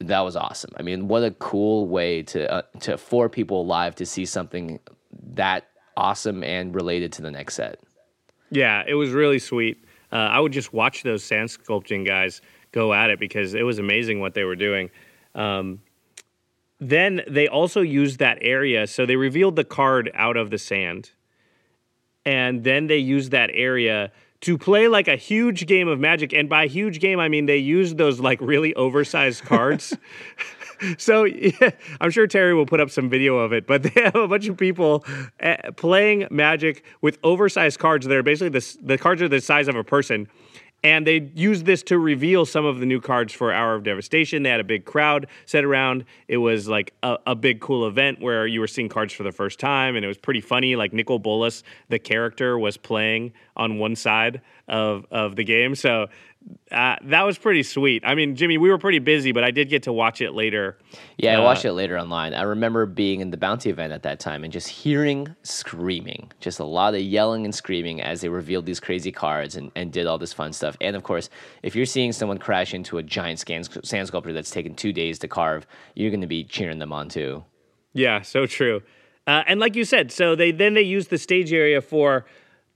that 0.00 0.20
was 0.20 0.34
awesome. 0.34 0.70
I 0.76 0.82
mean, 0.82 1.08
what 1.08 1.22
a 1.22 1.30
cool 1.32 1.86
way 1.86 2.22
to 2.24 2.52
uh, 2.52 2.62
to 2.80 2.98
for 2.98 3.28
people 3.28 3.66
live 3.66 3.94
to 3.96 4.06
see 4.06 4.26
something 4.26 4.80
that 5.34 5.68
awesome 5.96 6.42
and 6.42 6.74
related 6.74 7.12
to 7.12 7.22
the 7.22 7.30
next 7.30 7.54
set. 7.54 7.78
Yeah, 8.50 8.82
it 8.86 8.94
was 8.94 9.10
really 9.10 9.38
sweet. 9.38 9.84
Uh, 10.12 10.16
I 10.16 10.40
would 10.40 10.52
just 10.52 10.72
watch 10.72 11.02
those 11.04 11.22
sand 11.22 11.50
sculpting 11.50 12.04
guys 12.04 12.40
go 12.72 12.92
at 12.92 13.10
it 13.10 13.20
because 13.20 13.54
it 13.54 13.62
was 13.62 13.78
amazing 13.78 14.20
what 14.20 14.34
they 14.34 14.42
were 14.42 14.56
doing. 14.56 14.90
Um, 15.34 15.80
then 16.80 17.20
they 17.28 17.46
also 17.46 17.82
used 17.82 18.18
that 18.18 18.38
area. 18.40 18.86
So 18.86 19.04
they 19.04 19.16
revealed 19.16 19.56
the 19.56 19.64
card 19.64 20.10
out 20.14 20.36
of 20.36 20.50
the 20.50 20.58
sand. 20.58 21.10
And 22.24 22.64
then 22.64 22.86
they 22.86 22.98
used 22.98 23.30
that 23.32 23.50
area 23.52 24.12
to 24.42 24.56
play 24.56 24.88
like 24.88 25.06
a 25.06 25.16
huge 25.16 25.66
game 25.66 25.88
of 25.88 26.00
magic. 26.00 26.32
And 26.32 26.48
by 26.48 26.66
huge 26.66 27.00
game, 27.00 27.20
I 27.20 27.28
mean 27.28 27.46
they 27.46 27.58
used 27.58 27.98
those 27.98 28.20
like 28.20 28.40
really 28.40 28.74
oversized 28.74 29.44
cards. 29.44 29.96
so 30.98 31.24
yeah, 31.24 31.70
I'm 32.00 32.10
sure 32.10 32.26
Terry 32.26 32.54
will 32.54 32.66
put 32.66 32.80
up 32.80 32.90
some 32.90 33.10
video 33.10 33.36
of 33.36 33.52
it, 33.52 33.66
but 33.66 33.82
they 33.94 34.02
have 34.02 34.16
a 34.16 34.28
bunch 34.28 34.48
of 34.48 34.56
people 34.56 35.04
uh, 35.42 35.56
playing 35.76 36.28
magic 36.30 36.84
with 37.02 37.18
oversized 37.22 37.78
cards 37.78 38.06
that 38.06 38.16
are 38.16 38.22
basically 38.22 38.58
the, 38.58 38.76
the 38.82 38.98
cards 38.98 39.20
are 39.20 39.28
the 39.28 39.40
size 39.40 39.68
of 39.68 39.76
a 39.76 39.84
person 39.84 40.28
and 40.82 41.06
they 41.06 41.30
used 41.34 41.66
this 41.66 41.82
to 41.84 41.98
reveal 41.98 42.46
some 42.46 42.64
of 42.64 42.80
the 42.80 42.86
new 42.86 43.00
cards 43.00 43.32
for 43.32 43.52
Hour 43.52 43.74
of 43.74 43.82
Devastation. 43.82 44.42
They 44.42 44.50
had 44.50 44.60
a 44.60 44.64
big 44.64 44.84
crowd 44.84 45.26
set 45.44 45.64
around. 45.64 46.04
It 46.26 46.38
was 46.38 46.68
like 46.68 46.94
a, 47.02 47.18
a, 47.26 47.34
big, 47.34 47.60
cool 47.60 47.86
event 47.86 48.20
where 48.20 48.46
you 48.46 48.60
were 48.60 48.66
seeing 48.66 48.88
cards 48.88 49.12
for 49.12 49.22
the 49.22 49.32
first 49.32 49.58
time, 49.58 49.96
and 49.96 50.04
it 50.04 50.08
was 50.08 50.18
pretty 50.18 50.40
funny. 50.40 50.76
Like 50.76 50.92
Nicol 50.92 51.18
Bolas, 51.18 51.62
the 51.88 51.98
character, 51.98 52.58
was 52.58 52.76
playing 52.76 53.32
on 53.56 53.78
one 53.78 53.94
side 53.94 54.40
of, 54.68 55.06
of 55.10 55.36
the 55.36 55.44
game. 55.44 55.74
So 55.74 56.06
uh, 56.70 56.96
that 57.02 57.22
was 57.22 57.36
pretty 57.36 57.62
sweet. 57.62 58.02
I 58.06 58.14
mean, 58.14 58.36
Jimmy, 58.36 58.56
we 58.56 58.70
were 58.70 58.78
pretty 58.78 59.00
busy, 59.00 59.32
but 59.32 59.42
I 59.42 59.50
did 59.50 59.68
get 59.68 59.82
to 59.84 59.92
watch 59.92 60.20
it 60.20 60.32
later. 60.32 60.78
Yeah, 61.18 61.36
uh, 61.36 61.40
I 61.40 61.44
watched 61.44 61.64
it 61.64 61.72
later 61.72 61.98
online. 61.98 62.32
I 62.32 62.42
remember 62.42 62.86
being 62.86 63.20
in 63.20 63.30
the 63.30 63.36
bounty 63.36 63.70
event 63.70 63.92
at 63.92 64.02
that 64.04 64.20
time 64.20 64.44
and 64.44 64.52
just 64.52 64.68
hearing 64.68 65.34
screaming, 65.42 66.30
just 66.40 66.60
a 66.60 66.64
lot 66.64 66.94
of 66.94 67.00
yelling 67.00 67.44
and 67.44 67.54
screaming 67.54 68.00
as 68.00 68.20
they 68.20 68.28
revealed 68.28 68.66
these 68.66 68.80
crazy 68.80 69.10
cards 69.10 69.56
and, 69.56 69.72
and 69.74 69.92
did 69.92 70.06
all 70.06 70.18
this 70.18 70.32
fun 70.32 70.52
stuff. 70.52 70.76
And 70.80 70.94
of 70.94 71.02
course, 71.02 71.28
if 71.62 71.74
you're 71.74 71.86
seeing 71.86 72.12
someone 72.12 72.38
crash 72.38 72.72
into 72.72 72.98
a 72.98 73.02
giant 73.02 73.40
sand, 73.40 74.06
sculpture 74.06 74.32
that's 74.32 74.50
taken 74.50 74.74
two 74.74 74.92
days 74.92 75.18
to 75.20 75.28
carve, 75.28 75.66
you're 75.94 76.10
going 76.10 76.20
to 76.20 76.26
be 76.26 76.44
cheering 76.44 76.78
them 76.78 76.92
on 76.92 77.08
too. 77.08 77.44
Yeah, 77.92 78.22
so 78.22 78.46
true. 78.46 78.82
Uh, 79.26 79.42
and 79.46 79.60
like 79.60 79.76
you 79.76 79.84
said, 79.84 80.10
so 80.10 80.34
they 80.34 80.50
then 80.50 80.74
they 80.74 80.82
used 80.82 81.10
the 81.10 81.18
stage 81.18 81.52
area 81.52 81.80
for 81.80 82.24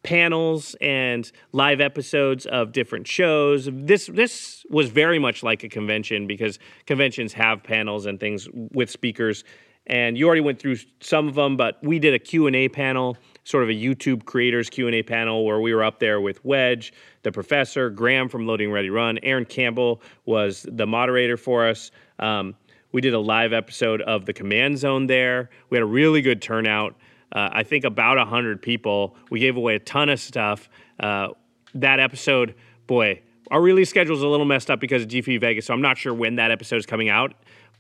panels 0.05 0.77
and 0.81 1.33
live 1.53 1.81
episodes 1.81 2.47
of 2.47 2.71
different 2.71 3.09
shows. 3.09 3.69
This 3.73 4.07
this 4.07 4.65
was 4.71 4.91
very 4.91 5.19
much 5.19 5.43
like 5.43 5.65
a 5.65 5.69
convention 5.69 6.29
because 6.29 6.61
conventions 6.87 7.33
have 7.33 7.65
panels 7.65 8.07
and 8.07 8.21
things 8.21 8.49
with 8.53 8.91
speakers. 8.91 9.43
And 9.87 10.17
you 10.17 10.27
already 10.27 10.41
went 10.41 10.61
through 10.61 10.77
some 11.01 11.29
of 11.29 11.35
them, 11.35 11.59
but 11.59 11.79
we 11.83 11.99
did 11.99 12.15
a 12.15 12.19
Q&A 12.19 12.69
panel 12.71 13.19
sort 13.45 13.63
of 13.63 13.69
a 13.69 13.73
YouTube 13.73 14.25
creators 14.25 14.71
Q&A 14.71 15.03
panel 15.03 15.45
where 15.45 15.61
we 15.61 15.75
were 15.75 15.85
up 15.85 16.01
there 16.01 16.21
with 16.21 16.43
Wedge, 16.45 16.93
the 17.23 17.31
professor, 17.31 17.91
Graham 17.91 18.29
from 18.29 18.47
Loading 18.47 18.73
Ready 18.73 18.91
Run, 18.91 19.19
Aaron 19.23 19.45
Campbell 19.45 20.01
was 20.25 20.67
the 20.71 20.87
moderator 20.87 21.37
for 21.37 21.69
us. 21.69 21.91
Um, 22.19 22.55
we 22.93 23.01
did 23.01 23.13
a 23.13 23.19
live 23.19 23.53
episode 23.53 24.01
of 24.03 24.25
the 24.25 24.33
Command 24.33 24.79
Zone 24.79 25.07
there. 25.07 25.51
We 25.69 25.77
had 25.77 25.83
a 25.83 25.87
really 25.87 26.23
good 26.23 26.41
turnout. 26.41 26.97
Uh, 27.35 27.49
I 27.53 27.63
think 27.65 27.85
about 27.85 28.17
100 28.17 28.63
people. 28.63 29.17
We 29.31 29.41
gave 29.41 29.57
away 29.57 29.75
a 29.75 29.81
ton 29.81 30.09
of 30.09 30.21
stuff. 30.21 30.69
Uh, 31.01 31.29
that 31.75 31.99
episode, 31.99 32.55
boy, 32.87 33.21
our 33.51 33.61
release 33.61 33.91
schedule 33.91 34.17
is 34.17 34.23
a 34.23 34.29
little 34.29 34.47
messed 34.47 34.71
up 34.71 34.81
because 34.81 35.03
of 35.03 35.09
GP 35.09 35.41
Vegas, 35.41 35.67
so 35.67 35.75
I'm 35.75 35.83
not 35.83 35.99
sure 35.99 36.15
when 36.15 36.37
that 36.37 36.51
episode 36.51 36.77
is 36.77 36.87
coming 36.87 37.09
out, 37.09 37.35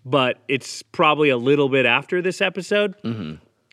but 0.04 0.38
it's 0.48 0.82
probably 0.82 1.30
a 1.30 1.36
little 1.36 1.68
bit 1.68 1.86
after 1.86 2.20
this 2.20 2.40
episode. 2.40 2.94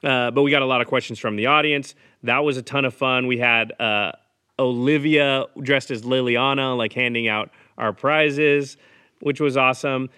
Uh, 0.03 0.31
but 0.31 0.41
we 0.43 0.51
got 0.51 0.61
a 0.61 0.65
lot 0.65 0.81
of 0.81 0.87
questions 0.87 1.19
from 1.19 1.35
the 1.35 1.47
audience. 1.47 1.95
That 2.23 2.39
was 2.43 2.57
a 2.57 2.61
ton 2.61 2.85
of 2.85 2.93
fun. 2.93 3.27
We 3.27 3.37
had 3.39 3.73
uh, 3.79 4.13
Olivia 4.57 5.45
dressed 5.61 5.91
as 5.91 6.03
Liliana, 6.03 6.77
like 6.77 6.93
handing 6.93 7.27
out 7.27 7.49
our 7.77 7.93
prizes, 7.93 8.77
which 9.19 9.39
was 9.41 9.57
awesome. 9.57 10.09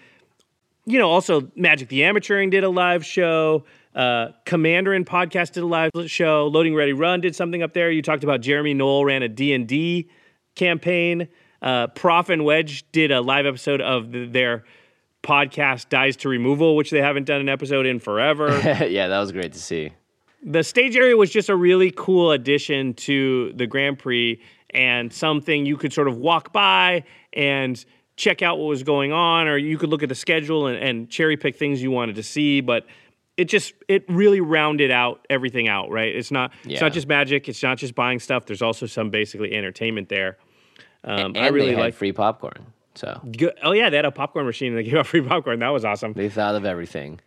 You 0.85 0.99
know, 0.99 1.09
also 1.09 1.49
Magic 1.55 1.87
the 1.89 2.01
Amateuring 2.01 2.51
did 2.51 2.63
a 2.63 2.69
live 2.69 3.05
show. 3.05 3.63
Uh, 3.95 4.29
Commander 4.45 4.93
and 4.93 5.05
Podcast 5.05 5.51
did 5.53 5.63
a 5.63 5.67
live 5.67 5.91
show. 6.07 6.47
Loading 6.47 6.75
Ready 6.75 6.93
Run 6.93 7.21
did 7.21 7.35
something 7.35 7.61
up 7.61 7.73
there. 7.73 7.91
You 7.91 8.01
talked 8.01 8.23
about 8.23 8.41
Jeremy 8.41 8.73
Knoll 8.73 9.05
ran 9.05 9.21
a 9.23 9.29
D&D 9.29 10.09
campaign. 10.55 11.27
Uh, 11.61 11.87
Prof 11.87 12.29
and 12.29 12.43
Wedge 12.43 12.85
did 12.91 13.11
a 13.11 13.21
live 13.21 13.45
episode 13.45 13.81
of 13.81 14.11
the, 14.11 14.25
their 14.25 14.63
podcast 15.21 15.89
Dies 15.89 16.17
to 16.17 16.29
Removal, 16.29 16.75
which 16.75 16.91
they 16.91 17.01
haven't 17.01 17.25
done 17.25 17.39
an 17.39 17.47
episode 17.49 17.85
in 17.85 17.99
forever 17.99 18.49
yeah, 18.89 19.07
that 19.07 19.19
was 19.19 19.31
great 19.31 19.53
to 19.53 19.59
see. 19.59 19.91
the 20.43 20.63
stage 20.63 20.97
area 20.97 21.15
was 21.15 21.29
just 21.31 21.47
a 21.47 21.55
really 21.55 21.91
cool 21.95 22.31
addition 22.31 22.93
to 22.95 23.53
the 23.55 23.65
Grand 23.65 23.99
Prix 23.99 24.41
and 24.71 25.13
something 25.13 25.65
you 25.65 25.77
could 25.77 25.93
sort 25.93 26.09
of 26.09 26.17
walk 26.17 26.51
by 26.51 27.03
and 27.31 27.85
check 28.17 28.41
out 28.41 28.57
what 28.57 28.65
was 28.65 28.83
going 28.83 29.13
on, 29.13 29.47
or 29.47 29.57
you 29.57 29.77
could 29.77 29.89
look 29.89 30.03
at 30.03 30.09
the 30.09 30.15
schedule 30.15 30.67
and, 30.67 30.77
and 30.77 31.09
cherry 31.09 31.37
pick 31.37 31.55
things 31.55 31.81
you 31.81 31.89
wanted 31.91 32.15
to 32.15 32.23
see. 32.23 32.59
But 32.59 32.85
it 33.37 33.45
just 33.45 33.73
it 33.87 34.05
really 34.07 34.41
rounded 34.41 34.91
out 34.91 35.25
everything 35.29 35.67
out, 35.67 35.89
right? 35.89 36.15
It's 36.15 36.31
not 36.31 36.51
it's 36.63 36.81
not 36.81 36.93
just 36.93 37.07
magic, 37.07 37.49
it's 37.49 37.63
not 37.63 37.77
just 37.77 37.95
buying 37.95 38.19
stuff. 38.19 38.45
There's 38.45 38.61
also 38.61 38.85
some 38.85 39.09
basically 39.09 39.53
entertainment 39.53 40.09
there. 40.09 40.37
Um, 41.03 41.35
and 41.35 41.37
I 41.39 41.47
really 41.47 41.75
like. 41.75 41.93
free 41.93 42.11
popcorn. 42.11 42.67
So 42.95 43.19
Good. 43.37 43.53
Oh 43.63 43.71
yeah, 43.71 43.89
they 43.89 43.97
had 43.97 44.05
a 44.05 44.11
popcorn 44.11 44.45
machine 44.45 44.69
and 44.69 44.77
they 44.77 44.83
gave 44.89 44.95
out 44.95 45.07
free 45.07 45.21
popcorn. 45.21 45.59
That 45.59 45.69
was 45.69 45.83
awesome. 45.83 46.13
They 46.13 46.29
thought 46.29 46.55
of 46.55 46.65
everything. 46.65 47.19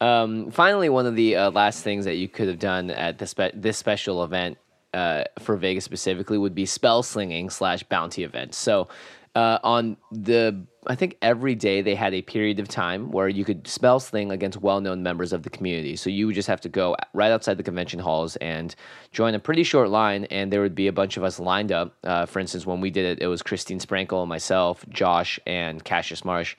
Um, 0.00 0.50
finally, 0.50 0.88
one 0.88 1.06
of 1.06 1.14
the 1.16 1.36
uh, 1.36 1.50
last 1.52 1.82
things 1.82 2.04
that 2.04 2.16
you 2.16 2.28
could 2.28 2.48
have 2.48 2.58
done 2.58 2.90
at 2.90 3.18
this, 3.18 3.30
spe- 3.30 3.54
this 3.54 3.78
special 3.78 4.24
event 4.24 4.58
uh, 4.92 5.24
for 5.38 5.56
Vegas 5.56 5.84
specifically 5.84 6.36
would 6.36 6.54
be 6.54 6.66
spell 6.66 7.02
slinging 7.02 7.48
slash 7.48 7.82
bounty 7.84 8.24
events. 8.24 8.58
So 8.58 8.88
uh, 9.34 9.58
on 9.62 9.96
the, 10.10 10.66
I 10.86 10.94
think 10.94 11.16
every 11.22 11.54
day 11.54 11.82
they 11.82 11.94
had 11.94 12.14
a 12.14 12.22
period 12.22 12.58
of 12.60 12.68
time 12.68 13.10
where 13.10 13.28
you 13.28 13.44
could 13.44 13.66
spell 13.66 14.00
sling 14.00 14.30
against 14.30 14.60
well-known 14.60 15.02
members 15.02 15.32
of 15.32 15.42
the 15.42 15.50
community. 15.50 15.96
So 15.96 16.10
you 16.10 16.26
would 16.26 16.34
just 16.34 16.48
have 16.48 16.60
to 16.62 16.68
go 16.68 16.96
right 17.12 17.32
outside 17.32 17.56
the 17.56 17.62
convention 17.62 18.00
halls 18.00 18.36
and 18.36 18.74
join 19.12 19.34
a 19.34 19.38
pretty 19.38 19.62
short 19.62 19.88
line, 19.88 20.24
and 20.26 20.52
there 20.52 20.60
would 20.60 20.74
be 20.74 20.86
a 20.86 20.92
bunch 20.92 21.16
of 21.16 21.24
us 21.24 21.38
lined 21.38 21.72
up. 21.72 21.94
Uh, 22.04 22.26
for 22.26 22.40
instance, 22.40 22.66
when 22.66 22.80
we 22.80 22.90
did 22.90 23.04
it, 23.04 23.22
it 23.22 23.26
was 23.26 23.42
Christine 23.42 23.78
Sprankle, 23.78 24.26
myself, 24.26 24.84
Josh, 24.88 25.40
and 25.46 25.82
Cassius 25.82 26.24
Marsh 26.24 26.56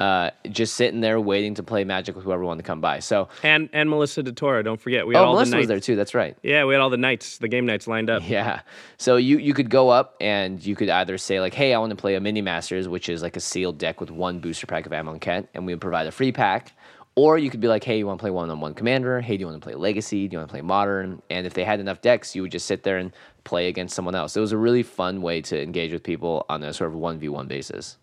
uh, 0.00 0.30
just 0.50 0.74
sitting 0.74 1.00
there 1.00 1.20
waiting 1.20 1.54
to 1.54 1.62
play 1.62 1.84
Magic 1.84 2.16
with 2.16 2.24
whoever 2.24 2.42
wanted 2.42 2.62
to 2.62 2.66
come 2.66 2.80
by. 2.80 2.98
So, 3.00 3.28
And 3.42 3.68
and 3.72 3.90
Melissa 3.90 4.22
DeTora, 4.22 4.64
don't 4.64 4.80
forget. 4.80 5.06
We 5.06 5.14
had 5.14 5.20
oh, 5.20 5.26
all 5.26 5.32
Melissa 5.34 5.50
the 5.52 5.56
was 5.58 5.62
nights. 5.64 5.68
there 5.68 5.80
too. 5.80 5.96
That's 5.96 6.14
right. 6.14 6.36
Yeah, 6.42 6.64
we 6.64 6.74
had 6.74 6.80
all 6.80 6.90
the 6.90 6.96
nights, 6.96 7.38
the 7.38 7.48
game 7.48 7.66
nights 7.66 7.86
lined 7.86 8.08
up. 8.10 8.22
Yeah. 8.26 8.62
So 8.96 9.16
you 9.16 9.38
you 9.38 9.54
could 9.54 9.70
go 9.70 9.90
up 9.90 10.16
and 10.20 10.64
you 10.64 10.74
could 10.74 10.88
either 10.88 11.18
say 11.18 11.38
like, 11.40 11.54
"Hey, 11.54 11.74
I 11.74 11.78
want 11.78 11.90
to 11.90 11.96
play 11.96 12.14
a 12.14 12.20
mini 12.20 12.40
masters," 12.42 12.88
which 12.88 13.08
is 13.08 13.22
like 13.22 13.36
a 13.36 13.40
sealed 13.40 13.76
deck 13.78 14.00
with 14.00 14.10
one 14.10 14.40
booster 14.40 14.66
pack 14.66 14.86
of 14.86 14.92
Amonkhet, 14.92 15.48
and 15.54 15.66
we 15.66 15.74
would 15.74 15.80
provide 15.80 16.06
a 16.06 16.12
free 16.12 16.32
pack. 16.32 16.72
Or 17.16 17.36
you 17.36 17.50
could 17.50 17.60
be 17.60 17.68
like, 17.68 17.84
"Hey, 17.84 17.98
you 17.98 18.06
want 18.06 18.18
to 18.20 18.22
play 18.22 18.30
one 18.30 18.48
on 18.50 18.60
one 18.60 18.72
commander? 18.72 19.20
Hey, 19.20 19.36
do 19.36 19.40
you 19.42 19.46
want 19.48 19.60
to 19.60 19.66
play 19.66 19.74
legacy? 19.74 20.28
Do 20.28 20.34
you 20.34 20.38
want 20.38 20.48
to 20.48 20.52
play 20.52 20.62
modern?" 20.62 21.20
And 21.28 21.46
if 21.46 21.52
they 21.54 21.64
had 21.64 21.80
enough 21.80 22.00
decks, 22.00 22.34
you 22.34 22.42
would 22.42 22.52
just 22.52 22.66
sit 22.66 22.84
there 22.84 22.96
and 22.98 23.12
play 23.44 23.68
against 23.68 23.94
someone 23.94 24.14
else. 24.14 24.36
It 24.36 24.40
was 24.40 24.52
a 24.52 24.56
really 24.56 24.82
fun 24.82 25.20
way 25.20 25.42
to 25.42 25.60
engage 25.62 25.92
with 25.92 26.02
people 26.04 26.46
on 26.48 26.62
a 26.62 26.72
sort 26.72 26.88
of 26.90 26.96
one 26.96 27.18
v 27.18 27.28
one 27.28 27.48
basis. 27.48 27.98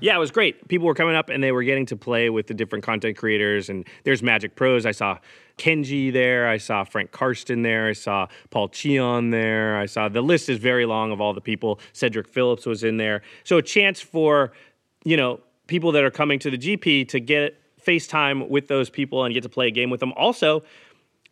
Yeah, 0.00 0.14
it 0.14 0.18
was 0.18 0.30
great. 0.30 0.68
People 0.68 0.86
were 0.86 0.94
coming 0.94 1.16
up 1.16 1.30
and 1.30 1.42
they 1.42 1.52
were 1.52 1.62
getting 1.62 1.86
to 1.86 1.96
play 1.96 2.28
with 2.28 2.46
the 2.46 2.54
different 2.54 2.84
content 2.84 3.16
creators. 3.16 3.68
And 3.70 3.86
there's 4.04 4.22
Magic 4.22 4.54
Pros. 4.54 4.84
I 4.84 4.90
saw 4.90 5.18
Kenji 5.56 6.12
there. 6.12 6.48
I 6.48 6.58
saw 6.58 6.84
Frank 6.84 7.12
Karsten 7.12 7.62
there. 7.62 7.88
I 7.88 7.92
saw 7.94 8.28
Paul 8.50 8.68
Cheon 8.68 9.30
there. 9.30 9.78
I 9.78 9.86
saw 9.86 10.08
the 10.08 10.20
list 10.20 10.48
is 10.48 10.58
very 10.58 10.84
long 10.84 11.12
of 11.12 11.20
all 11.20 11.32
the 11.32 11.40
people. 11.40 11.80
Cedric 11.92 12.28
Phillips 12.28 12.66
was 12.66 12.84
in 12.84 12.98
there. 12.98 13.22
So 13.44 13.56
a 13.56 13.62
chance 13.62 14.00
for, 14.00 14.52
you 15.04 15.16
know, 15.16 15.40
people 15.66 15.92
that 15.92 16.04
are 16.04 16.10
coming 16.10 16.38
to 16.40 16.50
the 16.50 16.58
GP 16.58 17.08
to 17.08 17.20
get 17.20 17.58
FaceTime 17.82 18.48
with 18.48 18.68
those 18.68 18.90
people 18.90 19.24
and 19.24 19.32
get 19.32 19.44
to 19.44 19.48
play 19.48 19.68
a 19.68 19.70
game 19.70 19.90
with 19.90 20.00
them. 20.00 20.12
Also, 20.12 20.62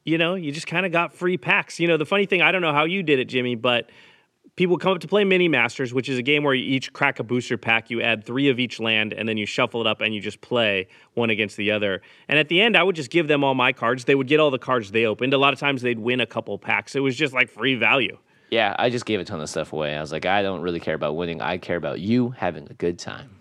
you 0.05 0.19
know, 0.19 0.35
you 0.35 0.53
just 0.53 0.67
kind 0.67 0.87
of 0.87 0.93
got 0.93 1.15
free 1.15 1.37
packs. 1.37 1.81
You 1.81 1.89
know, 1.89 1.97
the 1.97 2.07
funny 2.07 2.27
thing, 2.27 2.43
I 2.43 2.53
don't 2.53 2.63
know 2.63 2.73
how 2.73 2.85
you 2.85 3.03
did 3.03 3.19
it, 3.19 3.27
Jimmy, 3.27 3.55
but 3.57 3.91
people 4.57 4.79
come 4.79 4.93
up 4.93 5.01
to 5.01 5.09
play 5.09 5.25
Mini 5.25 5.49
Masters, 5.49 5.93
which 5.93 6.09
is 6.09 6.19
a 6.19 6.23
game 6.23 6.45
where 6.45 6.55
you 6.55 6.65
each 6.65 6.93
crack 6.93 7.19
a 7.19 7.25
booster 7.25 7.57
pack. 7.57 7.91
You 7.91 8.01
add 8.01 8.25
three 8.25 8.49
of 8.49 8.59
each 8.59 8.81
land, 8.81 9.13
and 9.13 9.29
then 9.29 9.37
you 9.37 9.47
shuffle 9.47 9.81
it 9.81 9.87
up 9.87 10.01
and 10.01 10.15
you 10.15 10.21
just 10.21 10.41
play 10.41 10.89
one 11.15 11.31
against 11.31 11.57
the 11.57 11.71
other. 11.71 12.03
And 12.29 12.39
at 12.39 12.49
the 12.49 12.61
end, 12.61 12.77
I 12.77 12.83
would 12.83 12.97
just 12.97 13.11
give 13.11 13.29
them 13.29 13.43
all 13.43 13.55
my 13.55 13.73
cards. 13.73 14.05
They 14.05 14.15
would 14.15 14.29
get 14.29 14.41
all 14.41 14.51
the 14.51 14.59
cards 14.59 14.91
they 14.91 15.07
opened. 15.07 15.35
A 15.35 15.39
lot 15.39 15.53
of 15.53 15.59
times 15.59 15.83
they'd 15.83 15.99
win 15.99 16.21
a 16.21 16.27
couple 16.27 16.59
packs. 16.59 16.95
It 16.95 17.01
was 17.01 17.17
just 17.17 17.33
like 17.33 17.51
free 17.51 17.75
value. 17.75 18.19
Yeah, 18.51 18.77
I 18.79 18.91
just 18.91 19.07
gave 19.07 19.21
a 19.21 19.25
ton 19.25 19.41
of 19.41 19.49
stuff 19.49 19.73
away. 19.73 19.97
I 19.97 20.01
was 20.01 20.13
like, 20.13 20.27
I 20.27 20.43
don't 20.43 20.61
really 20.61 20.81
care 20.81 20.95
about 20.95 21.17
winning. 21.17 21.41
I 21.41 21.59
care 21.59 21.77
about 21.77 22.01
you 22.01 22.31
having 22.31 22.69
a 22.71 22.75
good 22.75 22.99
time. 22.99 23.41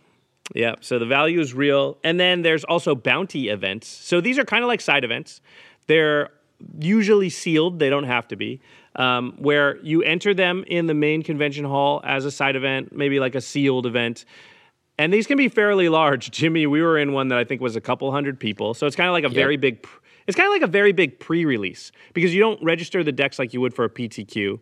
Yeah, 0.56 0.76
so 0.82 0.99
the 0.99 1.06
value 1.06 1.39
is 1.39 1.54
real. 1.54 1.97
And 2.04 2.19
then 2.19 2.41
there's 2.41 2.63
also 2.63 2.95
bounty 2.95 3.49
events. 3.49 3.88
So 3.88 4.21
these 4.21 4.39
are 4.39 4.45
kind 4.45 4.63
of 4.63 4.67
like 4.67 4.82
side 4.82 5.04
events. 5.04 5.41
They're 5.88 6.32
usually 6.80 7.30
sealed, 7.30 7.80
they 7.80 7.89
don't 7.89 8.06
have 8.06 8.28
to 8.30 8.36
be, 8.36 8.62
um, 8.95 9.34
where 9.38 9.77
you 9.84 10.03
enter 10.03 10.34
them 10.34 10.63
in 10.67 10.88
the 10.88 10.93
main 10.93 11.23
convention 11.23 11.65
hall 11.65 12.01
as 12.03 12.25
a 12.25 12.32
side 12.32 12.56
event, 12.56 12.95
maybe 12.95 13.19
like 13.19 13.36
a 13.36 13.41
sealed 13.41 13.86
event. 13.86 14.25
And 14.97 15.12
these 15.12 15.25
can 15.25 15.38
be 15.38 15.49
fairly 15.49 15.89
large. 15.89 16.32
Jimmy, 16.32 16.67
we 16.67 16.82
were 16.82 16.97
in 16.97 17.13
one 17.13 17.29
that 17.29 17.38
I 17.38 17.43
think 17.43 17.62
was 17.62 17.75
a 17.75 17.82
couple 17.82 18.12
hundred 18.12 18.39
people. 18.39 18.73
So 18.73 18.86
it's 18.86 18.95
kind 18.95 19.08
of 19.08 19.13
like 19.13 19.23
a 19.23 19.29
very 19.29 19.58
big, 19.58 19.82
pr- 19.82 19.99
it's 20.27 20.38
kind 20.38 20.47
of 20.47 20.53
like 20.53 20.62
a 20.62 20.71
very 20.71 20.91
big 20.91 21.19
pre 21.19 21.45
release 21.45 21.91
because 22.13 22.34
you 22.34 22.39
don't 22.39 22.62
register 22.63 23.03
the 23.03 23.12
decks 23.12 23.39
like 23.39 23.53
you 23.53 23.62
would 23.62 23.73
for 23.73 23.86
a 23.86 23.89
PTQ. 23.89 24.60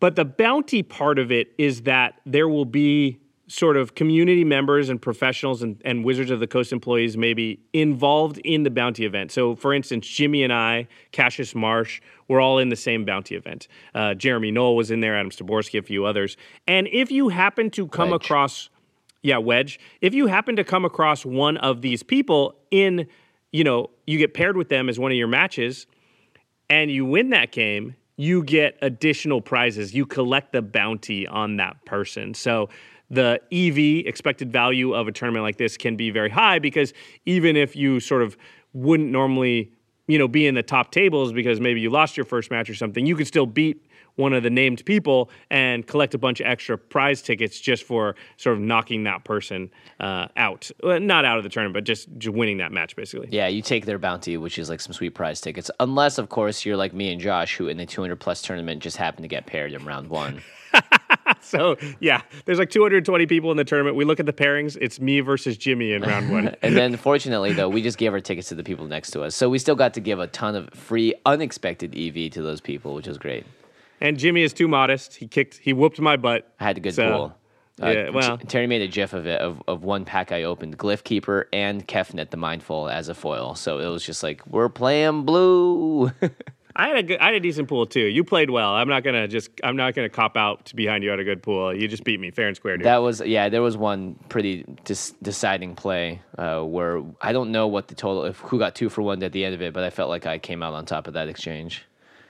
But 0.00 0.16
the 0.16 0.24
bounty 0.24 0.82
part 0.82 1.18
of 1.18 1.30
it 1.30 1.52
is 1.58 1.82
that 1.82 2.14
there 2.24 2.48
will 2.48 2.64
be 2.64 3.20
sort 3.50 3.76
of 3.76 3.96
community 3.96 4.44
members 4.44 4.88
and 4.88 5.02
professionals 5.02 5.60
and, 5.60 5.82
and 5.84 6.04
Wizards 6.04 6.30
of 6.30 6.38
the 6.38 6.46
Coast 6.46 6.72
employees 6.72 7.16
maybe 7.16 7.58
involved 7.72 8.38
in 8.44 8.62
the 8.62 8.70
bounty 8.70 9.04
event. 9.04 9.32
So, 9.32 9.56
for 9.56 9.74
instance, 9.74 10.06
Jimmy 10.06 10.44
and 10.44 10.52
I, 10.52 10.86
Cassius 11.10 11.52
Marsh, 11.52 12.00
we're 12.28 12.40
all 12.40 12.58
in 12.60 12.68
the 12.68 12.76
same 12.76 13.04
bounty 13.04 13.34
event. 13.34 13.66
Uh, 13.92 14.14
Jeremy 14.14 14.52
Knoll 14.52 14.76
was 14.76 14.92
in 14.92 15.00
there, 15.00 15.18
Adam 15.18 15.32
Styborski, 15.32 15.80
a 15.80 15.82
few 15.82 16.04
others. 16.04 16.36
And 16.68 16.86
if 16.92 17.10
you 17.10 17.28
happen 17.28 17.70
to 17.70 17.88
come 17.88 18.10
Wedge. 18.10 18.24
across, 18.24 18.70
yeah, 19.22 19.38
Wedge, 19.38 19.80
if 20.00 20.14
you 20.14 20.28
happen 20.28 20.54
to 20.54 20.62
come 20.62 20.84
across 20.84 21.26
one 21.26 21.56
of 21.56 21.82
these 21.82 22.04
people 22.04 22.54
in, 22.70 23.08
you 23.50 23.64
know, 23.64 23.90
you 24.06 24.18
get 24.18 24.32
paired 24.32 24.56
with 24.56 24.68
them 24.68 24.88
as 24.88 24.96
one 24.96 25.10
of 25.10 25.18
your 25.18 25.26
matches, 25.26 25.88
and 26.68 26.88
you 26.88 27.04
win 27.04 27.30
that 27.30 27.50
game, 27.50 27.96
you 28.16 28.44
get 28.44 28.78
additional 28.80 29.40
prizes. 29.40 29.92
You 29.92 30.06
collect 30.06 30.52
the 30.52 30.62
bounty 30.62 31.26
on 31.26 31.56
that 31.56 31.84
person. 31.84 32.34
So 32.34 32.68
the 33.10 33.40
EV, 33.52 34.06
expected 34.06 34.52
value 34.52 34.94
of 34.94 35.08
a 35.08 35.12
tournament 35.12 35.42
like 35.42 35.56
this, 35.56 35.76
can 35.76 35.96
be 35.96 36.10
very 36.10 36.30
high 36.30 36.58
because 36.58 36.92
even 37.26 37.56
if 37.56 37.74
you 37.74 38.00
sort 38.00 38.22
of 38.22 38.36
wouldn't 38.72 39.10
normally, 39.10 39.72
you 40.06 40.18
know, 40.18 40.28
be 40.28 40.46
in 40.46 40.54
the 40.54 40.62
top 40.62 40.92
tables 40.92 41.32
because 41.32 41.60
maybe 41.60 41.80
you 41.80 41.90
lost 41.90 42.16
your 42.16 42.24
first 42.24 42.50
match 42.50 42.70
or 42.70 42.74
something, 42.74 43.06
you 43.06 43.16
could 43.16 43.26
still 43.26 43.46
beat 43.46 43.84
one 44.16 44.32
of 44.32 44.42
the 44.42 44.50
named 44.50 44.84
people 44.84 45.30
and 45.50 45.86
collect 45.86 46.14
a 46.14 46.18
bunch 46.18 46.40
of 46.40 46.46
extra 46.46 46.76
prize 46.76 47.22
tickets 47.22 47.58
just 47.58 47.84
for 47.84 48.14
sort 48.36 48.56
of 48.56 48.62
knocking 48.62 49.04
that 49.04 49.24
person 49.24 49.70
uh, 49.98 50.28
out. 50.36 50.70
Well, 50.82 51.00
not 51.00 51.24
out 51.24 51.38
of 51.38 51.44
the 51.44 51.48
tournament, 51.48 51.74
but 51.74 51.84
just, 51.84 52.08
just 52.18 52.34
winning 52.34 52.58
that 52.58 52.70
match, 52.70 52.94
basically. 52.96 53.28
Yeah, 53.30 53.48
you 53.48 53.62
take 53.62 53.86
their 53.86 53.98
bounty, 53.98 54.36
which 54.36 54.58
is 54.58 54.68
like 54.68 54.80
some 54.80 54.92
sweet 54.92 55.14
prize 55.14 55.40
tickets. 55.40 55.70
Unless, 55.80 56.18
of 56.18 56.28
course, 56.28 56.64
you're 56.64 56.76
like 56.76 56.92
me 56.92 57.12
and 57.12 57.20
Josh, 57.20 57.56
who 57.56 57.68
in 57.68 57.76
the 57.76 57.86
200 57.86 58.16
plus 58.16 58.42
tournament 58.42 58.82
just 58.82 58.96
happened 58.96 59.24
to 59.24 59.28
get 59.28 59.46
paired 59.46 59.72
in 59.72 59.84
round 59.84 60.08
one. 60.08 60.42
So 61.42 61.76
yeah, 62.00 62.22
there's 62.44 62.58
like 62.58 62.70
220 62.70 63.26
people 63.26 63.50
in 63.50 63.56
the 63.56 63.64
tournament. 63.64 63.96
We 63.96 64.04
look 64.04 64.20
at 64.20 64.26
the 64.26 64.32
pairings. 64.32 64.76
It's 64.80 65.00
me 65.00 65.20
versus 65.20 65.56
Jimmy 65.56 65.92
in 65.92 66.02
round 66.02 66.30
one. 66.30 66.54
and 66.62 66.76
then, 66.76 66.96
fortunately, 66.96 67.52
though, 67.52 67.68
we 67.68 67.82
just 67.82 67.98
gave 67.98 68.12
our 68.12 68.20
tickets 68.20 68.48
to 68.50 68.54
the 68.54 68.62
people 68.64 68.86
next 68.86 69.10
to 69.12 69.22
us. 69.22 69.34
So 69.34 69.48
we 69.48 69.58
still 69.58 69.74
got 69.74 69.94
to 69.94 70.00
give 70.00 70.20
a 70.20 70.26
ton 70.28 70.54
of 70.54 70.70
free, 70.74 71.14
unexpected 71.26 71.94
EV 71.96 72.30
to 72.32 72.42
those 72.42 72.60
people, 72.60 72.94
which 72.94 73.06
was 73.08 73.18
great. 73.18 73.44
and 74.00 74.18
Jimmy 74.18 74.42
is 74.42 74.52
too 74.52 74.68
modest. 74.68 75.16
He 75.16 75.26
kicked. 75.26 75.56
He 75.58 75.72
whooped 75.72 76.00
my 76.00 76.16
butt. 76.16 76.52
I 76.60 76.64
had 76.64 76.76
a 76.76 76.80
good 76.80 76.94
So, 76.94 77.10
pool. 77.10 77.36
Uh, 77.82 77.90
yeah, 77.90 78.10
well- 78.10 78.36
Terry 78.38 78.66
made 78.66 78.82
a 78.82 78.86
gif 78.88 79.12
of 79.14 79.26
it 79.26 79.40
of, 79.40 79.62
of 79.66 79.82
one 79.84 80.04
pack 80.04 80.32
I 80.32 80.42
opened, 80.42 80.76
Glyph 80.78 81.02
Keeper 81.02 81.48
and 81.52 81.86
Kefnet 81.88 82.28
the 82.30 82.36
Mindful 82.36 82.88
as 82.90 83.08
a 83.08 83.14
foil. 83.14 83.54
So 83.54 83.78
it 83.78 83.86
was 83.88 84.04
just 84.04 84.22
like 84.22 84.46
we're 84.46 84.68
playing 84.68 85.22
blue. 85.24 86.10
I 86.76 86.88
had 86.88 86.96
a 86.98 87.02
good, 87.02 87.20
I 87.20 87.26
had 87.26 87.34
a 87.34 87.40
decent 87.40 87.68
pool 87.68 87.86
too. 87.86 88.00
You 88.06 88.22
played 88.24 88.50
well. 88.50 88.72
I'm 88.74 88.88
not 88.88 89.02
gonna 89.02 89.26
just 89.28 89.50
I'm 89.64 89.76
not 89.76 89.94
gonna 89.94 90.08
cop 90.08 90.36
out 90.36 90.66
to 90.66 90.76
behind 90.76 91.02
you 91.04 91.12
at 91.12 91.18
a 91.18 91.24
good 91.24 91.42
pool. 91.42 91.74
You 91.74 91.88
just 91.88 92.04
beat 92.04 92.20
me 92.20 92.30
fair 92.30 92.48
and 92.48 92.56
square, 92.56 92.76
dude. 92.76 92.86
That 92.86 92.98
was 92.98 93.20
yeah. 93.20 93.48
There 93.48 93.62
was 93.62 93.76
one 93.76 94.14
pretty 94.28 94.64
dis- 94.84 95.14
deciding 95.22 95.74
play 95.74 96.22
uh, 96.38 96.60
where 96.62 97.02
I 97.20 97.32
don't 97.32 97.50
know 97.50 97.66
what 97.66 97.88
the 97.88 97.94
total 97.94 98.24
if 98.24 98.38
who 98.38 98.58
got 98.58 98.74
two 98.74 98.88
for 98.88 99.02
one 99.02 99.22
at 99.22 99.32
the 99.32 99.44
end 99.44 99.54
of 99.54 99.62
it, 99.62 99.72
but 99.72 99.82
I 99.82 99.90
felt 99.90 100.08
like 100.08 100.26
I 100.26 100.38
came 100.38 100.62
out 100.62 100.74
on 100.74 100.86
top 100.86 101.06
of 101.06 101.14
that 101.14 101.28
exchange. 101.28 101.84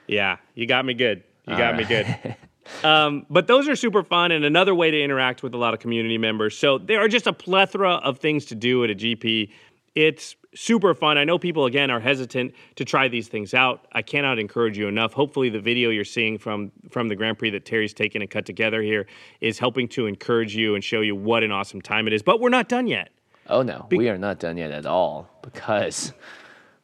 yeah, 0.07 0.36
you 0.55 0.66
got 0.66 0.84
me 0.84 0.95
good. 0.95 1.22
You 1.47 1.57
got 1.57 1.76
me 1.76 1.84
good. 1.84 2.36
Um, 2.84 3.26
but 3.28 3.49
those 3.49 3.68
are 3.68 3.74
super 3.74 4.05
fun 4.05 4.30
and 4.30 4.45
another 4.45 4.74
way 4.74 4.93
to 4.93 5.03
interact 5.03 5.43
with 5.43 5.55
a 5.55 5.57
lot 5.57 5.74
of 5.74 5.80
community 5.80 6.18
members. 6.18 6.57
So 6.57 6.78
there 6.78 7.01
are 7.01 7.09
just 7.09 7.26
a 7.26 7.32
plethora 7.32 7.95
of 7.95 8.18
things 8.18 8.45
to 8.47 8.55
do 8.55 8.84
at 8.84 8.91
a 8.91 8.95
GP. 8.95 9.51
It's 9.97 10.36
super 10.55 10.94
fun. 10.94 11.18
I 11.18 11.24
know 11.24 11.38
people 11.38 11.66
again 11.66 11.90
are 11.90 12.01
hesitant 12.01 12.55
to 12.76 12.84
try 12.84 13.09
these 13.09 13.28
things 13.28 13.55
out. 13.55 13.86
I 13.92 14.03
cannot 14.03 14.38
encourage 14.38 14.76
you 14.76 14.88
enough. 14.88 15.12
Hopefully 15.12 15.48
the 15.48 15.61
video 15.61 15.90
you're 15.90 16.05
seeing 16.05 16.38
from 16.38 16.72
from 16.90 17.09
the 17.09 17.16
Grand 17.16 17.38
Prix 17.38 17.51
that 17.51 17.64
Terry's 17.64 17.94
taken 17.94 18.22
and 18.22 18.30
cut 18.30 18.46
together 18.46 18.82
here 18.82 19.07
is 19.40 19.59
helping 19.59 19.88
to 19.88 20.07
encourage 20.07 20.57
you 20.57 20.74
and 20.74 20.82
show 20.82 21.01
you 21.01 21.14
what 21.14 21.42
an 21.42 21.53
awesome 21.53 21.80
time 21.80 22.07
it 22.07 22.12
is. 22.12 22.22
But 22.22 22.40
we're 22.40 22.48
not 22.48 22.68
done 22.68 22.86
yet. 22.86 23.11
Oh 23.48 23.62
no, 23.62 23.86
we 23.90 24.09
are 24.09 24.18
not 24.18 24.38
done 24.38 24.57
yet 24.57 24.70
at 24.70 24.86
all 24.86 25.28
because, 25.42 26.12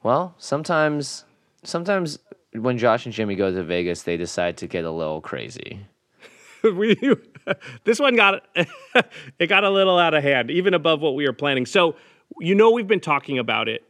well, 0.03 0.35
sometimes 0.39 1.25
sometimes 1.63 2.19
when 2.53 2.79
Josh 2.79 3.07
and 3.07 3.15
Jimmy 3.15 3.35
go 3.35 3.53
to 3.53 3.63
Vegas, 3.63 4.03
they 4.03 4.17
decide 4.17 4.57
to 4.59 4.67
get 4.67 4.85
a 4.85 4.91
little 4.91 5.21
crazy. 5.21 5.87
we 6.65 6.97
this 7.85 7.99
one 7.99 8.17
got 8.17 8.47
it 9.39 9.47
got 9.47 9.65
a 9.65 9.71
little 9.71 9.99
out 9.99 10.15
of 10.15 10.23
hand, 10.23 10.51
even 10.51 10.75
above 10.75 11.01
what 11.01 11.15
we 11.15 11.27
were 11.27 11.33
planning. 11.33 11.67
So 11.67 11.97
you 12.41 12.55
know 12.55 12.71
we've 12.71 12.87
been 12.87 13.01
talking 13.01 13.39
about 13.39 13.69
it. 13.69 13.83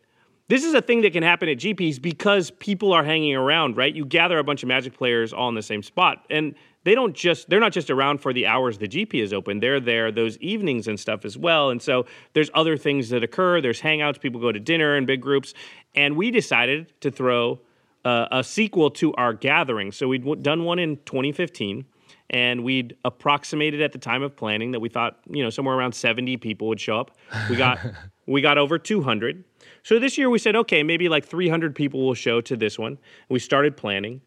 This 0.49 0.63
is 0.63 0.75
a 0.75 0.81
thing 0.81 1.01
that 1.03 1.13
can 1.13 1.25
happen 1.25 1.49
at 1.49 1.59
GPs 1.59 2.01
because 2.01 2.53
people 2.53 2.93
are 2.93 3.03
hanging 3.03 3.35
around, 3.35 3.77
right? 3.77 3.93
You 3.93 4.05
gather 4.05 4.39
a 4.39 4.45
bunch 4.45 4.63
of 4.63 4.69
Magic 4.69 4.97
players 4.97 5.33
all 5.33 5.49
in 5.49 5.57
the 5.57 5.63
same 5.63 5.83
spot, 5.83 6.25
and 6.31 6.55
they 6.85 6.95
don't 6.95 7.17
just 7.17 7.51
they're 7.51 7.59
not 7.59 7.73
just 7.73 7.91
around 7.91 8.19
for 8.19 8.33
the 8.33 8.47
hours 8.47 8.79
the 8.79 8.87
GP 8.87 9.15
is 9.15 9.33
open. 9.33 9.59
They're 9.59 9.81
there 9.81 10.13
those 10.13 10.39
evenings 10.39 10.87
and 10.87 11.01
stuff 11.01 11.25
as 11.25 11.37
well. 11.37 11.71
And 11.71 11.83
so 11.83 12.07
there's 12.33 12.49
other 12.55 12.77
things 12.77 13.09
that 13.09 13.25
occur. 13.25 13.61
There's 13.61 13.81
hangouts. 13.81 14.21
People 14.21 14.41
go 14.41 14.53
to 14.53 14.61
dinner 14.61 14.97
in 14.97 15.05
big 15.05 15.21
groups, 15.21 15.53
and 15.97 16.17
we 16.17 16.31
decided 16.31 16.93
to 17.01 17.11
throw 17.11 17.61
uh, 18.05 18.29
a 18.31 18.45
sequel 18.45 18.91
to 18.93 19.13
our 19.15 19.35
gathering. 19.35 19.91
So 19.91 20.07
we'd 20.07 20.23
w- 20.23 20.41
done 20.41 20.63
one 20.63 20.79
in 20.79 20.99
2015 21.07 21.87
and 22.31 22.65
we'd 22.65 22.97
approximated 23.05 23.81
at 23.81 23.93
the 23.93 23.99
time 23.99 24.23
of 24.23 24.37
planning 24.37 24.73
that 24.73 24.81
we 24.81 24.89
thought 24.89 25.19
you 25.29 25.43
know 25.43 25.51
somewhere 25.51 25.75
around 25.75 25.93
70 25.93 26.37
people 26.39 26.69
would 26.69 26.81
show 26.81 26.99
up 26.99 27.17
we 27.49 27.57
got 27.57 27.79
we 28.27 28.41
got 28.41 28.59
over 28.59 28.79
200 28.79 29.45
so 29.83 29.99
this 29.99 30.19
year 30.19 30.29
we 30.31 30.39
said 30.39 30.57
okay 30.57 30.83
maybe 30.83 31.09
like 31.09 31.25
300 31.25 31.75
people 31.75 32.05
will 32.05 32.15
show 32.15 32.41
to 32.41 32.57
this 32.57 32.79
one 32.79 32.99
we 33.29 33.39
started 33.39 33.77
planning 33.77 34.21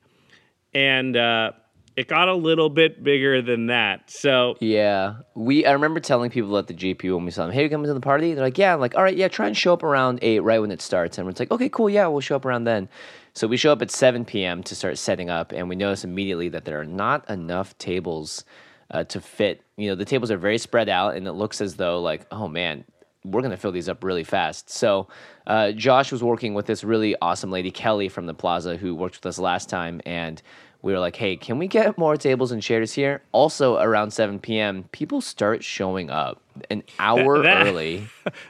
and 0.73 1.17
uh, 1.17 1.51
it 1.95 2.07
got 2.07 2.29
a 2.29 2.33
little 2.33 2.69
bit 2.69 3.03
bigger 3.03 3.41
than 3.41 3.67
that 3.67 4.09
so 4.09 4.55
Yeah, 4.61 5.15
we. 5.35 5.65
I 5.65 5.73
remember 5.73 5.99
telling 5.99 6.29
people 6.29 6.57
at 6.57 6.67
the 6.67 6.73
GP 6.73 7.13
when 7.13 7.25
we 7.25 7.31
saw 7.31 7.43
them, 7.43 7.53
"Hey, 7.53 7.63
you 7.63 7.69
coming 7.69 7.87
to 7.87 7.93
the 7.93 7.99
party?" 7.99 8.33
They're 8.33 8.43
like, 8.43 8.57
"Yeah." 8.57 8.73
I'm 8.73 8.79
like, 8.79 8.95
"All 8.95 9.03
right, 9.03 9.17
yeah, 9.17 9.27
try 9.27 9.47
and 9.47 9.57
show 9.57 9.73
up 9.73 9.83
around 9.83 10.19
eight, 10.21 10.39
right 10.39 10.59
when 10.59 10.71
it 10.71 10.81
starts." 10.81 11.17
And 11.17 11.27
it's 11.27 11.39
like, 11.41 11.51
"Okay, 11.51 11.67
cool, 11.67 11.89
yeah, 11.89 12.07
we'll 12.07 12.21
show 12.21 12.37
up 12.37 12.45
around 12.45 12.63
then." 12.63 12.87
So 13.33 13.47
we 13.47 13.57
show 13.57 13.71
up 13.71 13.81
at 13.81 13.91
seven 13.91 14.25
p.m. 14.25 14.63
to 14.63 14.75
start 14.75 14.97
setting 14.97 15.29
up, 15.29 15.51
and 15.51 15.69
we 15.69 15.75
notice 15.75 16.03
immediately 16.03 16.49
that 16.49 16.65
there 16.65 16.79
are 16.79 16.85
not 16.85 17.29
enough 17.29 17.77
tables 17.77 18.43
uh, 18.91 19.03
to 19.05 19.21
fit. 19.21 19.61
You 19.77 19.89
know, 19.89 19.95
the 19.95 20.05
tables 20.05 20.31
are 20.31 20.37
very 20.37 20.57
spread 20.57 20.89
out, 20.89 21.15
and 21.15 21.27
it 21.27 21.33
looks 21.33 21.61
as 21.61 21.75
though 21.75 22.01
like, 22.01 22.25
oh 22.31 22.47
man, 22.47 22.83
we're 23.23 23.41
gonna 23.41 23.57
fill 23.57 23.71
these 23.71 23.89
up 23.89 24.03
really 24.03 24.23
fast. 24.23 24.69
So 24.69 25.07
uh, 25.47 25.71
Josh 25.71 26.11
was 26.11 26.23
working 26.23 26.53
with 26.53 26.65
this 26.65 26.83
really 26.83 27.15
awesome 27.21 27.51
lady, 27.51 27.71
Kelly 27.71 28.09
from 28.09 28.25
the 28.25 28.33
Plaza, 28.33 28.77
who 28.77 28.95
worked 28.95 29.17
with 29.17 29.25
us 29.25 29.39
last 29.39 29.69
time, 29.69 30.01
and 30.05 30.41
we 30.81 30.93
were 30.93 30.99
like, 30.99 31.15
hey, 31.17 31.35
can 31.35 31.57
we 31.59 31.67
get 31.67 31.97
more 31.97 32.15
tables 32.15 32.51
and 32.51 32.61
chairs 32.61 32.93
here? 32.93 33.21
Also, 33.33 33.77
around 33.77 34.11
7 34.11 34.39
p.m., 34.39 34.85
people 34.91 35.19
start 35.21 35.63
showing 35.63 36.09
up 36.09 36.41
an 36.69 36.83
hour 36.99 37.41
that- 37.43 37.67
early. 37.67 38.07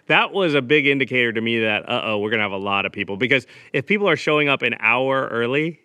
that 0.07 0.31
was 0.31 0.53
a 0.53 0.61
big 0.61 0.85
indicator 0.87 1.33
to 1.33 1.41
me 1.41 1.59
that 1.61 1.87
uh-oh 1.89 2.19
we're 2.19 2.29
gonna 2.31 2.43
have 2.43 2.51
a 2.51 2.57
lot 2.57 2.85
of 2.85 2.91
people 2.91 3.17
because 3.17 3.45
if 3.73 3.85
people 3.85 4.07
are 4.09 4.15
showing 4.15 4.47
up 4.49 4.61
an 4.61 4.75
hour 4.79 5.27
early 5.27 5.79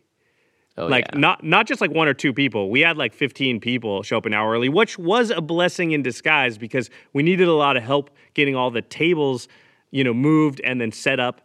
Oh, 0.77 0.87
like 0.89 1.05
yeah. 1.13 1.21
not 1.21 1.45
not 1.45 1.69
just 1.69 1.81
like 1.81 1.93
one 1.93 2.09
or 2.09 2.15
two 2.15 2.33
people. 2.33 2.69
We 2.69 2.81
had 2.81 2.97
like 2.97 3.15
15 3.15 3.61
people 3.61 4.03
show 4.03 4.19
up 4.19 4.27
an 4.27 4.35
hour 4.35 4.51
early, 4.51 4.69
which 4.69 4.99
was 4.99 5.31
a 5.31 5.41
blessing 5.41 5.93
in 5.93 6.03
disguise 6.03 6.59
because 6.59 6.91
we 7.13 7.23
needed 7.23 7.47
a 7.47 7.53
lot 7.53 7.77
of 7.77 7.85
help 7.85 8.11
getting 8.35 8.57
all 8.57 8.73
the 8.73 8.83
tables, 8.83 9.47
you 9.93 10.03
know, 10.03 10.13
moved 10.13 10.61
and 10.65 10.81
then 10.81 10.91
set 10.91 11.21
up. 11.21 11.43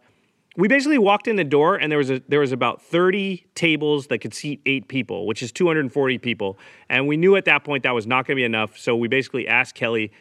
We 0.60 0.68
basically 0.68 0.98
walked 0.98 1.26
in 1.26 1.36
the 1.36 1.44
door 1.44 1.76
and 1.76 1.90
there 1.90 1.98
was 1.98 2.10
a 2.10 2.22
there 2.28 2.40
was 2.40 2.52
about 2.52 2.82
30 2.82 3.46
tables 3.54 4.08
that 4.08 4.18
could 4.18 4.34
seat 4.34 4.60
8 4.66 4.88
people, 4.88 5.26
which 5.26 5.42
is 5.42 5.50
240 5.52 6.18
people. 6.18 6.58
And 6.88 7.08
we 7.08 7.16
knew 7.16 7.34
at 7.36 7.46
that 7.46 7.64
point 7.64 7.82
that 7.84 7.94
was 7.94 8.06
not 8.06 8.26
going 8.26 8.36
to 8.36 8.40
be 8.40 8.44
enough, 8.44 8.76
so 8.78 8.94
we 8.94 9.08
basically 9.08 9.48
asked 9.48 9.74
Kelly 9.74 10.12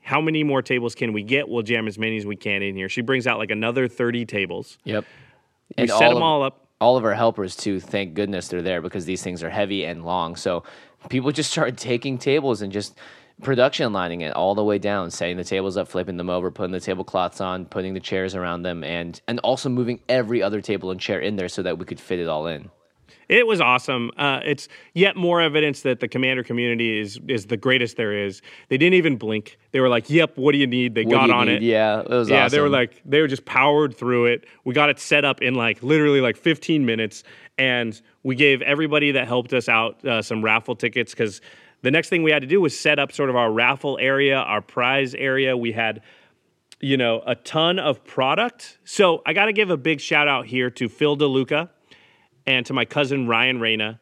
how 0.00 0.20
many 0.20 0.42
more 0.42 0.62
tables 0.62 0.94
can 0.94 1.12
we 1.12 1.22
get? 1.22 1.48
We'll 1.48 1.62
jam 1.62 1.86
as 1.86 1.98
many 1.98 2.16
as 2.16 2.26
we 2.26 2.36
can 2.36 2.62
in 2.62 2.74
here. 2.74 2.88
She 2.88 3.02
brings 3.02 3.26
out 3.26 3.38
like 3.38 3.50
another 3.50 3.86
30 3.86 4.24
tables. 4.24 4.78
Yep. 4.84 5.04
We 5.78 5.86
set 5.86 6.00
them 6.00 6.16
of, 6.16 6.22
all 6.22 6.42
up. 6.42 6.66
All 6.80 6.96
of 6.96 7.04
our 7.04 7.14
helpers 7.14 7.54
too. 7.54 7.78
Thank 7.78 8.14
goodness 8.14 8.48
they're 8.48 8.62
there 8.62 8.80
because 8.80 9.04
these 9.04 9.22
things 9.22 9.42
are 9.44 9.50
heavy 9.50 9.84
and 9.84 10.04
long. 10.04 10.34
So 10.36 10.64
people 11.08 11.30
just 11.30 11.50
started 11.50 11.78
taking 11.78 12.18
tables 12.18 12.62
and 12.62 12.72
just 12.72 12.98
production 13.42 13.92
lining 13.92 14.20
it 14.20 14.34
all 14.34 14.54
the 14.54 14.64
way 14.64 14.78
down, 14.78 15.10
setting 15.10 15.36
the 15.36 15.44
tables 15.44 15.76
up, 15.76 15.88
flipping 15.88 16.16
them 16.16 16.30
over, 16.30 16.50
putting 16.50 16.72
the 16.72 16.80
tablecloths 16.80 17.40
on, 17.40 17.64
putting 17.66 17.94
the 17.94 18.00
chairs 18.00 18.34
around 18.34 18.62
them, 18.62 18.84
and 18.84 19.20
and 19.28 19.38
also 19.40 19.68
moving 19.68 20.00
every 20.08 20.42
other 20.42 20.60
table 20.60 20.90
and 20.90 21.00
chair 21.00 21.20
in 21.20 21.36
there 21.36 21.48
so 21.48 21.62
that 21.62 21.78
we 21.78 21.84
could 21.84 22.00
fit 22.00 22.18
it 22.18 22.28
all 22.28 22.46
in. 22.46 22.70
It 23.28 23.46
was 23.46 23.60
awesome. 23.60 24.10
Uh, 24.16 24.40
it's 24.44 24.66
yet 24.92 25.14
more 25.14 25.40
evidence 25.40 25.82
that 25.82 26.00
the 26.00 26.08
commander 26.08 26.42
community 26.42 26.98
is 26.98 27.20
is 27.28 27.46
the 27.46 27.56
greatest 27.56 27.96
there 27.96 28.12
is. 28.12 28.42
They 28.68 28.76
didn't 28.76 28.94
even 28.94 29.16
blink. 29.16 29.56
They 29.70 29.78
were 29.78 29.88
like, 29.88 30.10
"Yep, 30.10 30.36
what 30.36 30.50
do 30.50 30.58
you 30.58 30.66
need?" 30.66 30.96
They 30.96 31.04
What 31.04 31.12
got 31.12 31.30
on 31.30 31.46
need? 31.46 31.56
it. 31.56 31.62
Yeah, 31.62 32.00
it 32.00 32.08
was 32.08 32.28
yeah. 32.28 32.48
They 32.48 32.60
were 32.60 32.68
like, 32.68 33.00
they 33.04 33.20
were 33.20 33.28
just 33.28 33.44
powered 33.44 33.96
through 33.96 34.26
it. 34.26 34.46
We 34.64 34.74
got 34.74 34.90
it 34.90 34.98
set 34.98 35.24
up 35.24 35.42
in 35.42 35.54
like 35.54 35.80
literally 35.80 36.20
like 36.20 36.36
15 36.36 36.84
minutes, 36.84 37.22
and 37.56 38.00
we 38.24 38.34
gave 38.34 38.62
everybody 38.62 39.12
that 39.12 39.28
helped 39.28 39.52
us 39.52 39.68
out 39.68 40.04
uh, 40.04 40.22
some 40.22 40.42
raffle 40.44 40.74
tickets 40.74 41.12
because 41.12 41.40
the 41.82 41.90
next 41.90 42.08
thing 42.08 42.22
we 42.22 42.30
had 42.30 42.42
to 42.42 42.48
do 42.48 42.60
was 42.60 42.78
set 42.78 42.98
up 42.98 43.12
sort 43.12 43.30
of 43.30 43.36
our 43.36 43.50
raffle 43.50 43.98
area, 44.00 44.36
our 44.36 44.60
prize 44.60 45.14
area. 45.14 45.56
We 45.56 45.72
had 45.72 46.02
you 46.80 46.96
know, 46.96 47.22
a 47.26 47.34
ton 47.34 47.78
of 47.78 48.04
product. 48.04 48.78
So 48.84 49.22
I 49.26 49.34
got 49.34 49.46
to 49.46 49.52
give 49.52 49.70
a 49.70 49.76
big 49.76 50.00
shout 50.00 50.28
out 50.28 50.46
here 50.46 50.70
to 50.70 50.88
Phil 50.88 51.16
DeLuca 51.16 51.68
and 52.46 52.64
to 52.66 52.72
my 52.72 52.86
cousin 52.86 53.28
Ryan 53.28 53.60
Reyna, 53.60 54.00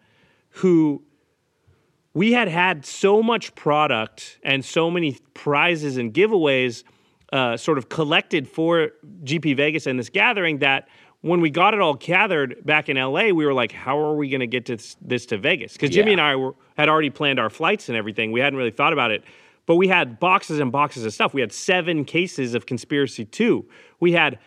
who 0.51 1.03
we 2.15 2.33
had 2.33 2.49
had 2.49 2.87
so 2.87 3.23
much 3.23 3.55
product 3.55 4.39
and 4.43 4.65
so 4.65 4.91
many 4.91 5.19
prizes 5.35 5.97
and 5.97 6.15
giveaways 6.15 6.85
uh, 7.33 7.57
sort 7.57 7.79
of 7.79 7.89
collected 7.89 8.49
for 8.49 8.91
GP 9.25 9.57
Vegas 9.57 9.87
and 9.87 9.99
this 9.99 10.09
gathering 10.09 10.59
that 10.59 10.89
when 11.21 11.41
we 11.41 11.51
got 11.51 11.75
it 11.75 11.81
all 11.81 11.95
gathered 11.95 12.65
back 12.65 12.89
in 12.89 12.97
LA, 12.97 13.25
we 13.31 13.45
were 13.45 13.55
like, 13.55 13.73
how 13.73 13.99
are 13.99 14.15
we 14.15 14.29
going 14.29 14.41
to 14.41 14.47
get 14.47 14.65
this, 14.67 14.97
this 15.03 15.27
to 15.27 15.39
Vegas? 15.39 15.73
Because 15.73 15.91
Jimmy 15.91 16.11
Yeah. 16.13 16.13
and 16.13 16.21
I 16.21 16.37
were, 16.37 16.55
had 16.77 16.89
already 16.89 17.11
planned 17.11 17.39
our 17.41 17.51
flights 17.51 17.89
and 17.89 17.97
everything. 17.99 18.31
We 18.33 18.41
hadn't 18.41 18.57
really 18.57 18.71
thought 18.71 18.93
about 18.93 19.11
it. 19.11 19.25
But 19.67 19.77
we 19.77 19.89
had 19.89 20.19
boxes 20.21 20.61
and 20.61 20.71
boxes 20.73 21.05
of 21.05 21.13
stuff. 21.13 21.35
We 21.35 21.41
had 21.41 21.53
seven 21.53 22.05
cases 22.05 22.55
of 22.55 22.67
Conspiracy 22.67 23.25
2. 23.25 23.69
We 24.01 24.13
had 24.13 24.39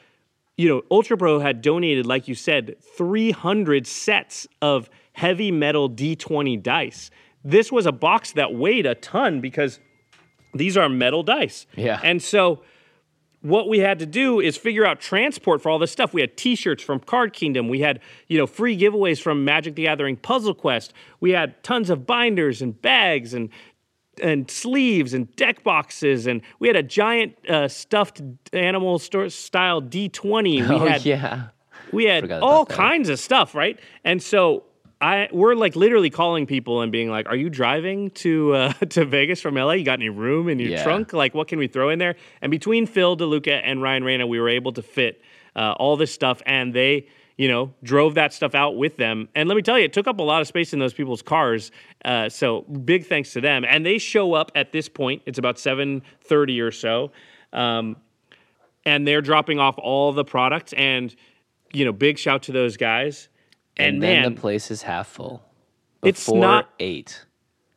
you 0.57 0.67
know, 0.67 0.81
Ultra 0.91 1.17
Pro 1.17 1.39
had 1.39 1.61
donated, 1.61 2.05
like 2.05 2.27
you 2.27 2.35
said, 2.35 2.75
300 2.97 3.87
sets 3.87 4.47
of 4.61 4.89
heavy 5.13 5.49
metal 5.51 5.89
D20 5.89 6.61
dice. 6.61 7.09
This 7.43 7.71
was 7.71 7.85
a 7.87 7.91
box 7.91 8.33
that 8.33 8.53
weighed 8.53 8.85
a 8.85 8.93
ton 8.93 9.41
because 9.41 9.79
these 10.53 10.77
are 10.77 10.87
metal 10.87 11.23
dice. 11.23 11.65
Yeah. 11.75 11.99
And 12.03 12.21
so 12.21 12.61
what 13.41 13.67
we 13.67 13.79
had 13.79 13.99
to 13.99 14.05
do 14.05 14.39
is 14.39 14.55
figure 14.55 14.85
out 14.85 14.99
transport 14.99 15.61
for 15.61 15.69
all 15.69 15.79
this 15.79 15.91
stuff. 15.91 16.13
We 16.13 16.21
had 16.21 16.37
T-shirts 16.37 16.83
from 16.83 16.99
Card 16.99 17.33
Kingdom. 17.33 17.69
We 17.69 17.79
had 17.81 17.99
you 18.27 18.37
know 18.37 18.47
free 18.47 18.77
giveaways 18.77 19.21
from 19.21 19.43
Magic 19.43 19.75
the 19.75 19.83
Gathering 19.83 20.17
Puzzle 20.17 20.53
Quest. 20.53 20.93
We 21.19 21.31
had 21.31 21.63
tons 21.63 21.89
of 21.89 22.05
binders 22.05 22.61
and 22.61 22.79
bags 22.81 23.33
and 23.33 23.49
and 24.21 24.51
sleeves 24.51 25.13
and 25.13 25.33
deck 25.35 25.63
boxes 25.63 26.27
and 26.27 26.41
we 26.59 26.67
had 26.67 26.75
a 26.75 26.83
giant 26.83 27.33
uh, 27.49 27.67
stuffed 27.67 28.21
animal 28.53 28.99
store 28.99 29.29
style 29.29 29.81
D20. 29.81 30.43
We 30.43 30.61
oh 30.75 30.85
had 30.85 31.05
yeah. 31.05 31.47
we 31.91 32.05
had 32.05 32.31
all 32.31 32.65
that. 32.65 32.75
kinds 32.75 33.09
of 33.09 33.19
stuff, 33.19 33.55
right? 33.55 33.79
And 34.03 34.21
so 34.21 34.63
I 35.01 35.27
we're 35.31 35.55
like 35.55 35.75
literally 35.75 36.09
calling 36.09 36.45
people 36.45 36.81
and 36.81 36.91
being 36.91 37.09
like, 37.09 37.27
"Are 37.27 37.35
you 37.35 37.49
driving 37.49 38.11
to 38.11 38.53
uh, 38.53 38.73
to 38.89 39.05
Vegas 39.05 39.41
from 39.41 39.55
LA? 39.55 39.73
You 39.73 39.83
got 39.85 39.99
any 39.99 40.09
room 40.09 40.47
in 40.47 40.59
your 40.59 40.69
Yeah. 40.69 40.83
trunk? 40.83 41.11
Like, 41.13 41.33
what 41.33 41.47
can 41.47 41.57
we 41.59 41.67
throw 41.67 41.89
in 41.89 41.99
there?" 41.99 42.15
And 42.41 42.51
between 42.51 42.85
Phil 42.85 43.17
DeLuca 43.17 43.61
and 43.63 43.81
Ryan 43.81 44.03
Reyna, 44.03 44.27
we 44.27 44.39
were 44.39 44.49
able 44.49 44.71
to 44.73 44.81
fit 44.81 45.21
uh, 45.55 45.73
all 45.77 45.97
this 45.97 46.13
stuff, 46.13 46.41
and 46.45 46.73
they. 46.73 47.07
You 47.37 47.47
know, 47.47 47.73
drove 47.81 48.15
that 48.15 48.33
stuff 48.33 48.53
out 48.53 48.75
with 48.77 48.97
them, 48.97 49.27
and 49.33 49.49
let 49.49 49.55
me 49.55 49.63
tell 49.63 49.79
you, 49.79 49.85
it 49.85 49.93
took 49.93 50.05
up 50.05 50.19
a 50.19 50.21
lot 50.21 50.41
of 50.41 50.47
space 50.47 50.73
in 50.73 50.79
those 50.79 50.93
people's 50.93 51.23
cars. 51.23 51.71
Uh, 52.05 52.29
so, 52.29 52.61
big 52.61 53.07
thanks 53.07 53.33
to 53.33 53.41
them. 53.41 53.65
And 53.67 53.83
they 53.83 53.97
show 53.97 54.33
up 54.33 54.51
at 54.53 54.71
this 54.71 54.87
point. 54.87 55.23
It's 55.25 55.39
about 55.39 55.57
seven 55.57 56.03
thirty 56.23 56.61
or 56.61 56.69
so. 56.69 57.11
Um, 57.51 57.95
and 58.85 59.07
they're 59.07 59.21
dropping 59.21 59.57
off 59.57 59.75
all 59.79 60.11
the 60.11 60.25
products 60.25 60.73
and 60.73 61.15
you 61.73 61.83
know 61.83 61.91
big 61.93 62.19
shout 62.19 62.43
to 62.43 62.51
those 62.51 62.77
guys 62.77 63.29
And, 63.77 64.01
then 64.01 64.21
man, 64.23 64.35
the 64.35 64.39
place 64.41 64.69
is 64.71 64.81
half 64.83 65.07
full. 65.07 65.43
It's 66.03 66.29
not- 66.29 66.69
eight. 66.79 67.25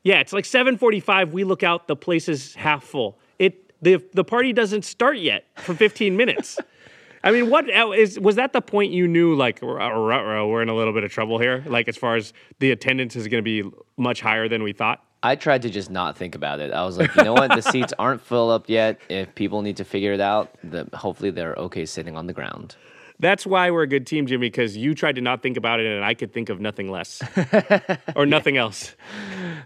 yeah, 0.03 0.21
it's 0.21 0.33
like 0.33 0.45
7:45. 0.45 1.33
We 1.33 1.45
look 1.45 1.63
out, 1.63 1.89
the 1.89 1.97
place 1.97 2.29
is 2.29 2.55
half 2.55 2.85
full. 2.85 3.19
It 3.39 3.73
the 3.83 4.03
the 4.13 4.25
party 4.25 4.53
doesn't 4.53 4.85
start 4.85 5.19
yet 5.19 5.45
for 5.57 5.75
15 5.75 6.17
minutes. 6.23 6.59
I 7.23 7.31
mean, 7.31 7.49
what 7.49 7.69
is 7.71 8.19
was 8.21 8.37
that 8.37 8.53
the 8.53 8.61
point 8.61 8.93
you 8.93 9.09
knew 9.09 9.35
like 9.35 9.61
"Ruh, 9.63 9.89
ruh, 9.89 10.23
ruh, 10.23 10.47
we're 10.47 10.63
in 10.63 10.69
a 10.69 10.75
little 10.75 10.93
bit 10.93 11.05
of 11.05 11.11
trouble 11.13 11.39
here? 11.39 11.63
Like 11.67 11.89
as 11.89 11.97
far 11.97 12.17
as 12.17 12.33
the 12.59 12.71
attendance 12.71 13.17
is 13.17 13.29
going 13.29 13.43
to 13.43 13.63
be 13.63 13.71
much 13.97 14.21
higher 14.21 14.49
than 14.49 14.63
we 14.63 14.73
thought. 14.73 15.03
I 15.23 15.37
tried 15.37 15.63
to 15.63 15.71
just 15.71 15.91
not 15.91 16.19
think 16.19 16.35
about 16.35 16.61
it. 16.61 16.71
I 16.71 16.85
was 16.85 16.99
like, 16.99 17.15
you 17.17 17.25
know 17.25 17.33
what? 17.33 17.49
The 17.55 17.63
seats 17.73 17.95
aren't 17.99 18.21
full 18.21 18.51
up 18.51 18.69
yet. 18.69 19.01
If 19.09 19.35
people 19.35 19.63
need 19.63 19.79
to 19.79 19.85
figure 19.85 20.13
it 20.13 20.21
out, 20.21 20.55
the, 20.63 20.87
hopefully 20.93 21.31
they're 21.31 21.55
okay 21.55 21.87
sitting 21.87 22.15
on 22.15 22.27
the 22.27 22.35
ground. 22.35 22.77
That's 23.21 23.47
why 23.47 23.71
we're 23.71 23.83
a 23.85 23.87
good 23.87 24.07
team, 24.07 24.27
Jimmy, 24.27 24.49
because 24.49 24.77
you 24.77 24.95
tried 24.95 25.15
to 25.15 25.21
not 25.21 25.41
think 25.43 25.57
about 25.57 25.79
it, 25.81 25.87
and 25.87 26.05
I 26.05 26.15
could 26.15 26.33
think 26.33 26.49
of 26.49 26.61
nothing 26.61 26.91
less 26.91 27.23
or 28.17 28.27
nothing 28.27 28.57
else. 28.57 28.95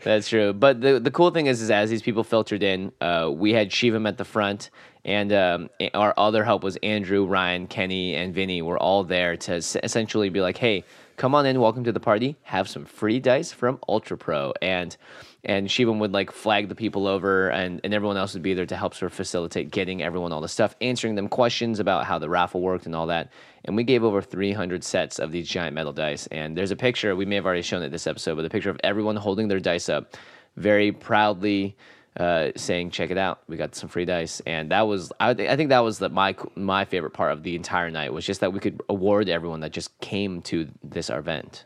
That's 0.03 0.29
true. 0.29 0.53
But 0.53 0.81
the 0.81 1.01
the 1.01 1.11
cool 1.11 1.31
thing 1.31 1.47
is, 1.47 1.63
is 1.63 1.71
as 1.71 1.89
these 1.91 2.03
people 2.03 2.25
filtered 2.25 2.63
in, 2.63 2.93
uh, 3.01 3.31
we 3.33 3.53
had 3.55 3.71
Shivam 3.71 4.07
at 4.07 4.19
the 4.19 4.25
front, 4.25 4.71
and 5.05 5.33
um, 5.33 5.71
our 5.95 6.13
other 6.19 6.45
help 6.45 6.63
was 6.63 6.77
Andrew, 6.83 7.25
Ryan, 7.25 7.67
Kenny, 7.67 8.15
and 8.15 8.35
Vinny. 8.35 8.61
Were 8.63 8.79
all 8.79 9.03
there 9.03 9.37
to 9.39 9.55
s- 9.55 9.77
essentially 9.83 10.29
be 10.29 10.41
like, 10.43 10.59
"Hey, 10.59 10.85
come 11.17 11.35
on 11.35 11.47
in, 11.47 11.59
welcome 11.59 11.85
to 11.85 11.93
the 11.93 12.01
party. 12.01 12.37
Have 12.43 12.69
some 12.69 12.85
free 12.85 13.19
dice 13.19 13.51
from 13.51 13.79
Ultra 13.89 14.19
Pro." 14.19 14.53
And 14.61 14.95
and 15.45 15.69
Shivam 15.69 15.99
would 16.01 16.13
like 16.13 16.33
flag 16.33 16.69
the 16.69 16.75
people 16.75 17.07
over, 17.07 17.49
and 17.51 17.81
and 17.85 17.95
everyone 17.95 18.17
else 18.17 18.35
would 18.35 18.43
be 18.43 18.55
there 18.55 18.67
to 18.67 18.77
help 18.77 18.95
sort 18.95 19.13
of 19.13 19.17
facilitate 19.17 19.71
getting 19.71 20.03
everyone 20.03 20.33
all 20.33 20.41
the 20.41 20.49
stuff, 20.49 20.75
answering 20.81 21.15
them 21.15 21.29
questions 21.29 21.79
about 21.79 22.05
how 22.05 22.19
the 22.19 22.29
raffle 22.29 22.61
worked 22.61 22.87
and 22.87 22.95
all 22.95 23.07
that. 23.07 23.31
And 23.65 23.77
we 23.77 23.85
gave 23.85 24.03
over 24.03 24.23
300 24.23 24.83
sets 24.83 25.19
of 25.19 25.31
these 25.33 25.49
giant 25.49 25.75
metal 25.75 25.93
dice. 25.93 26.27
And 26.29 26.57
there's 26.57 26.71
a 26.71 26.77
picture 26.77 27.15
we 27.15 27.27
may 27.27 27.35
have 27.37 27.47
already 27.47 27.63
shown 27.63 27.83
it 27.83 27.91
this 27.91 28.07
episode, 28.07 28.37
but 28.37 28.45
a 28.45 28.51
picture 28.51 28.71
of 28.71 28.81
everyone 28.83 29.17
holding 29.17 29.49
their 29.49 29.61
dice 29.61 29.89
up, 29.89 30.17
very 30.57 30.91
proudly 30.93 31.77
uh, 32.17 32.51
saying, 32.57 32.91
"Check 32.91 33.11
it 33.11 33.19
out, 33.19 33.41
we 33.47 33.57
got 33.57 33.77
some 33.77 33.89
free 33.89 34.05
dice." 34.05 34.41
And 34.45 34.73
that 34.73 34.89
was, 34.89 35.13
I, 35.21 35.35
thi- 35.35 35.49
I 35.49 35.57
think 35.57 35.69
that 35.69 35.81
was 35.81 35.99
the, 35.99 36.09
my 36.09 36.35
my 36.57 36.85
favorite 36.85 37.13
part 37.13 37.33
of 37.33 37.45
the 37.45 37.55
entire 37.55 37.91
night 37.91 38.13
was 38.13 38.27
just 38.27 38.41
that 38.41 38.53
we 38.53 38.59
could 38.59 38.83
award 38.89 39.29
everyone 39.29 39.61
that 39.61 39.73
just 39.73 39.97
came 40.01 40.43
to 40.43 40.69
this 40.83 41.11
event. 41.11 41.65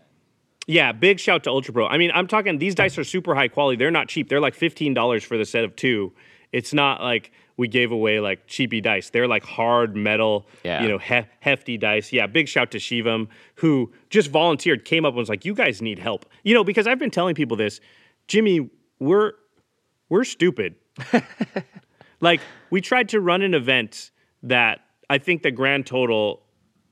Yeah, 0.67 0.93
big 0.93 1.19
shout 1.19 1.45
to 1.45 1.51
Ultra 1.51 1.75
Pro. 1.75 1.87
I 1.87 1.99
mean, 1.99 2.11
I'm 2.15 2.27
talking 2.29 2.59
these 2.59 2.75
dice 2.75 2.97
are 2.99 3.05
super 3.05 3.35
high 3.35 3.49
quality. 3.49 3.77
They're 3.77 3.91
not 3.91 4.09
cheap. 4.09 4.29
They're 4.29 4.41
like 4.41 4.55
fifteen 4.55 4.95
dollars 4.95 5.25
for 5.25 5.37
the 5.37 5.45
set 5.45 5.65
of 5.65 5.75
two. 5.77 6.13
It's 6.53 6.73
not 6.73 7.01
like 7.03 7.33
we 7.57 7.67
gave 7.69 7.91
away 7.93 8.21
like 8.21 8.47
cheapy 8.47 8.81
dice. 8.81 9.11
They're 9.11 9.27
like 9.29 9.43
hard 9.45 9.97
metal, 9.97 10.47
Yeah. 10.65 10.83
you 10.83 10.89
know, 10.89 10.99
hef- 10.99 11.29
hefty 11.41 11.77
dice. 11.79 12.13
Yeah, 12.13 12.27
big 12.27 12.47
shout 12.49 12.71
to 12.73 12.79
Shivam 12.79 13.29
who 13.57 13.93
just 14.11 14.31
volunteered, 14.31 14.85
came 14.85 15.05
up 15.05 15.11
and 15.11 15.19
was 15.19 15.29
like, 15.29 15.45
"You 15.45 15.55
guys 15.55 15.83
need 15.83 15.99
help," 15.99 16.27
you 16.45 16.55
know, 16.55 16.63
because 16.65 16.87
I've 16.87 16.99
been 16.99 17.11
telling 17.11 17.35
people 17.35 17.57
this, 17.57 17.81
Jimmy, 18.29 18.71
we're 19.01 19.33
we're 20.09 20.25
stupid. 20.25 20.77
like 22.21 22.41
we 22.71 22.81
tried 22.81 23.09
to 23.11 23.21
run 23.21 23.43
an 23.43 23.55
event 23.55 24.11
that 24.43 24.81
I 25.11 25.19
think 25.19 25.43
the 25.43 25.51
grand 25.51 25.87
total 25.87 26.43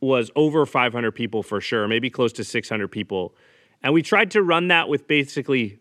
was 0.01 0.31
over 0.35 0.65
500 0.65 1.13
people 1.13 1.43
for 1.43 1.61
sure, 1.61 1.87
maybe 1.87 2.09
close 2.11 2.33
to 2.35 2.45
600 2.45 2.89
people. 2.89 3.35
And 3.83 3.95
we 3.95 4.03
tried 4.03 4.31
to 4.33 4.43
run 4.43 4.69
that 4.69 4.89
with 4.89 5.07
basically 5.07 5.79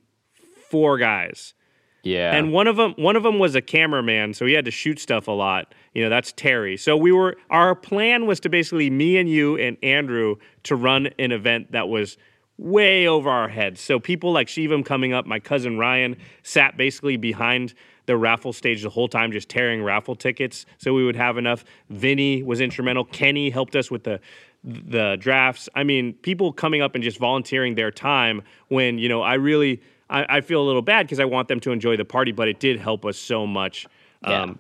four 0.70 0.98
guys. 0.98 1.54
Yeah, 2.02 2.34
And 2.34 2.54
one 2.54 2.68
of 2.68 2.78
them 2.78 2.94
one 2.98 3.18
of 3.18 3.24
them 3.24 3.40
was 3.40 3.56
a 3.56 3.62
cameraman, 3.62 4.34
so 4.34 4.46
he 4.46 4.54
had 4.54 4.64
to 4.66 4.72
shoot 4.72 5.00
stuff 5.00 5.28
a 5.28 5.32
lot. 5.32 5.76
You 5.94 6.04
know, 6.04 6.10
that's 6.10 6.32
Terry. 6.32 6.78
So 6.78 6.96
we 6.96 7.12
were 7.12 7.36
our 7.50 7.76
plan 7.76 8.26
was 8.26 8.40
to 8.42 8.50
basically 8.50 8.90
me 8.90 9.18
and 9.18 9.30
you 9.30 9.58
and 9.58 9.78
Andrew 9.84 10.38
to 10.64 10.78
run 10.78 11.10
an 11.20 11.34
event 11.34 11.74
that 11.74 11.90
was 11.90 12.18
way 12.58 13.06
over 13.08 13.30
our 13.30 13.50
heads. 13.50 13.82
So 13.82 14.00
people 14.00 14.32
like 14.32 14.48
Shivam 14.48 14.86
coming 14.86 15.12
up, 15.14 15.26
my 15.26 15.40
cousin 15.40 15.78
Ryan 15.78 16.16
sat 16.42 16.78
basically 16.78 17.18
behind 17.18 17.74
the 18.06 18.18
raffle 18.18 18.54
stage 18.54 18.82
the 18.82 18.90
whole 18.90 19.08
time 19.08 19.32
just 19.32 19.50
tearing 19.50 19.84
raffle 19.84 20.16
tickets 20.16 20.66
so 20.78 20.94
we 20.94 21.06
would 21.06 21.16
have 21.16 21.38
enough. 21.38 21.64
Vinny 21.90 22.44
was 22.44 22.60
instrumental. 22.60 23.06
Kenny 23.06 23.50
helped 23.50 23.76
us 23.76 23.92
with 23.92 24.04
the 24.04 24.20
the 24.64 25.18
drafts. 25.20 25.70
I 25.76 25.84
mean, 25.84 26.14
people 26.14 26.52
coming 26.52 26.82
up 26.82 26.96
and 26.96 27.04
just 27.04 27.18
volunteering 27.18 27.76
their 27.76 27.92
time 27.92 28.42
when, 28.68 28.98
you 28.98 29.10
know, 29.10 29.22
I 29.22 29.36
really 29.36 29.82
I, 30.10 30.26
I 30.38 30.42
feel 30.42 30.62
a 30.62 30.66
little 30.66 30.82
bad 30.82 31.06
because 31.06 31.20
I 31.20 31.26
want 31.26 31.48
them 31.48 31.60
to 31.62 31.72
enjoy 31.72 31.98
the 31.98 32.06
party, 32.06 32.32
but 32.32 32.48
it 32.48 32.60
did 32.60 32.80
help 32.80 33.06
us 33.06 33.18
so 33.18 33.46
much. 33.46 33.88
Yeah. 34.24 34.44
Um, 34.44 34.60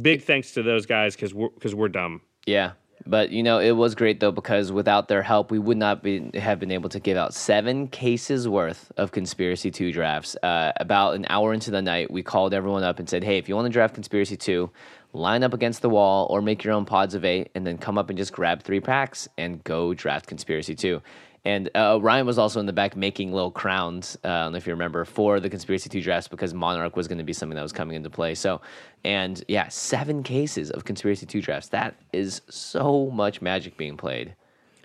big 0.00 0.22
thanks 0.22 0.52
to 0.52 0.62
those 0.62 0.86
guys 0.86 1.14
because 1.14 1.34
we're 1.34 1.50
because 1.50 1.74
we're 1.74 1.88
dumb. 1.88 2.22
Yeah, 2.46 2.72
but 3.06 3.30
you 3.30 3.42
know 3.42 3.58
it 3.58 3.72
was 3.72 3.94
great 3.94 4.20
though 4.20 4.32
because 4.32 4.72
without 4.72 5.08
their 5.08 5.22
help, 5.22 5.50
we 5.50 5.58
would 5.58 5.76
not 5.76 6.02
be 6.02 6.30
have 6.34 6.58
been 6.58 6.70
able 6.70 6.88
to 6.90 7.00
give 7.00 7.16
out 7.16 7.34
seven 7.34 7.88
cases 7.88 8.48
worth 8.48 8.90
of 8.96 9.12
conspiracy 9.12 9.70
two 9.70 9.92
drafts. 9.92 10.36
Uh, 10.42 10.72
about 10.80 11.14
an 11.14 11.26
hour 11.28 11.52
into 11.52 11.70
the 11.70 11.82
night, 11.82 12.10
we 12.10 12.22
called 12.22 12.54
everyone 12.54 12.82
up 12.82 12.98
and 12.98 13.08
said, 13.08 13.22
"Hey, 13.22 13.38
if 13.38 13.48
you 13.48 13.54
want 13.54 13.66
to 13.66 13.72
draft 13.72 13.94
conspiracy 13.94 14.36
two, 14.36 14.70
line 15.12 15.42
up 15.42 15.54
against 15.54 15.82
the 15.82 15.88
wall 15.88 16.26
or 16.30 16.42
make 16.42 16.64
your 16.64 16.74
own 16.74 16.84
pods 16.84 17.14
of 17.14 17.24
eight, 17.24 17.50
and 17.54 17.66
then 17.66 17.78
come 17.78 17.98
up 17.98 18.10
and 18.10 18.18
just 18.18 18.32
grab 18.32 18.62
three 18.62 18.80
packs 18.80 19.28
and 19.38 19.62
go 19.64 19.94
draft 19.94 20.26
conspiracy 20.26 20.74
two. 20.74 21.02
And 21.44 21.70
uh, 21.74 21.98
Ryan 22.02 22.26
was 22.26 22.38
also 22.38 22.60
in 22.60 22.66
the 22.66 22.72
back 22.72 22.96
making 22.96 23.32
little 23.32 23.50
crowns. 23.50 24.18
Uh, 24.24 24.28
I 24.28 24.42
don't 24.42 24.52
know 24.52 24.58
if 24.58 24.66
you 24.66 24.72
remember 24.72 25.04
for 25.04 25.40
the 25.40 25.48
conspiracy 25.48 25.88
two 25.88 26.02
drafts 26.02 26.28
because 26.28 26.52
Monarch 26.52 26.96
was 26.96 27.08
going 27.08 27.18
to 27.18 27.24
be 27.24 27.32
something 27.32 27.56
that 27.56 27.62
was 27.62 27.72
coming 27.72 27.96
into 27.96 28.10
play. 28.10 28.34
So, 28.34 28.60
and 29.04 29.42
yeah, 29.48 29.68
seven 29.68 30.22
cases 30.22 30.70
of 30.70 30.84
conspiracy 30.84 31.26
two 31.26 31.40
drafts. 31.40 31.68
That 31.68 31.94
is 32.12 32.42
so 32.50 33.08
much 33.10 33.40
magic 33.40 33.76
being 33.76 33.96
played. 33.96 34.34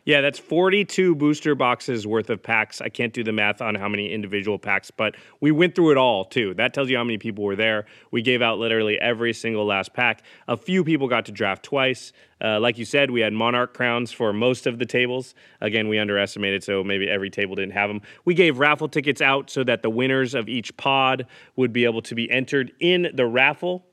Yeah, 0.05 0.19
that's 0.19 0.37
42 0.37 1.15
booster 1.15 1.55
boxes 1.55 2.05
worth 2.05 2.29
of 2.29 2.43
packs. 2.43 2.81
I 2.81 2.89
can't 2.89 3.13
do 3.13 3.23
the 3.23 3.31
math 3.31 3.61
on 3.61 3.73
how 3.75 3.87
many 3.87 4.11
individual 4.11 4.59
packs, 4.59 4.91
but 4.91 5.15
we 5.39 5.51
went 5.51 5.75
through 5.75 5.91
it 5.91 5.97
all 5.97 6.25
too. 6.25 6.53
That 6.55 6.73
tells 6.73 6.89
you 6.89 6.97
how 6.97 7.05
many 7.05 7.17
people 7.17 7.45
were 7.45 7.55
there. 7.55 7.85
We 8.11 8.21
gave 8.21 8.41
out 8.41 8.59
literally 8.59 8.99
every 8.99 9.31
single 9.31 9.65
last 9.65 9.93
pack. 9.93 10.23
A 10.49 10.57
few 10.57 10.83
people 10.83 11.07
got 11.07 11.25
to 11.27 11.31
draft 11.31 11.63
twice. 11.63 12.11
Uh, 12.43 12.59
like 12.59 12.77
you 12.77 12.83
said, 12.83 13.11
we 13.11 13.21
had 13.21 13.31
Monarch 13.31 13.73
crowns 13.73 14.11
for 14.11 14.33
most 14.33 14.67
of 14.67 14.77
the 14.77 14.85
tables. 14.85 15.35
Again, 15.61 15.87
we 15.87 15.97
underestimated, 15.97 16.65
so 16.65 16.83
maybe 16.83 17.09
every 17.09 17.29
table 17.29 17.55
didn't 17.55 17.71
have 17.71 17.89
them. 17.89 18.01
We 18.25 18.33
gave 18.33 18.59
raffle 18.59 18.89
tickets 18.89 19.21
out 19.21 19.49
so 19.49 19.63
that 19.63 19.83
the 19.83 19.89
winners 19.89 20.35
of 20.35 20.49
each 20.49 20.75
pod 20.75 21.27
would 21.55 21.71
be 21.71 21.85
able 21.85 22.01
to 22.01 22.15
be 22.15 22.29
entered 22.29 22.73
in 22.81 23.09
the 23.13 23.25
raffle. 23.25 23.85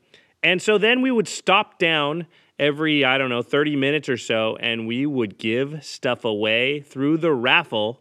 And 0.42 0.60
so 0.60 0.76
then 0.76 1.02
we 1.02 1.12
would 1.12 1.28
stop 1.28 1.78
down 1.78 2.26
every, 2.60 3.04
I 3.04 3.18
don't 3.18 3.30
know, 3.30 3.42
30 3.42 3.74
minutes 3.74 4.08
or 4.08 4.16
so, 4.18 4.56
and 4.60 4.86
we 4.86 5.06
would 5.06 5.38
give 5.38 5.82
stuff 5.84 6.24
away 6.24 6.80
through 6.80 7.16
the 7.16 7.32
raffle. 7.32 8.00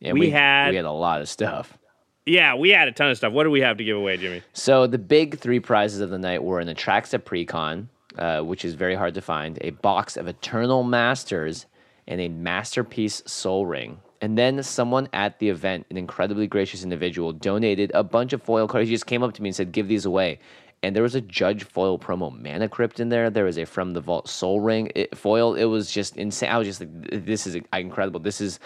Yeah, 0.00 0.12
We 0.12 0.30
had- 0.30 0.70
we 0.70 0.76
had 0.76 0.84
a 0.84 0.90
lot 0.92 1.20
of 1.22 1.28
stuff. 1.28 1.78
Yeah, 2.26 2.54
we 2.54 2.70
had 2.70 2.88
a 2.88 2.92
ton 2.92 3.10
of 3.10 3.16
stuff. 3.16 3.32
What 3.32 3.44
do 3.44 3.50
we 3.50 3.60
have 3.62 3.78
to 3.78 3.84
give 3.84 3.96
away, 3.96 4.16
Jimmy? 4.18 4.42
So 4.52 4.86
the 4.86 4.98
big 4.98 5.38
three 5.38 5.60
prizes 5.60 6.00
of 6.00 6.10
the 6.10 6.18
night 6.18 6.42
were 6.44 6.60
an 6.60 6.68
Atraxa 6.68 7.18
Precon, 7.18 7.88
uh, 8.18 8.42
which 8.42 8.64
is 8.64 8.74
very 8.74 8.94
hard 8.94 9.14
to 9.14 9.20
find, 9.20 9.58
a 9.62 9.70
box 9.70 10.16
of 10.16 10.28
Eternal 10.28 10.82
Masters, 10.84 11.66
and 12.06 12.20
a 12.20 12.28
Masterpiece 12.28 13.22
Sol 13.26 13.66
Ring. 13.66 13.98
And 14.20 14.38
then 14.38 14.62
someone 14.62 15.08
at 15.12 15.38
the 15.38 15.50
event, 15.50 15.86
an 15.90 15.96
incredibly 15.98 16.46
gracious 16.46 16.82
individual, 16.82 17.32
donated 17.32 17.90
a 17.94 18.02
bunch 18.04 18.32
of 18.32 18.42
foil 18.42 18.66
cards. 18.68 18.88
He 18.88 18.94
just 18.94 19.06
came 19.06 19.22
up 19.22 19.34
to 19.34 19.42
me 19.42 19.48
and 19.50 19.56
said, 19.56 19.72
"Give 19.72 19.86
these 19.88 20.06
away." 20.06 20.38
And 20.84 20.94
there 20.94 21.02
was 21.02 21.14
a 21.14 21.20
Judge 21.20 21.64
foil 21.64 21.98
promo 21.98 22.30
Mana 22.30 22.68
Crypt 22.68 23.00
in 23.00 23.08
there. 23.08 23.30
There 23.30 23.44
was 23.44 23.58
a 23.58 23.64
From 23.64 23.94
the 23.94 24.00
Vault 24.00 24.28
Sol 24.28 24.60
Ring 24.60 24.92
it, 24.94 25.16
foil. 25.16 25.54
It 25.54 25.64
was 25.64 25.90
just 25.90 26.16
insane. 26.16 26.50
I 26.50 26.58
was 26.58 26.68
just 26.68 26.80
like, 26.80 26.90
"This 27.24 27.46
is 27.46 27.56
incredible. 27.72 28.20
This 28.20 28.40
is." 28.40 28.60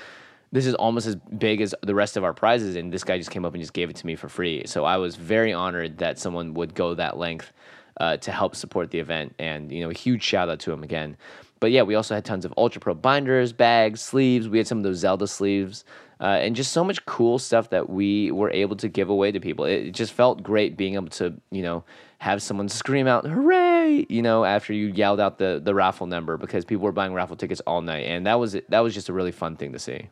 this 0.51 0.67
is 0.67 0.75
almost 0.75 1.07
as 1.07 1.17
big 1.17 1.61
as 1.61 1.75
the 1.83 1.95
rest 1.95 2.17
of 2.17 2.25
our 2.25 2.33
prizes 2.33 2.77
and 2.77 2.93
this 2.93 3.05
guy 3.05 3.19
just 3.19 3.31
came 3.31 3.45
up 3.45 3.53
and 3.53 3.63
just 3.63 3.75
gave 3.75 3.91
it 3.91 3.97
to 3.97 4.07
me 4.07 4.17
for 4.17 4.29
free 4.29 4.63
so 4.67 4.85
i 4.85 4.97
was 4.97 5.17
very 5.17 5.53
honored 5.53 5.99
that 5.99 6.19
someone 6.19 6.55
would 6.55 6.75
go 6.75 6.95
that 6.95 7.19
length 7.19 7.53
uh, 8.01 8.17
to 8.17 8.31
help 8.31 8.55
support 8.55 8.91
the 8.91 8.99
event 8.99 9.35
and 9.39 9.73
you 9.73 9.83
know 9.83 9.91
a 9.91 9.95
huge 9.95 10.23
shout 10.23 10.49
out 10.49 10.61
to 10.61 10.73
him 10.73 10.83
again 10.83 11.17
but 11.61 11.71
yeah 11.71 11.83
we 11.83 11.95
also 11.95 12.15
had 12.15 12.25
tons 12.25 12.45
of 12.45 12.55
ultra 12.57 12.81
pro 12.81 12.95
binders 12.95 13.53
bags 13.53 14.01
sleeves 14.01 14.49
we 14.49 14.57
had 14.57 14.67
some 14.67 14.79
of 14.79 14.85
those 14.85 14.99
zelda 14.99 15.27
sleeves 15.27 15.85
uh, 16.21 16.39
and 16.41 16.57
just 16.57 16.73
so 16.73 16.83
much 16.83 17.05
cool 17.07 17.39
stuff 17.39 17.71
that 17.71 17.91
we 17.91 18.31
were 18.33 18.51
able 18.51 18.75
to 18.75 18.89
give 18.89 19.09
away 19.09 19.31
to 19.31 19.41
people 19.41 19.65
it, 19.65 19.89
it 19.89 19.91
just 19.91 20.13
felt 20.13 20.43
great 20.43 20.77
being 20.77 20.95
able 20.95 21.09
to 21.09 21.35
you 21.51 21.63
know 21.63 21.85
have 22.19 22.43
someone 22.43 22.69
scream 22.69 23.07
out 23.07 23.25
hooray 23.25 24.05
you 24.09 24.21
know 24.23 24.45
after 24.45 24.73
you 24.73 24.89
yelled 24.89 25.21
out 25.21 25.39
the 25.39 25.61
the 25.63 25.75
raffle 25.75 26.07
number 26.07 26.37
because 26.37 26.65
people 26.65 26.85
were 26.85 26.93
buying 26.93 27.15
raffle 27.15 27.37
tickets 27.37 27.61
all 27.67 27.81
night 27.81 28.05
and 28.07 28.27
that 28.27 28.39
was 28.41 28.57
that 28.69 28.81
was 28.81 28.93
just 28.93 29.09
a 29.09 29.13
really 29.13 29.33
fun 29.33 29.57
thing 29.57 29.73
to 29.73 29.79
see 29.79 30.09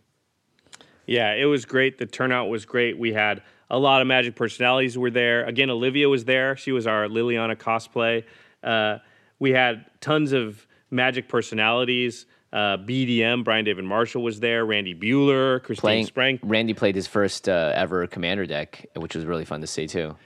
Yeah, 1.07 1.35
it 1.35 1.45
was 1.45 1.65
great. 1.65 1.99
The 1.99 2.07
turnout 2.07 2.49
was 2.49 2.65
great. 2.65 2.99
We 2.99 3.13
had 3.13 3.43
a 3.71 3.79
lot 3.79 4.01
of 4.01 4.07
Magic 4.09 4.35
personalities 4.35 4.99
were 4.99 5.11
there. 5.11 5.45
Again, 5.45 5.71
Olivia 5.71 6.09
was 6.09 6.25
there. 6.25 6.57
She 6.57 6.73
was 6.73 6.87
our 6.87 7.07
Liliana 7.07 7.57
cosplay. 7.57 8.25
Uh, 8.63 8.99
we 9.39 9.53
had 9.53 9.87
tons 10.01 10.33
of 10.33 10.67
Magic 10.91 11.29
personalities. 11.29 12.27
Uh, 12.53 12.77
BDM, 12.79 13.45
Brian 13.45 13.65
David 13.65 13.85
Marshall 13.85 14.23
was 14.23 14.41
there. 14.41 14.65
Randy 14.65 14.95
Buehler, 14.95 15.63
Christine 15.63 15.81
playing 15.81 16.07
Sprang. 16.07 16.39
Randy 16.43 16.75
played 16.75 16.95
his 16.95 17.07
first 17.07 17.49
uh, 17.49 17.73
ever 17.75 18.07
commander 18.07 18.47
deck, 18.47 18.87
which 18.97 19.15
was 19.15 19.25
really 19.25 19.45
fun 19.45 19.61
to 19.61 19.67
see 19.67 19.87
too. 19.87 20.17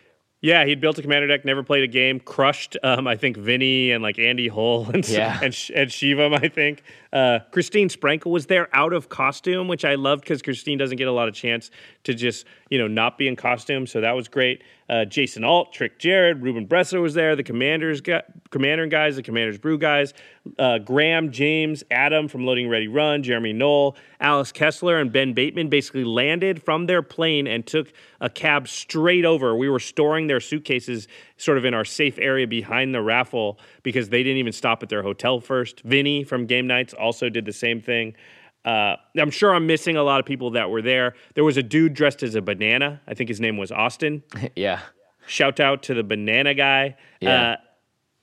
Yeah, 0.42 0.64
he'd 0.64 0.80
built 0.80 0.98
a 0.98 1.02
commander 1.02 1.26
deck, 1.28 1.44
never 1.44 1.62
played 1.62 1.84
a 1.84 1.86
game, 1.86 2.18
crushed. 2.18 2.74
Um, 2.82 3.06
I 3.06 3.14
think 3.16 3.36
Vinny 3.36 3.90
and 3.90 4.02
like 4.02 4.18
Andy 4.18 4.48
Hull 4.48 4.88
and 4.90 5.06
Yeah. 5.06 5.38
and, 5.42 5.54
Sh- 5.54 5.70
and 5.74 5.90
Shivam. 5.90 6.34
I 6.42 6.48
think 6.48 6.82
uh, 7.12 7.40
Christine 7.52 7.90
Sprankle 7.90 8.30
was 8.30 8.46
there 8.46 8.68
out 8.74 8.94
of 8.94 9.10
costume, 9.10 9.68
which 9.68 9.84
I 9.84 9.96
loved 9.96 10.22
because 10.22 10.40
Christine 10.40 10.78
doesn't 10.78 10.96
get 10.96 11.08
a 11.08 11.12
lot 11.12 11.28
of 11.28 11.34
chance 11.34 11.70
to 12.04 12.14
just 12.14 12.46
you 12.70 12.78
know 12.78 12.88
not 12.88 13.18
be 13.18 13.28
in 13.28 13.36
costume, 13.36 13.86
so 13.86 14.00
that 14.00 14.12
was 14.12 14.28
great. 14.28 14.62
Uh, 14.90 15.04
Jason 15.04 15.44
Alt, 15.44 15.72
Trick 15.72 16.00
Jarrett, 16.00 16.38
Ruben 16.38 16.66
Bressler 16.66 17.00
was 17.00 17.14
there. 17.14 17.36
The 17.36 17.44
Commanders 17.44 18.00
got 18.00 18.24
Commander 18.50 18.88
guys, 18.88 19.14
the 19.14 19.22
Commanders 19.22 19.56
Brew 19.56 19.78
guys, 19.78 20.12
uh, 20.58 20.78
Graham, 20.78 21.30
James, 21.30 21.84
Adam 21.92 22.26
from 22.26 22.44
Loading 22.44 22.68
Ready 22.68 22.88
Run, 22.88 23.22
Jeremy 23.22 23.52
Knoll, 23.52 23.96
Alice 24.18 24.50
Kessler, 24.50 24.98
and 24.98 25.12
Ben 25.12 25.32
Bateman 25.32 25.68
basically 25.68 26.02
landed 26.02 26.60
from 26.60 26.86
their 26.86 27.02
plane 27.02 27.46
and 27.46 27.64
took 27.64 27.92
a 28.20 28.28
cab 28.28 28.66
straight 28.66 29.24
over. 29.24 29.54
We 29.54 29.68
were 29.68 29.78
storing 29.78 30.26
their 30.26 30.40
suitcases 30.40 31.06
sort 31.36 31.56
of 31.56 31.64
in 31.64 31.72
our 31.72 31.84
safe 31.84 32.18
area 32.18 32.48
behind 32.48 32.92
the 32.92 33.00
raffle 33.00 33.60
because 33.84 34.08
they 34.08 34.24
didn't 34.24 34.38
even 34.38 34.52
stop 34.52 34.82
at 34.82 34.88
their 34.88 35.04
hotel 35.04 35.38
first. 35.38 35.82
Vinny 35.82 36.24
from 36.24 36.46
Game 36.46 36.66
Nights 36.66 36.94
also 36.94 37.28
did 37.28 37.44
the 37.44 37.52
same 37.52 37.80
thing. 37.80 38.16
Uh, 38.64 38.96
I'm 39.16 39.30
sure 39.30 39.54
I'm 39.54 39.66
missing 39.66 39.96
a 39.96 40.02
lot 40.02 40.20
of 40.20 40.26
people 40.26 40.50
that 40.50 40.68
were 40.70 40.82
there. 40.82 41.14
There 41.34 41.44
was 41.44 41.56
a 41.56 41.62
dude 41.62 41.94
dressed 41.94 42.22
as 42.22 42.34
a 42.34 42.42
banana. 42.42 43.00
I 43.06 43.14
think 43.14 43.28
his 43.28 43.40
name 43.40 43.56
was 43.56 43.72
Austin. 43.72 44.22
yeah. 44.56 44.80
Shout 45.26 45.60
out 45.60 45.82
to 45.84 45.94
the 45.94 46.02
banana 46.02 46.54
guy. 46.54 46.96
Yeah. 47.20 47.52
Uh, 47.52 47.56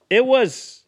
it 0.10 0.26
was, 0.26 0.84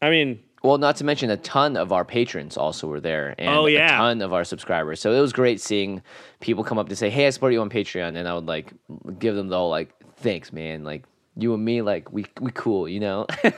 I 0.00 0.08
mean, 0.10 0.40
Well, 0.62 0.78
not 0.78 0.96
to 0.96 1.04
mention 1.04 1.30
a 1.30 1.36
ton 1.36 1.76
of 1.76 1.92
our 1.92 2.04
patrons 2.04 2.56
also 2.56 2.86
were 2.86 3.00
there, 3.00 3.34
and 3.38 3.48
Oh, 3.50 3.66
a 3.66 3.76
ton 3.88 4.22
of 4.22 4.32
our 4.32 4.44
subscribers. 4.44 5.00
So 5.00 5.12
it 5.12 5.20
was 5.20 5.32
great 5.32 5.60
seeing 5.60 6.02
people 6.40 6.64
come 6.64 6.78
up 6.78 6.88
to 6.88 6.96
say, 6.96 7.10
"Hey, 7.10 7.26
I 7.26 7.30
support 7.30 7.52
you 7.52 7.60
on 7.60 7.70
Patreon," 7.70 8.16
and 8.16 8.26
I 8.28 8.34
would 8.34 8.46
like 8.46 8.72
give 9.18 9.34
them 9.36 9.48
the 9.48 9.56
whole 9.56 9.70
like, 9.70 9.90
"Thanks, 10.16 10.52
man. 10.52 10.82
Like 10.84 11.04
you 11.36 11.54
and 11.54 11.64
me, 11.64 11.82
like 11.82 12.12
we 12.12 12.24
we 12.40 12.50
cool, 12.52 12.88
you 12.88 12.98
know." 13.00 13.26
and 13.44 13.54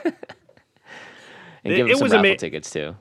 It- 1.63 1.75
give 1.77 1.87
them 1.87 1.97
some 1.97 2.05
raffle 2.11 2.19
ama- 2.25 2.35
tickets 2.37 2.69
too. 2.69 2.95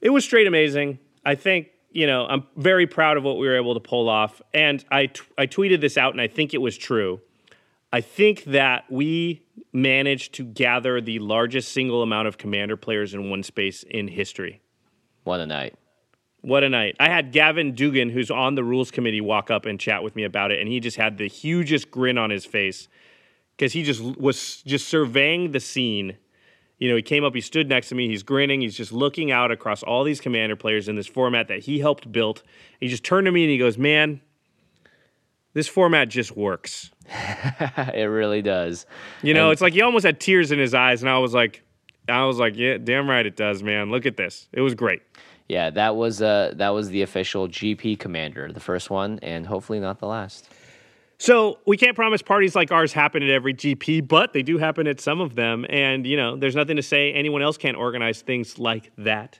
it 0.00 0.10
was 0.10 0.24
straight 0.24 0.46
amazing. 0.46 0.98
I 1.24 1.34
think 1.34 1.68
you 1.94 2.06
know 2.06 2.26
I'm 2.26 2.44
very 2.56 2.86
proud 2.86 3.16
of 3.16 3.22
what 3.22 3.38
we 3.38 3.46
were 3.46 3.56
able 3.56 3.74
to 3.74 3.80
pull 3.80 4.08
off, 4.08 4.42
and 4.52 4.84
I 4.90 5.06
t- 5.06 5.22
I 5.38 5.46
tweeted 5.46 5.80
this 5.80 5.96
out, 5.96 6.12
and 6.12 6.20
I 6.20 6.26
think 6.26 6.52
it 6.52 6.60
was 6.60 6.76
true. 6.76 7.20
I 7.92 8.00
think 8.00 8.44
that 8.44 8.84
we 8.90 9.46
managed 9.72 10.34
to 10.34 10.44
gather 10.44 11.00
the 11.00 11.20
largest 11.20 11.72
single 11.72 12.02
amount 12.02 12.26
of 12.26 12.36
commander 12.36 12.76
players 12.76 13.14
in 13.14 13.30
one 13.30 13.44
space 13.44 13.84
in 13.84 14.08
history. 14.08 14.60
What 15.22 15.40
a 15.40 15.46
night! 15.46 15.76
What 16.40 16.64
a 16.64 16.68
night. 16.68 16.96
I 17.00 17.08
had 17.08 17.32
Gavin 17.32 17.74
Duggan, 17.74 18.10
who's 18.10 18.30
on 18.30 18.54
the 18.54 18.64
rules 18.64 18.90
committee, 18.90 19.22
walk 19.22 19.50
up 19.50 19.64
and 19.64 19.80
chat 19.80 20.02
with 20.02 20.14
me 20.14 20.24
about 20.24 20.50
it, 20.50 20.60
and 20.60 20.68
he 20.68 20.80
just 20.80 20.98
had 20.98 21.16
the 21.16 21.28
hugest 21.28 21.90
grin 21.90 22.18
on 22.18 22.28
his 22.28 22.44
face 22.44 22.88
because 23.56 23.72
he 23.72 23.82
just 23.82 24.02
was 24.02 24.60
just 24.62 24.88
surveying 24.88 25.52
the 25.52 25.60
scene. 25.60 26.18
You 26.78 26.90
know, 26.90 26.96
he 26.96 27.02
came 27.02 27.24
up, 27.24 27.34
he 27.34 27.40
stood 27.40 27.68
next 27.68 27.88
to 27.90 27.94
me, 27.94 28.08
he's 28.08 28.22
grinning, 28.22 28.60
he's 28.60 28.76
just 28.76 28.92
looking 28.92 29.30
out 29.30 29.50
across 29.50 29.82
all 29.82 30.02
these 30.04 30.20
commander 30.20 30.56
players 30.56 30.88
in 30.88 30.96
this 30.96 31.06
format 31.06 31.48
that 31.48 31.60
he 31.60 31.78
helped 31.78 32.10
build. 32.10 32.42
He 32.80 32.88
just 32.88 33.04
turned 33.04 33.26
to 33.26 33.32
me 33.32 33.44
and 33.44 33.50
he 33.50 33.58
goes, 33.58 33.78
Man, 33.78 34.20
this 35.52 35.68
format 35.68 36.08
just 36.08 36.36
works. 36.36 36.90
it 37.08 38.08
really 38.10 38.42
does. 38.42 38.86
You 39.22 39.34
know, 39.34 39.44
And- 39.44 39.52
it's 39.52 39.62
like 39.62 39.72
he 39.72 39.82
almost 39.82 40.04
had 40.04 40.18
tears 40.20 40.50
in 40.50 40.58
his 40.58 40.74
eyes, 40.74 41.02
and 41.02 41.08
I 41.10 41.18
was 41.18 41.32
like, 41.32 41.62
I 42.08 42.24
was 42.26 42.38
like, 42.38 42.54
yeah, 42.56 42.76
damn 42.76 43.08
right 43.08 43.24
it 43.24 43.34
does, 43.34 43.62
man. 43.62 43.90
Look 43.90 44.04
at 44.04 44.18
this. 44.18 44.46
It 44.52 44.60
was 44.60 44.74
great. 44.74 45.00
Yeah, 45.48 45.70
that 45.70 45.96
was 45.96 46.20
uh 46.20 46.52
that 46.56 46.70
was 46.70 46.88
the 46.90 47.02
official 47.02 47.48
GP 47.48 47.98
commander, 47.98 48.50
the 48.52 48.60
first 48.60 48.90
one, 48.90 49.18
and 49.22 49.46
hopefully 49.46 49.78
not 49.80 50.00
the 50.00 50.06
last. 50.06 50.48
So 51.24 51.58
we 51.64 51.78
can't 51.78 51.96
promise 51.96 52.20
parties 52.20 52.54
like 52.54 52.70
ours 52.70 52.92
happen 52.92 53.22
at 53.22 53.30
every 53.30 53.54
GP, 53.54 54.06
but 54.06 54.34
they 54.34 54.42
do 54.42 54.58
happen 54.58 54.86
at 54.86 55.00
some 55.00 55.22
of 55.22 55.34
them. 55.36 55.64
And 55.70 56.06
you 56.06 56.18
know, 56.18 56.36
there's 56.36 56.54
nothing 56.54 56.76
to 56.76 56.82
say 56.82 57.14
anyone 57.14 57.40
else 57.40 57.56
can't 57.56 57.78
organize 57.78 58.20
things 58.20 58.58
like 58.58 58.92
that. 58.98 59.38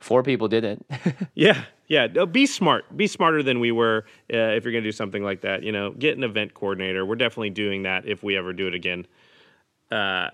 Four 0.00 0.22
people 0.22 0.48
did 0.48 0.64
it. 0.64 0.86
Yeah, 1.34 1.64
yeah. 1.88 2.06
No, 2.06 2.24
Be 2.24 2.46
smart. 2.46 2.96
Be 2.96 3.06
smarter 3.06 3.42
than 3.42 3.60
we 3.60 3.70
were 3.70 4.06
uh, 4.32 4.56
if 4.56 4.64
you're 4.64 4.72
going 4.72 4.82
to 4.82 4.88
do 4.88 4.92
something 4.92 5.22
like 5.22 5.42
that. 5.42 5.62
You 5.62 5.72
know, 5.72 5.90
get 5.90 6.16
an 6.16 6.24
event 6.24 6.54
coordinator. 6.54 7.04
We're 7.04 7.16
definitely 7.16 7.50
doing 7.50 7.82
that 7.82 8.08
if 8.08 8.22
we 8.22 8.38
ever 8.38 8.54
do 8.54 8.66
it 8.66 8.74
again. 8.74 9.06
Uh, 9.90 10.28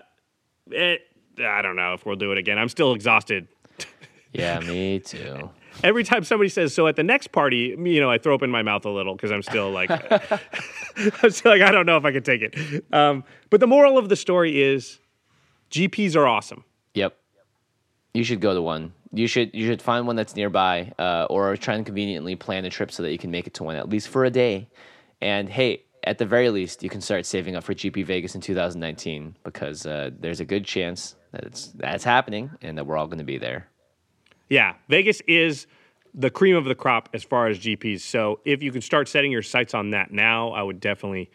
it, 0.67 1.01
I 1.37 1.63
don't 1.63 1.75
know 1.75 1.95
if 1.95 2.05
we'll 2.05 2.15
do 2.15 2.31
it 2.31 2.37
again. 2.37 2.57
I'm 2.57 2.69
still 2.69 2.93
exhausted. 2.93 3.49
yeah, 4.31 4.61
me 4.61 4.99
too. 4.99 5.49
Every 5.83 6.03
time 6.03 6.23
somebody 6.23 6.49
says 6.49 6.73
so 6.73 6.87
at 6.87 6.95
the 6.95 7.03
next 7.03 7.31
party, 7.31 7.75
you 7.77 7.99
know, 7.99 8.09
I 8.09 8.17
throw 8.17 8.33
open 8.33 8.49
my 8.49 8.61
mouth 8.61 8.85
a 8.85 8.89
little 8.89 9.15
because 9.15 9.31
I'm 9.31 9.43
still 9.43 9.71
like, 9.71 9.89
I'm 11.23 11.29
still 11.29 11.51
like, 11.51 11.61
I 11.61 11.71
don't 11.71 11.85
know 11.85 11.97
if 11.97 12.05
I 12.05 12.11
can 12.11 12.23
take 12.23 12.41
it. 12.41 12.85
Um, 12.93 13.23
but 13.49 13.59
the 13.59 13.67
moral 13.67 13.97
of 13.97 14.09
the 14.09 14.15
story 14.15 14.61
is, 14.61 14.99
GPs 15.71 16.15
are 16.15 16.27
awesome. 16.27 16.63
Yep. 16.93 17.17
You 18.13 18.23
should 18.23 18.39
go 18.39 18.53
to 18.53 18.61
one. 18.61 18.93
You 19.11 19.27
should 19.27 19.53
you 19.53 19.65
should 19.65 19.81
find 19.81 20.07
one 20.07 20.15
that's 20.15 20.35
nearby, 20.35 20.91
uh, 20.99 21.27
or 21.29 21.55
try 21.55 21.75
and 21.75 21.85
conveniently 21.85 22.35
plan 22.35 22.65
a 22.65 22.69
trip 22.69 22.91
so 22.91 23.03
that 23.03 23.11
you 23.11 23.17
can 23.17 23.31
make 23.31 23.47
it 23.47 23.53
to 23.55 23.63
one 23.63 23.75
at 23.75 23.89
least 23.89 24.09
for 24.09 24.25
a 24.25 24.29
day. 24.29 24.69
And 25.21 25.47
hey, 25.49 25.83
at 26.03 26.17
the 26.17 26.25
very 26.25 26.49
least, 26.49 26.83
you 26.83 26.89
can 26.89 27.01
start 27.01 27.25
saving 27.25 27.55
up 27.55 27.63
for 27.63 27.73
GP 27.73 28.05
Vegas 28.05 28.35
in 28.35 28.41
2019 28.41 29.35
because 29.43 29.85
uh, 29.85 30.11
there's 30.19 30.39
a 30.39 30.45
good 30.45 30.65
chance 30.65 31.15
that 31.31 31.43
it's 31.43 31.67
that's 31.69 32.03
happening 32.03 32.51
and 32.61 32.77
that 32.77 32.85
we're 32.85 32.97
all 32.97 33.07
going 33.07 33.19
to 33.19 33.25
be 33.25 33.37
there. 33.37 33.67
Yeah, 34.49 34.75
Vegas 34.89 35.21
is 35.27 35.67
the 36.13 36.29
cream 36.29 36.55
of 36.55 36.65
the 36.65 36.75
crop 36.75 37.09
as 37.13 37.23
far 37.23 37.47
as 37.47 37.59
GPs. 37.59 38.01
So 38.01 38.39
if 38.45 38.63
you 38.63 38.71
can 38.71 38.81
start 38.81 39.07
setting 39.07 39.31
your 39.31 39.41
sights 39.41 39.73
on 39.73 39.89
that 39.91 40.11
now, 40.11 40.51
I 40.51 40.63
would 40.63 40.79
definitely, 40.79 41.29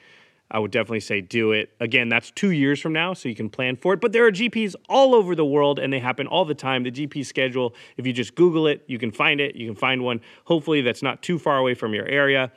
I 0.50 0.58
would 0.58 0.70
definitely 0.70 1.00
say 1.00 1.20
do 1.20 1.52
it. 1.52 1.70
Again, 1.80 2.08
that's 2.08 2.30
two 2.30 2.50
years 2.50 2.80
from 2.80 2.92
now, 2.92 3.12
so 3.12 3.28
you 3.28 3.34
can 3.34 3.50
plan 3.50 3.76
for 3.76 3.92
it. 3.92 4.00
But 4.00 4.12
there 4.12 4.24
are 4.26 4.32
GPs 4.32 4.74
all 4.88 5.14
over 5.14 5.34
the 5.34 5.44
world, 5.44 5.78
and 5.78 5.92
they 5.92 5.98
happen 5.98 6.26
all 6.26 6.44
the 6.44 6.54
time. 6.54 6.82
The 6.84 6.90
GP 6.90 7.26
schedule, 7.26 7.74
if 7.96 8.06
you 8.06 8.12
just 8.12 8.34
Google 8.34 8.66
it, 8.66 8.82
you 8.86 8.98
can 8.98 9.10
find 9.10 9.40
it. 9.40 9.54
You 9.54 9.66
can 9.66 9.76
find 9.76 10.02
one. 10.02 10.20
Hopefully, 10.44 10.80
that's 10.80 11.02
not 11.02 11.22
too 11.22 11.38
far 11.38 11.58
away 11.58 11.74
from 11.74 11.92
your 11.92 12.06
area. 12.06 12.50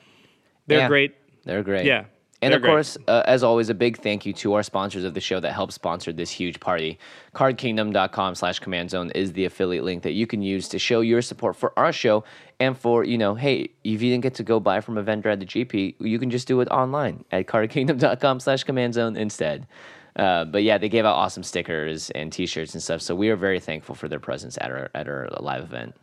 They're 0.67 0.79
Yeah. 0.79 0.87
great. 0.87 1.15
They're 1.43 1.63
great. 1.63 1.85
Yeah, 1.85 2.05
And 2.43 2.53
they're 2.53 2.59
of 2.59 2.65
course, 2.65 2.97
uh, 3.07 3.23
as 3.25 3.43
always, 3.43 3.69
a 3.69 3.73
big 3.73 3.97
thank 3.97 4.25
you 4.25 4.33
to 4.33 4.53
our 4.53 4.63
sponsors 4.63 5.03
of 5.03 5.13
the 5.13 5.21
show 5.21 5.39
that 5.39 5.53
helped 5.53 5.73
sponsor 5.73 6.11
this 6.11 6.29
huge 6.29 6.59
party. 6.59 6.99
CardKingdom.com 7.33 8.35
slash 8.35 8.59
command 8.59 8.89
zone 8.89 9.11
is 9.11 9.33
the 9.33 9.45
affiliate 9.45 9.83
link 9.83 10.03
that 10.03 10.11
you 10.13 10.27
can 10.27 10.41
use 10.41 10.67
to 10.69 10.79
show 10.79 11.01
your 11.01 11.21
support 11.21 11.55
for 11.55 11.77
our 11.77 11.91
show 11.91 12.23
and 12.59 12.77
for, 12.77 13.03
you 13.03 13.17
know, 13.17 13.35
hey, 13.35 13.69
if 13.83 14.01
you 14.01 14.11
didn't 14.11 14.23
get 14.23 14.35
to 14.35 14.43
go 14.43 14.59
buy 14.59 14.81
from 14.81 14.97
a 14.97 15.03
vendor 15.03 15.29
at 15.29 15.39
the 15.39 15.45
GP, 15.45 15.95
you 15.99 16.19
can 16.19 16.29
just 16.29 16.47
do 16.47 16.61
it 16.61 16.67
online 16.69 17.23
at 17.31 17.47
CardKingdom.com 17.47 18.39
slash 18.39 18.63
command 18.63 18.93
zone 18.93 19.15
instead. 19.15 19.67
Uh, 20.15 20.45
but 20.45 20.63
yeah, 20.63 20.77
they 20.77 20.89
gave 20.89 21.05
out 21.05 21.15
awesome 21.15 21.43
stickers 21.43 22.09
and 22.11 22.31
t-shirts 22.31 22.73
and 22.73 22.83
stuff. 22.83 23.01
So 23.01 23.15
we 23.15 23.29
are 23.29 23.35
very 23.35 23.59
thankful 23.59 23.95
for 23.95 24.07
their 24.07 24.19
presence 24.19 24.57
at 24.61 24.69
our, 24.69 24.89
at 24.93 25.07
our 25.07 25.27
live 25.39 25.63
event. 25.63 25.95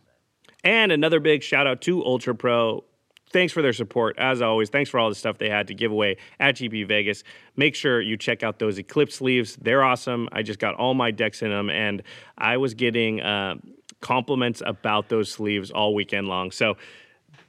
And 0.63 0.91
another 0.91 1.19
big 1.19 1.43
shout 1.43 1.65
out 1.65 1.81
to 1.81 2.03
Ultra 2.05 2.35
Pro. 2.35 2.83
Thanks 3.31 3.53
for 3.53 3.61
their 3.61 3.73
support. 3.73 4.17
As 4.17 4.41
always, 4.41 4.69
thanks 4.69 4.89
for 4.89 4.99
all 4.99 5.09
the 5.09 5.15
stuff 5.15 5.37
they 5.37 5.49
had 5.49 5.67
to 5.67 5.73
give 5.73 5.91
away 5.91 6.17
at 6.39 6.55
GP 6.55 6.87
Vegas. 6.87 7.23
Make 7.55 7.75
sure 7.75 8.01
you 8.01 8.17
check 8.17 8.43
out 8.43 8.59
those 8.59 8.77
Eclipse 8.77 9.15
sleeves. 9.15 9.55
They're 9.55 9.83
awesome. 9.83 10.27
I 10.31 10.43
just 10.43 10.59
got 10.59 10.75
all 10.75 10.93
my 10.93 11.11
decks 11.11 11.41
in 11.41 11.49
them, 11.49 11.69
and 11.69 12.03
I 12.37 12.57
was 12.57 12.73
getting 12.73 13.21
uh, 13.21 13.55
compliments 14.01 14.61
about 14.65 15.09
those 15.09 15.31
sleeves 15.31 15.71
all 15.71 15.95
weekend 15.95 16.27
long. 16.27 16.51
So, 16.51 16.77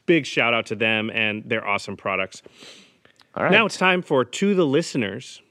big 0.07 0.27
shout 0.27 0.55
out 0.55 0.67
to 0.67 0.75
them 0.77 1.11
and 1.11 1.43
their 1.49 1.67
awesome 1.67 1.97
products. 1.97 2.43
All 3.35 3.45
right. 3.45 3.53
Now 3.53 3.67
it's 3.67 3.77
time 3.77 4.03
for 4.03 4.25
To 4.25 4.55
the 4.55 4.67
Listeners. 4.67 5.43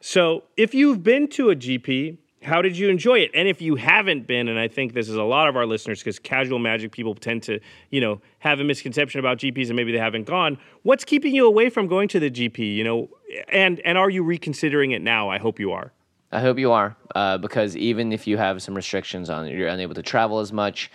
So, 0.00 0.44
if 0.56 0.74
you've 0.74 1.02
been 1.04 1.28
to 1.28 1.50
a 1.50 1.56
GP, 1.56 2.18
how 2.42 2.62
did 2.62 2.76
you 2.76 2.88
enjoy 2.88 3.18
it? 3.18 3.30
And 3.34 3.48
if 3.48 3.60
you 3.60 3.76
haven't 3.76 4.26
been, 4.26 4.48
and 4.48 4.58
I 4.58 4.66
think 4.66 4.94
this 4.94 5.08
is 5.08 5.16
a 5.16 5.22
lot 5.22 5.48
of 5.48 5.56
our 5.56 5.66
listeners 5.66 6.00
because 6.00 6.18
casual 6.18 6.58
magic 6.58 6.90
people 6.90 7.14
tend 7.14 7.42
to, 7.44 7.60
you 7.90 8.00
know, 8.00 8.20
have 8.38 8.60
a 8.60 8.64
misconception 8.64 9.20
about 9.20 9.38
GPs 9.38 9.66
and 9.66 9.76
maybe 9.76 9.92
they 9.92 9.98
haven't 9.98 10.24
gone. 10.24 10.58
What's 10.82 11.04
keeping 11.04 11.34
you 11.34 11.46
away 11.46 11.68
from 11.68 11.86
going 11.86 12.08
to 12.08 12.20
the 12.20 12.30
GP? 12.30 12.74
You 12.74 12.84
know, 12.84 13.10
and 13.48 13.80
and 13.80 13.98
are 13.98 14.08
you 14.08 14.22
reconsidering 14.22 14.92
it 14.92 15.02
now? 15.02 15.28
I 15.28 15.38
hope 15.38 15.60
you 15.60 15.72
are. 15.72 15.92
I 16.32 16.40
hope 16.40 16.58
you 16.58 16.70
are, 16.72 16.96
uh, 17.14 17.38
because 17.38 17.76
even 17.76 18.12
if 18.12 18.26
you 18.26 18.38
have 18.38 18.62
some 18.62 18.74
restrictions 18.74 19.28
on 19.28 19.48
you're 19.48 19.68
unable 19.68 19.94
to 19.94 20.02
travel 20.02 20.38
as 20.38 20.52
much. 20.52 20.90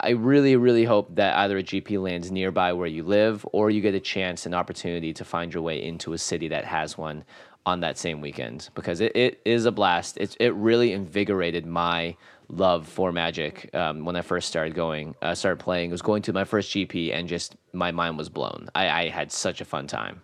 I 0.00 0.10
really, 0.10 0.54
really 0.54 0.84
hope 0.84 1.16
that 1.16 1.36
either 1.38 1.58
a 1.58 1.62
GP 1.62 2.00
lands 2.00 2.30
nearby 2.30 2.72
where 2.72 2.86
you 2.86 3.02
live, 3.02 3.44
or 3.52 3.68
you 3.68 3.80
get 3.80 3.96
a 3.96 4.00
chance, 4.00 4.46
an 4.46 4.54
opportunity 4.54 5.12
to 5.12 5.24
find 5.24 5.52
your 5.52 5.62
way 5.62 5.82
into 5.82 6.12
a 6.12 6.18
city 6.18 6.46
that 6.48 6.64
has 6.64 6.96
one 6.96 7.24
on 7.66 7.80
that 7.80 7.98
same 7.98 8.22
weekend, 8.22 8.70
because 8.74 9.00
it, 9.00 9.14
it 9.14 9.40
is 9.44 9.66
a 9.66 9.72
blast. 9.72 10.16
It 10.16 10.36
it 10.40 10.54
really 10.54 10.92
invigorated 10.92 11.66
my 11.66 12.16
love 12.48 12.88
for 12.88 13.12
Magic 13.12 13.68
um, 13.74 14.04
when 14.04 14.16
I 14.16 14.22
first 14.22 14.48
started 14.48 14.74
going, 14.74 15.14
uh, 15.20 15.34
started 15.34 15.62
playing. 15.62 15.90
It 15.90 15.92
was 15.92 16.02
going 16.02 16.22
to 16.22 16.32
my 16.32 16.44
first 16.44 16.70
GP, 16.72 17.12
and 17.12 17.28
just 17.28 17.56
my 17.72 17.90
mind 17.90 18.16
was 18.16 18.28
blown. 18.28 18.68
I, 18.74 18.88
I 18.88 19.08
had 19.08 19.32
such 19.32 19.60
a 19.60 19.64
fun 19.64 19.86
time. 19.86 20.22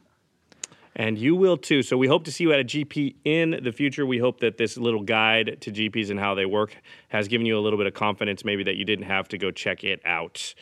And 0.95 1.17
you 1.17 1.35
will 1.35 1.57
too. 1.57 1.83
So 1.83 1.97
we 1.97 2.07
hope 2.07 2.25
to 2.25 2.33
see 2.33 2.45
you 2.45 2.53
at 2.53 2.61
a 2.61 2.65
GP 2.65 3.17
in 3.25 3.61
the 3.63 3.73
future. 3.73 4.05
We 4.05 4.19
hope 4.19 4.41
that 4.41 4.59
this 4.59 4.77
little 4.77 5.03
guide 5.03 5.57
to 5.63 5.73
GPs 5.73 6.11
and 6.11 6.21
how 6.21 6.35
they 6.35 6.45
work 6.45 6.77
has 7.09 7.29
given 7.29 7.47
you 7.47 7.59
a 7.59 7.61
little 7.61 7.79
bit 7.79 7.87
of 7.87 7.95
confidence, 7.95 8.45
maybe 8.45 8.63
that 8.65 8.77
you 8.77 8.85
didn't 8.85 9.07
have 9.07 9.27
to 9.29 9.39
go 9.39 9.51
check 9.51 9.85
it 9.85 10.03
out. 10.05 10.55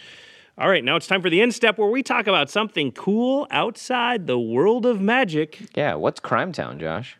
All 0.61 0.69
right, 0.69 0.85
now 0.85 0.97
it's 0.97 1.07
time 1.07 1.23
for 1.23 1.31
the 1.31 1.41
end 1.41 1.55
step 1.55 1.79
where 1.79 1.89
we 1.89 2.03
talk 2.03 2.27
about 2.27 2.51
something 2.51 2.93
cool 2.93 3.47
outside 3.51 4.27
the 4.27 4.39
world 4.39 4.85
of 4.85 5.01
magic. 5.01 5.59
Yeah, 5.75 5.95
what's 5.95 6.21
Crime 6.21 6.53
Town, 6.53 6.79
Josh? 6.79 7.17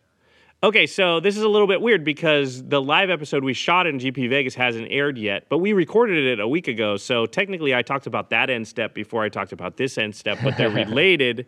Okay, 0.61 0.85
so 0.85 1.19
this 1.19 1.35
is 1.35 1.41
a 1.41 1.49
little 1.49 1.65
bit 1.65 1.81
weird 1.81 2.03
because 2.05 2.63
the 2.63 2.79
live 2.79 3.09
episode 3.09 3.43
we 3.43 3.55
shot 3.55 3.87
in 3.87 3.97
GP 3.97 4.29
Vegas 4.29 4.53
hasn't 4.53 4.89
aired 4.91 5.17
yet, 5.17 5.47
but 5.49 5.57
we 5.57 5.73
recorded 5.73 6.23
it 6.23 6.39
a 6.39 6.47
week 6.47 6.67
ago. 6.67 6.97
So 6.97 7.25
technically, 7.25 7.73
I 7.73 7.81
talked 7.81 8.05
about 8.05 8.29
that 8.29 8.51
end 8.51 8.67
step 8.67 8.93
before 8.93 9.23
I 9.23 9.29
talked 9.29 9.53
about 9.53 9.75
this 9.75 9.97
end 9.97 10.15
step, 10.15 10.37
but 10.43 10.55
they're 10.55 10.69
related. 10.85 11.47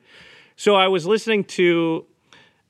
So 0.56 0.74
I 0.74 0.88
was 0.88 1.06
listening 1.06 1.44
to 1.44 2.08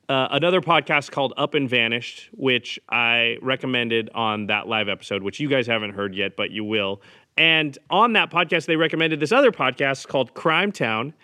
uh, 0.06 0.28
another 0.32 0.60
podcast 0.60 1.10
called 1.12 1.32
Up 1.38 1.54
and 1.54 1.66
Vanished, 1.66 2.28
which 2.32 2.78
I 2.90 3.38
recommended 3.40 4.10
on 4.14 4.48
that 4.48 4.68
live 4.68 4.90
episode, 4.90 5.22
which 5.22 5.40
you 5.40 5.48
guys 5.48 5.66
haven't 5.66 5.94
heard 5.94 6.14
yet, 6.14 6.36
but 6.36 6.50
you 6.50 6.62
will. 6.62 7.00
And 7.36 7.76
on 7.90 8.12
that 8.12 8.30
podcast, 8.30 8.66
they 8.66 8.76
recommended 8.76 9.20
this 9.20 9.32
other 9.32 9.50
podcast 9.50 10.06
called 10.06 10.34
Crime 10.34 10.72
Town. 10.72 11.14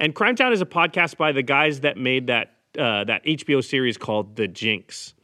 And 0.00 0.14
Crime 0.14 0.34
Town 0.34 0.52
is 0.52 0.60
a 0.60 0.66
podcast 0.66 1.16
by 1.16 1.32
the 1.32 1.42
guys 1.42 1.80
that 1.80 1.96
made 1.96 2.26
that 2.26 2.54
uh, 2.78 3.04
that 3.04 3.24
HBO 3.24 3.62
series 3.62 3.96
called 3.96 4.36
The 4.36 4.48
Jinx. 4.48 5.14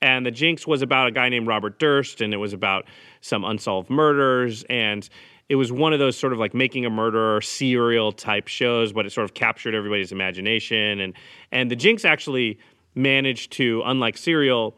And 0.00 0.24
The 0.24 0.30
Jinx 0.30 0.66
was 0.66 0.82
about 0.82 1.08
a 1.08 1.10
guy 1.10 1.28
named 1.28 1.46
Robert 1.46 1.78
Durst, 1.78 2.20
and 2.20 2.32
it 2.32 2.36
was 2.36 2.52
about 2.52 2.84
some 3.20 3.44
unsolved 3.44 3.90
murders. 3.90 4.64
And 4.68 5.08
it 5.48 5.56
was 5.56 5.72
one 5.72 5.92
of 5.92 5.98
those 5.98 6.16
sort 6.16 6.32
of 6.32 6.38
like 6.38 6.54
making 6.54 6.84
a 6.84 6.90
murderer 6.90 7.40
serial 7.40 8.12
type 8.12 8.46
shows, 8.46 8.92
but 8.92 9.06
it 9.06 9.10
sort 9.10 9.24
of 9.24 9.34
captured 9.34 9.74
everybody's 9.74 10.12
imagination. 10.12 11.00
And 11.00 11.14
and 11.50 11.70
The 11.70 11.76
Jinx 11.76 12.04
actually 12.04 12.58
managed 12.94 13.52
to, 13.52 13.82
unlike 13.86 14.16
serial, 14.16 14.76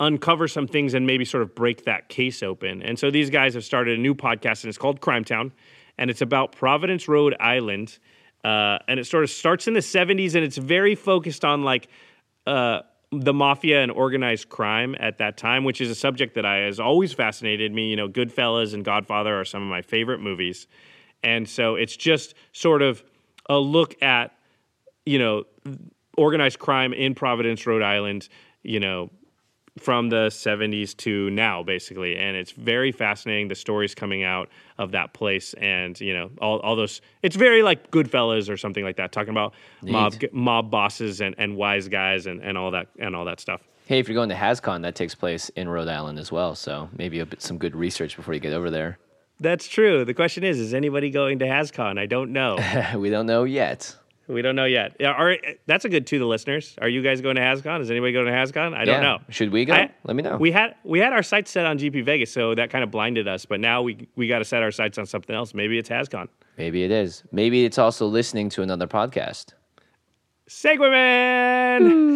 uncover 0.00 0.48
some 0.48 0.66
things 0.66 0.94
and 0.94 1.06
maybe 1.06 1.24
sort 1.24 1.42
of 1.42 1.54
break 1.54 1.84
that 1.84 2.08
case 2.08 2.42
open. 2.42 2.82
And 2.82 2.98
so 2.98 3.10
these 3.10 3.30
guys 3.30 3.54
have 3.54 3.64
started 3.64 3.98
a 3.98 4.00
new 4.00 4.14
podcast, 4.14 4.62
and 4.62 4.68
it's 4.68 4.78
called 4.78 5.00
Crime 5.00 5.24
Town, 5.24 5.52
and 5.96 6.10
it's 6.10 6.20
about 6.20 6.52
Providence, 6.52 7.08
Rhode 7.08 7.36
Island 7.40 7.98
uh, 8.44 8.78
and 8.86 9.00
it 9.00 9.06
sort 9.06 9.24
of 9.24 9.30
starts 9.30 9.66
in 9.66 9.74
the 9.74 9.80
70s 9.80 10.34
and 10.34 10.44
it's 10.44 10.56
very 10.56 10.94
focused 10.94 11.44
on 11.44 11.62
like 11.64 11.88
uh, 12.46 12.80
the 13.10 13.32
mafia 13.32 13.82
and 13.82 13.90
organized 13.90 14.48
crime 14.48 14.94
at 15.00 15.18
that 15.18 15.36
time, 15.36 15.64
which 15.64 15.80
is 15.80 15.90
a 15.90 15.94
subject 15.94 16.34
that 16.34 16.46
I, 16.46 16.58
has 16.58 16.78
always 16.78 17.12
fascinated 17.12 17.72
me. 17.72 17.90
You 17.90 17.96
know, 17.96 18.08
Goodfellas 18.08 18.74
and 18.74 18.84
Godfather 18.84 19.38
are 19.38 19.44
some 19.44 19.62
of 19.62 19.68
my 19.68 19.82
favorite 19.82 20.20
movies. 20.20 20.66
And 21.22 21.48
so 21.48 21.74
it's 21.74 21.96
just 21.96 22.34
sort 22.52 22.80
of 22.80 23.02
a 23.50 23.58
look 23.58 24.00
at, 24.02 24.32
you 25.04 25.18
know, 25.18 25.44
organized 26.16 26.58
crime 26.58 26.92
in 26.92 27.14
Providence, 27.14 27.66
Rhode 27.66 27.82
Island, 27.82 28.28
you 28.62 28.78
know, 28.78 29.10
from 29.78 30.08
the 30.08 30.26
70s 30.28 30.96
to 30.98 31.30
now 31.30 31.62
basically 31.62 32.16
and 32.16 32.36
it's 32.36 32.52
very 32.52 32.92
fascinating 32.92 33.48
the 33.48 33.54
stories 33.54 33.94
coming 33.94 34.24
out 34.24 34.48
of 34.78 34.92
that 34.92 35.12
place 35.12 35.54
and 35.54 36.00
you 36.00 36.12
know 36.12 36.30
all, 36.40 36.58
all 36.60 36.76
those 36.76 37.00
it's 37.22 37.36
very 37.36 37.62
like 37.62 37.90
goodfellas 37.90 38.50
or 38.50 38.56
something 38.56 38.84
like 38.84 38.96
that 38.96 39.12
talking 39.12 39.30
about 39.30 39.54
mob 39.82 40.14
mob 40.32 40.70
bosses 40.70 41.20
and, 41.20 41.34
and 41.38 41.56
wise 41.56 41.88
guys 41.88 42.26
and, 42.26 42.40
and 42.42 42.58
all 42.58 42.70
that 42.70 42.88
and 42.98 43.14
all 43.16 43.24
that 43.24 43.40
stuff 43.40 43.62
Hey, 43.86 44.00
if 44.00 44.06
you're 44.06 44.14
going 44.14 44.28
to 44.28 44.34
HasCon, 44.34 44.82
that 44.82 44.94
takes 44.94 45.14
place 45.14 45.48
in 45.56 45.66
Rhode 45.66 45.88
Island 45.88 46.18
as 46.18 46.30
well. 46.30 46.54
So 46.54 46.90
maybe 46.94 47.20
a 47.20 47.24
bit, 47.24 47.40
some 47.40 47.56
good 47.56 47.74
research 47.74 48.16
before 48.16 48.34
you 48.34 48.40
get 48.40 48.52
over 48.52 48.68
there. 48.70 48.98
that's 49.40 49.66
true 49.66 50.04
the 50.04 50.12
question 50.12 50.44
is 50.44 50.58
is 50.58 50.74
anybody 50.74 51.10
going 51.10 51.38
to 51.38 51.46
hascon 51.46 51.98
i 51.98 52.04
don't 52.04 52.32
know 52.32 52.58
we 52.98 53.08
don't 53.08 53.26
know 53.26 53.44
yet. 53.44 53.96
We 54.28 54.42
don't 54.42 54.54
know 54.56 54.64
yet 54.66 54.96
yeah, 55.00 55.10
are, 55.10 55.36
that's 55.66 55.84
a 55.84 55.88
good 55.88 56.06
to 56.06 56.18
the 56.18 56.24
listeners 56.26 56.74
are 56.80 56.88
you 56.88 57.02
guys 57.02 57.20
going 57.20 57.36
to 57.36 57.42
hascon 57.42 57.80
is 57.80 57.90
anybody 57.90 58.12
going 58.12 58.26
to 58.26 58.32
hascon 58.32 58.74
i 58.74 58.84
don't 58.84 58.96
Yeah. 58.96 59.00
know 59.00 59.18
Should 59.30 59.50
we 59.52 59.64
go? 59.64 59.74
I- 59.74 59.90
Let 60.04 60.16
me 60.16 60.22
know. 60.22 60.36
We 60.36 60.50
had 60.52 60.74
we 60.84 61.00
had 61.00 61.12
our 61.12 61.22
sights 61.22 61.50
set 61.50 61.66
on 61.66 61.78
GP 61.78 62.04
Vegas, 62.04 62.32
so 62.32 62.54
that 62.54 62.70
kind 62.70 62.82
of 62.84 62.90
blinded 62.90 63.26
us. 63.28 63.44
But 63.46 63.60
now 63.60 63.82
we 63.82 64.08
we 64.16 64.26
got 64.28 64.38
to 64.38 64.44
set 64.44 64.62
our 64.62 64.70
sights 64.70 64.96
on 64.98 65.06
something 65.06 65.34
else. 65.34 65.52
Maybe 65.54 65.76
it's 65.78 65.88
Hascon. 65.88 66.28
Maybe 66.56 66.82
it 66.84 66.90
is. 66.90 67.22
Maybe 67.32 67.64
it's 67.64 67.78
also 67.78 68.06
listening 68.06 68.48
to 68.50 68.62
another 68.62 68.86
podcast. 68.86 69.54
Segwayman! 70.48 72.08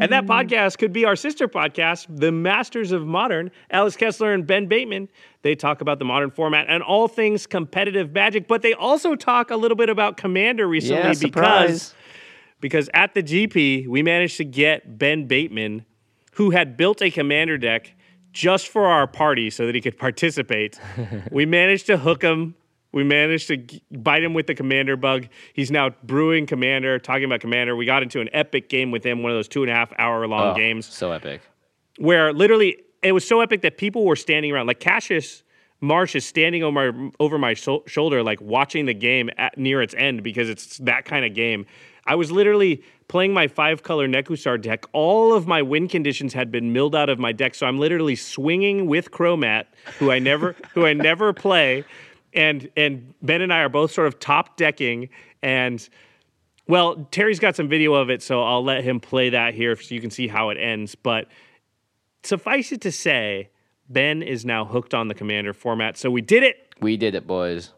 and 0.00 0.12
that 0.12 0.26
podcast 0.26 0.78
could 0.78 0.92
be 0.92 1.04
our 1.04 1.14
sister 1.14 1.46
podcast, 1.46 2.06
The 2.08 2.32
Masters 2.32 2.90
of 2.90 3.06
Modern. 3.06 3.50
Alice 3.70 3.96
Kessler 3.96 4.32
and 4.32 4.46
Ben 4.46 4.66
Bateman. 4.66 5.08
They 5.42 5.54
talk 5.54 5.80
about 5.80 5.98
the 6.00 6.04
modern 6.04 6.30
format 6.30 6.66
and 6.68 6.82
all 6.82 7.06
things 7.06 7.46
competitive 7.46 8.12
magic, 8.12 8.48
but 8.48 8.62
they 8.62 8.72
also 8.72 9.14
talk 9.14 9.50
a 9.50 9.56
little 9.56 9.76
bit 9.76 9.88
about 9.88 10.16
Commander 10.16 10.66
recently 10.66 11.10
yeah, 11.10 11.14
because 11.20 11.94
because 12.60 12.90
at 12.92 13.14
the 13.14 13.22
GP, 13.22 13.86
we 13.88 14.02
managed 14.02 14.36
to 14.38 14.44
get 14.44 14.98
Ben 14.98 15.26
Bateman, 15.26 15.86
who 16.32 16.50
had 16.50 16.76
built 16.76 17.00
a 17.00 17.10
commander 17.10 17.56
deck 17.56 17.94
just 18.32 18.68
for 18.68 18.86
our 18.86 19.06
party 19.06 19.48
so 19.48 19.66
that 19.66 19.74
he 19.74 19.80
could 19.80 19.98
participate. 20.06 20.78
we 21.30 21.46
managed 21.46 21.86
to 21.86 21.98
hook 21.98 22.22
him. 22.22 22.54
We 22.92 23.04
managed 23.04 23.48
to 23.48 23.64
bite 23.92 24.24
him 24.24 24.34
with 24.34 24.46
the 24.48 24.54
commander 24.54 24.96
bug. 24.96 25.28
He's 25.52 25.70
now 25.70 25.90
brewing 26.02 26.46
commander, 26.46 26.98
talking 26.98 27.24
about 27.24 27.40
commander. 27.40 27.76
We 27.76 27.86
got 27.86 28.02
into 28.02 28.20
an 28.20 28.28
epic 28.32 28.68
game 28.68 28.90
with 28.90 29.04
him, 29.04 29.22
one 29.22 29.30
of 29.30 29.36
those 29.38 29.48
two 29.48 29.62
and 29.62 29.70
a 29.70 29.74
half 29.74 29.92
hour 29.98 30.26
long 30.26 30.52
Oh, 30.52 30.54
games 30.54 30.86
So 30.86 31.12
epic. 31.12 31.40
where 31.98 32.32
literally 32.32 32.78
it 33.02 33.12
was 33.12 33.26
so 33.26 33.40
epic 33.40 33.62
that 33.62 33.78
people 33.78 34.04
were 34.04 34.16
standing 34.16 34.50
around. 34.52 34.66
Like 34.66 34.80
Cassius 34.80 35.42
Marsh 35.80 36.14
is 36.16 36.26
standing 36.26 36.62
over 36.62 36.92
my, 36.92 37.10
over 37.20 37.38
my 37.38 37.54
shou- 37.54 37.82
shoulder, 37.86 38.22
like 38.22 38.40
watching 38.40 38.86
the 38.86 38.92
game 38.94 39.30
at, 39.38 39.56
near 39.56 39.80
its 39.80 39.94
end 39.94 40.22
because 40.22 40.50
it's 40.50 40.76
that 40.78 41.04
kind 41.04 41.24
of 41.24 41.32
game. 41.32 41.66
I 42.06 42.16
was 42.16 42.32
literally 42.32 42.82
playing 43.08 43.32
my 43.32 43.46
five 43.46 43.82
color 43.82 44.08
Nekusar 44.08 44.60
deck. 44.60 44.84
All 44.92 45.32
of 45.32 45.46
my 45.46 45.62
win 45.62 45.86
conditions 45.88 46.32
had 46.34 46.50
been 46.50 46.72
milled 46.72 46.94
out 46.96 47.08
of 47.08 47.18
my 47.18 47.30
deck, 47.32 47.54
so 47.54 47.66
I'm 47.66 47.78
literally 47.78 48.16
swinging 48.16 48.86
with 48.88 49.10
Chromat, 49.10 49.66
who 49.98 50.10
I 50.10 50.18
never 50.18 50.54
who 50.74 50.84
I 50.86 50.92
never 50.92 51.32
play, 51.32 51.84
and 52.34 52.68
and 52.76 53.14
Ben 53.22 53.42
and 53.42 53.52
I 53.52 53.60
are 53.60 53.68
both 53.68 53.92
sort 53.92 54.06
of 54.08 54.18
top 54.20 54.56
decking 54.56 55.08
and. 55.42 55.86
Well, 56.68 57.08
Terry's 57.10 57.40
got 57.40 57.56
some 57.56 57.68
video 57.68 57.94
of 57.94 58.10
it, 58.10 58.22
so 58.22 58.44
I'll 58.44 58.62
let 58.62 58.84
him 58.84 59.00
play 59.00 59.30
that 59.30 59.54
here 59.54 59.74
so 59.74 59.92
you 59.92 60.00
can 60.00 60.10
see 60.10 60.28
how 60.28 60.50
it 60.50 60.56
ends. 60.56 60.94
But 60.94 61.26
suffice 62.22 62.70
it 62.70 62.80
to 62.82 62.92
say, 62.92 63.50
Ben 63.88 64.22
is 64.22 64.44
now 64.44 64.64
hooked 64.64 64.94
on 64.94 65.08
the 65.08 65.14
commander 65.14 65.52
format. 65.52 65.96
So 65.96 66.12
we 66.12 66.20
did 66.20 66.44
it. 66.44 66.56
We 66.80 66.96
did 66.96 67.16
it, 67.16 67.26
boys. 67.26 67.72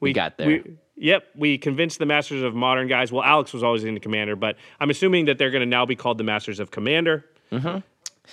We, 0.00 0.12
got 0.12 0.38
there. 0.38 0.46
we- 0.48 0.76
yep, 0.96 1.26
we 1.36 1.56
convinced 1.56 2.00
the 2.00 2.06
Masters 2.06 2.42
of 2.42 2.52
Modern 2.54 2.88
guys. 2.88 3.12
Well, 3.12 3.22
Alex 3.22 3.52
was 3.52 3.62
always 3.62 3.84
into 3.84 4.00
Commander, 4.00 4.34
but 4.34 4.56
I'm 4.80 4.90
assuming 4.90 5.26
that 5.26 5.38
they're 5.38 5.52
going 5.52 5.60
to 5.60 5.66
now 5.66 5.86
be 5.86 5.94
called 5.94 6.18
the 6.18 6.24
Masters 6.24 6.58
of 6.58 6.72
Commander. 6.72 7.24
Mm-hmm. 7.52 7.78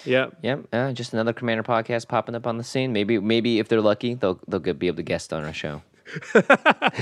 Yep. 0.05 0.37
Yep, 0.43 0.67
uh, 0.71 0.91
just 0.93 1.13
another 1.13 1.33
Commander 1.33 1.63
podcast 1.63 2.07
popping 2.07 2.35
up 2.35 2.45
on 2.47 2.57
the 2.57 2.63
scene. 2.63 2.93
Maybe, 2.93 3.19
maybe 3.19 3.59
if 3.59 3.67
they're 3.67 3.81
lucky, 3.81 4.13
they'll 4.13 4.39
they'll 4.47 4.59
get, 4.59 4.79
be 4.79 4.87
able 4.87 4.97
to 4.97 5.03
guest 5.03 5.33
on 5.33 5.43
our 5.43 5.53
show. 5.53 5.81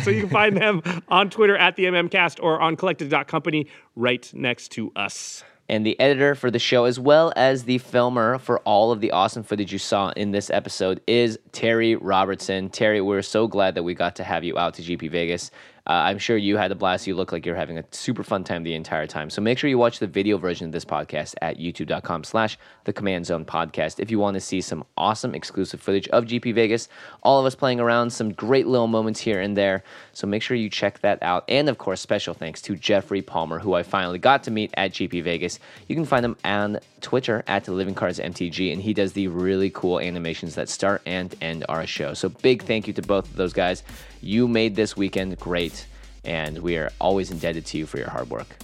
So 0.03 0.09
you 0.11 0.21
can 0.21 0.29
find 0.29 0.57
them 0.57 0.81
on 1.07 1.29
Twitter 1.29 1.55
at 1.57 1.75
the 1.77 1.85
MMCast 1.85 2.39
or 2.43 2.59
on 2.59 2.75
collected.company 2.75 3.67
right 3.95 4.29
next 4.33 4.69
to 4.73 4.91
us. 4.95 5.43
and 5.69 5.85
the 5.85 5.99
editor 5.99 6.33
for 6.35 6.49
the 6.51 6.59
show, 6.59 6.85
as 6.85 6.99
well 6.99 7.31
as 7.35 7.63
the 7.63 7.77
filmer 7.77 8.37
for 8.37 8.59
all 8.59 8.91
of 8.91 8.99
the 9.01 9.11
awesome 9.11 9.43
footage 9.43 9.71
you 9.73 9.79
saw 9.79 10.09
in 10.11 10.31
this 10.31 10.49
episode, 10.49 11.01
is 11.07 11.37
Terry 11.51 11.95
Robertson. 11.95 12.69
Terry, 12.69 13.01
we're 13.01 13.21
so 13.21 13.47
glad 13.47 13.75
that 13.75 13.83
we 13.83 13.93
got 13.93 14.15
to 14.17 14.23
have 14.23 14.43
you 14.43 14.57
out 14.57 14.73
to 14.75 14.81
GP 14.81 15.09
Vegas. 15.11 15.51
Uh, 15.87 15.93
I'm 15.93 16.17
sure 16.17 16.35
you 16.35 16.57
had 16.57 16.71
a 16.71 16.75
blast. 16.75 17.07
You 17.07 17.15
look 17.15 17.31
like 17.31 17.45
you're 17.45 17.55
having 17.55 17.77
a 17.77 17.85
super 17.91 18.23
fun 18.23 18.43
time 18.43 18.63
the 18.63 18.73
entire 18.73 19.07
time. 19.07 19.29
So 19.29 19.41
make 19.41 19.57
sure 19.57 19.69
you 19.69 19.77
watch 19.77 19.99
the 19.99 20.07
video 20.07 20.37
version 20.37 20.65
of 20.65 20.73
this 20.73 20.83
podcast 20.83 21.35
at 21.41 21.57
youtube.com 21.57 22.25
slash 22.25 22.57
the 22.83 22.91
Command 22.91 23.25
Zone 23.25 23.45
Podcast 23.45 23.99
if 23.99 24.11
you 24.11 24.19
want 24.19 24.35
to 24.35 24.41
see 24.41 24.59
some 24.59 24.83
awesome 24.97 25.33
exclusive 25.33 25.79
footage 25.79 26.09
of 26.09 26.25
GP 26.25 26.53
Vegas, 26.53 26.89
all 27.23 27.39
of 27.39 27.45
us 27.45 27.55
playing 27.55 27.79
around, 27.79 28.09
some 28.09 28.33
great 28.33 28.67
little 28.67 28.87
moments 28.87 29.21
here 29.21 29.39
and 29.39 29.55
there. 29.55 29.83
So 30.17 30.25
make 30.25 30.41
sure 30.41 30.57
you 30.57 30.71
check 30.71 31.01
that 31.01 31.21
out. 31.21 31.43
And 31.47 31.69
of 31.69 31.77
course, 31.77 32.01
special 32.01 32.33
thanks 32.33 32.59
to 32.63 32.75
Jeffrey 32.75 33.21
Palmer, 33.21 33.59
who 33.59 33.75
I 33.75 33.83
finally 33.83 34.17
got 34.17 34.41
to 34.45 34.51
meet 34.51 34.71
at 34.73 34.89
GP 34.93 35.21
Vegas. 35.21 35.59
You 35.87 35.95
can 35.95 36.05
find 36.05 36.25
him 36.25 36.35
on 36.43 36.79
Twitter 37.01 37.43
at 37.45 37.65
the 37.65 37.71
Living 37.71 37.93
Cards 37.93 38.17
MTG, 38.17 38.73
and 38.73 38.81
he 38.81 38.95
does 38.95 39.13
the 39.13 39.27
really 39.27 39.69
cool 39.69 39.99
animations 39.99 40.55
that 40.55 40.69
start 40.69 41.03
and 41.05 41.35
end 41.39 41.65
our 41.69 41.85
show. 41.85 42.15
So 42.15 42.29
big 42.29 42.63
thank 42.63 42.87
you 42.87 42.93
to 42.93 43.01
both 43.03 43.29
of 43.29 43.35
those 43.35 43.53
guys. 43.53 43.83
You 44.19 44.47
made 44.47 44.75
this 44.75 44.97
weekend 44.97 45.37
great, 45.39 45.85
and 46.25 46.57
we 46.63 46.77
are 46.77 46.89
always 46.99 47.29
indebted 47.29 47.67
to 47.67 47.77
you 47.77 47.85
for 47.85 47.99
your 47.99 48.09
hard 48.09 48.31
work. 48.31 48.57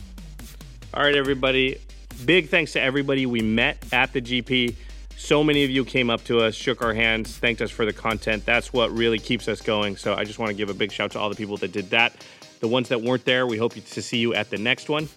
All 0.96 1.04
right, 1.04 1.16
everybody. 1.16 1.80
Big 2.26 2.50
thanks 2.50 2.72
to 2.72 2.82
everybody 2.82 3.28
we 3.28 3.42
met 3.42 3.78
at 3.94 4.12
the 4.12 4.22
GP. 4.22 4.74
So 5.18 5.44
many 5.44 5.64
of 5.64 5.70
you 5.70 5.86
came 5.86 6.10
up 6.10 6.24
to 6.26 6.40
us, 6.40 6.54
shook 6.54 6.82
our 6.82 6.94
hands, 6.94 7.38
thanked 7.38 7.62
us 7.62 7.72
for 7.72 7.86
the 7.86 7.94
content. 7.94 8.46
That's 8.46 8.74
what 8.74 8.92
really 8.92 9.20
keeps 9.20 9.48
us 9.48 9.62
going. 9.62 9.96
So 9.96 10.16
I 10.16 10.24
just 10.24 10.38
want 10.38 10.50
to 10.50 10.56
give 10.56 10.70
a 10.70 10.74
big 10.74 10.92
shout 10.92 11.12
to 11.12 11.20
all 11.20 11.30
the 11.30 11.36
people 11.36 11.58
that 11.58 11.72
did 11.72 11.90
that. 11.92 12.14
The 12.60 12.68
ones 12.68 12.90
that 12.90 13.02
weren't 13.02 13.26
there, 13.26 13.48
we 13.48 13.58
hope 13.58 13.74
to 13.74 14.02
see 14.02 14.18
you 14.18 14.34
at 14.34 14.50
the 14.50 14.58
next 14.58 14.90
one. 14.90 15.08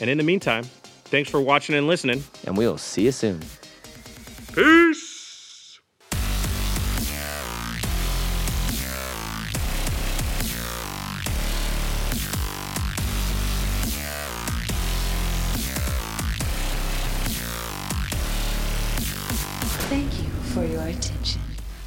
And 0.00 0.08
in 0.08 0.18
the 0.18 0.24
meantime, 0.24 0.64
thanks 1.04 1.30
for 1.30 1.40
watching 1.40 1.74
and 1.74 1.86
listening. 1.86 2.24
And 2.46 2.56
we'll 2.56 2.78
see 2.78 3.04
you 3.04 3.12
soon. 3.12 3.40
Peace. 4.54 5.13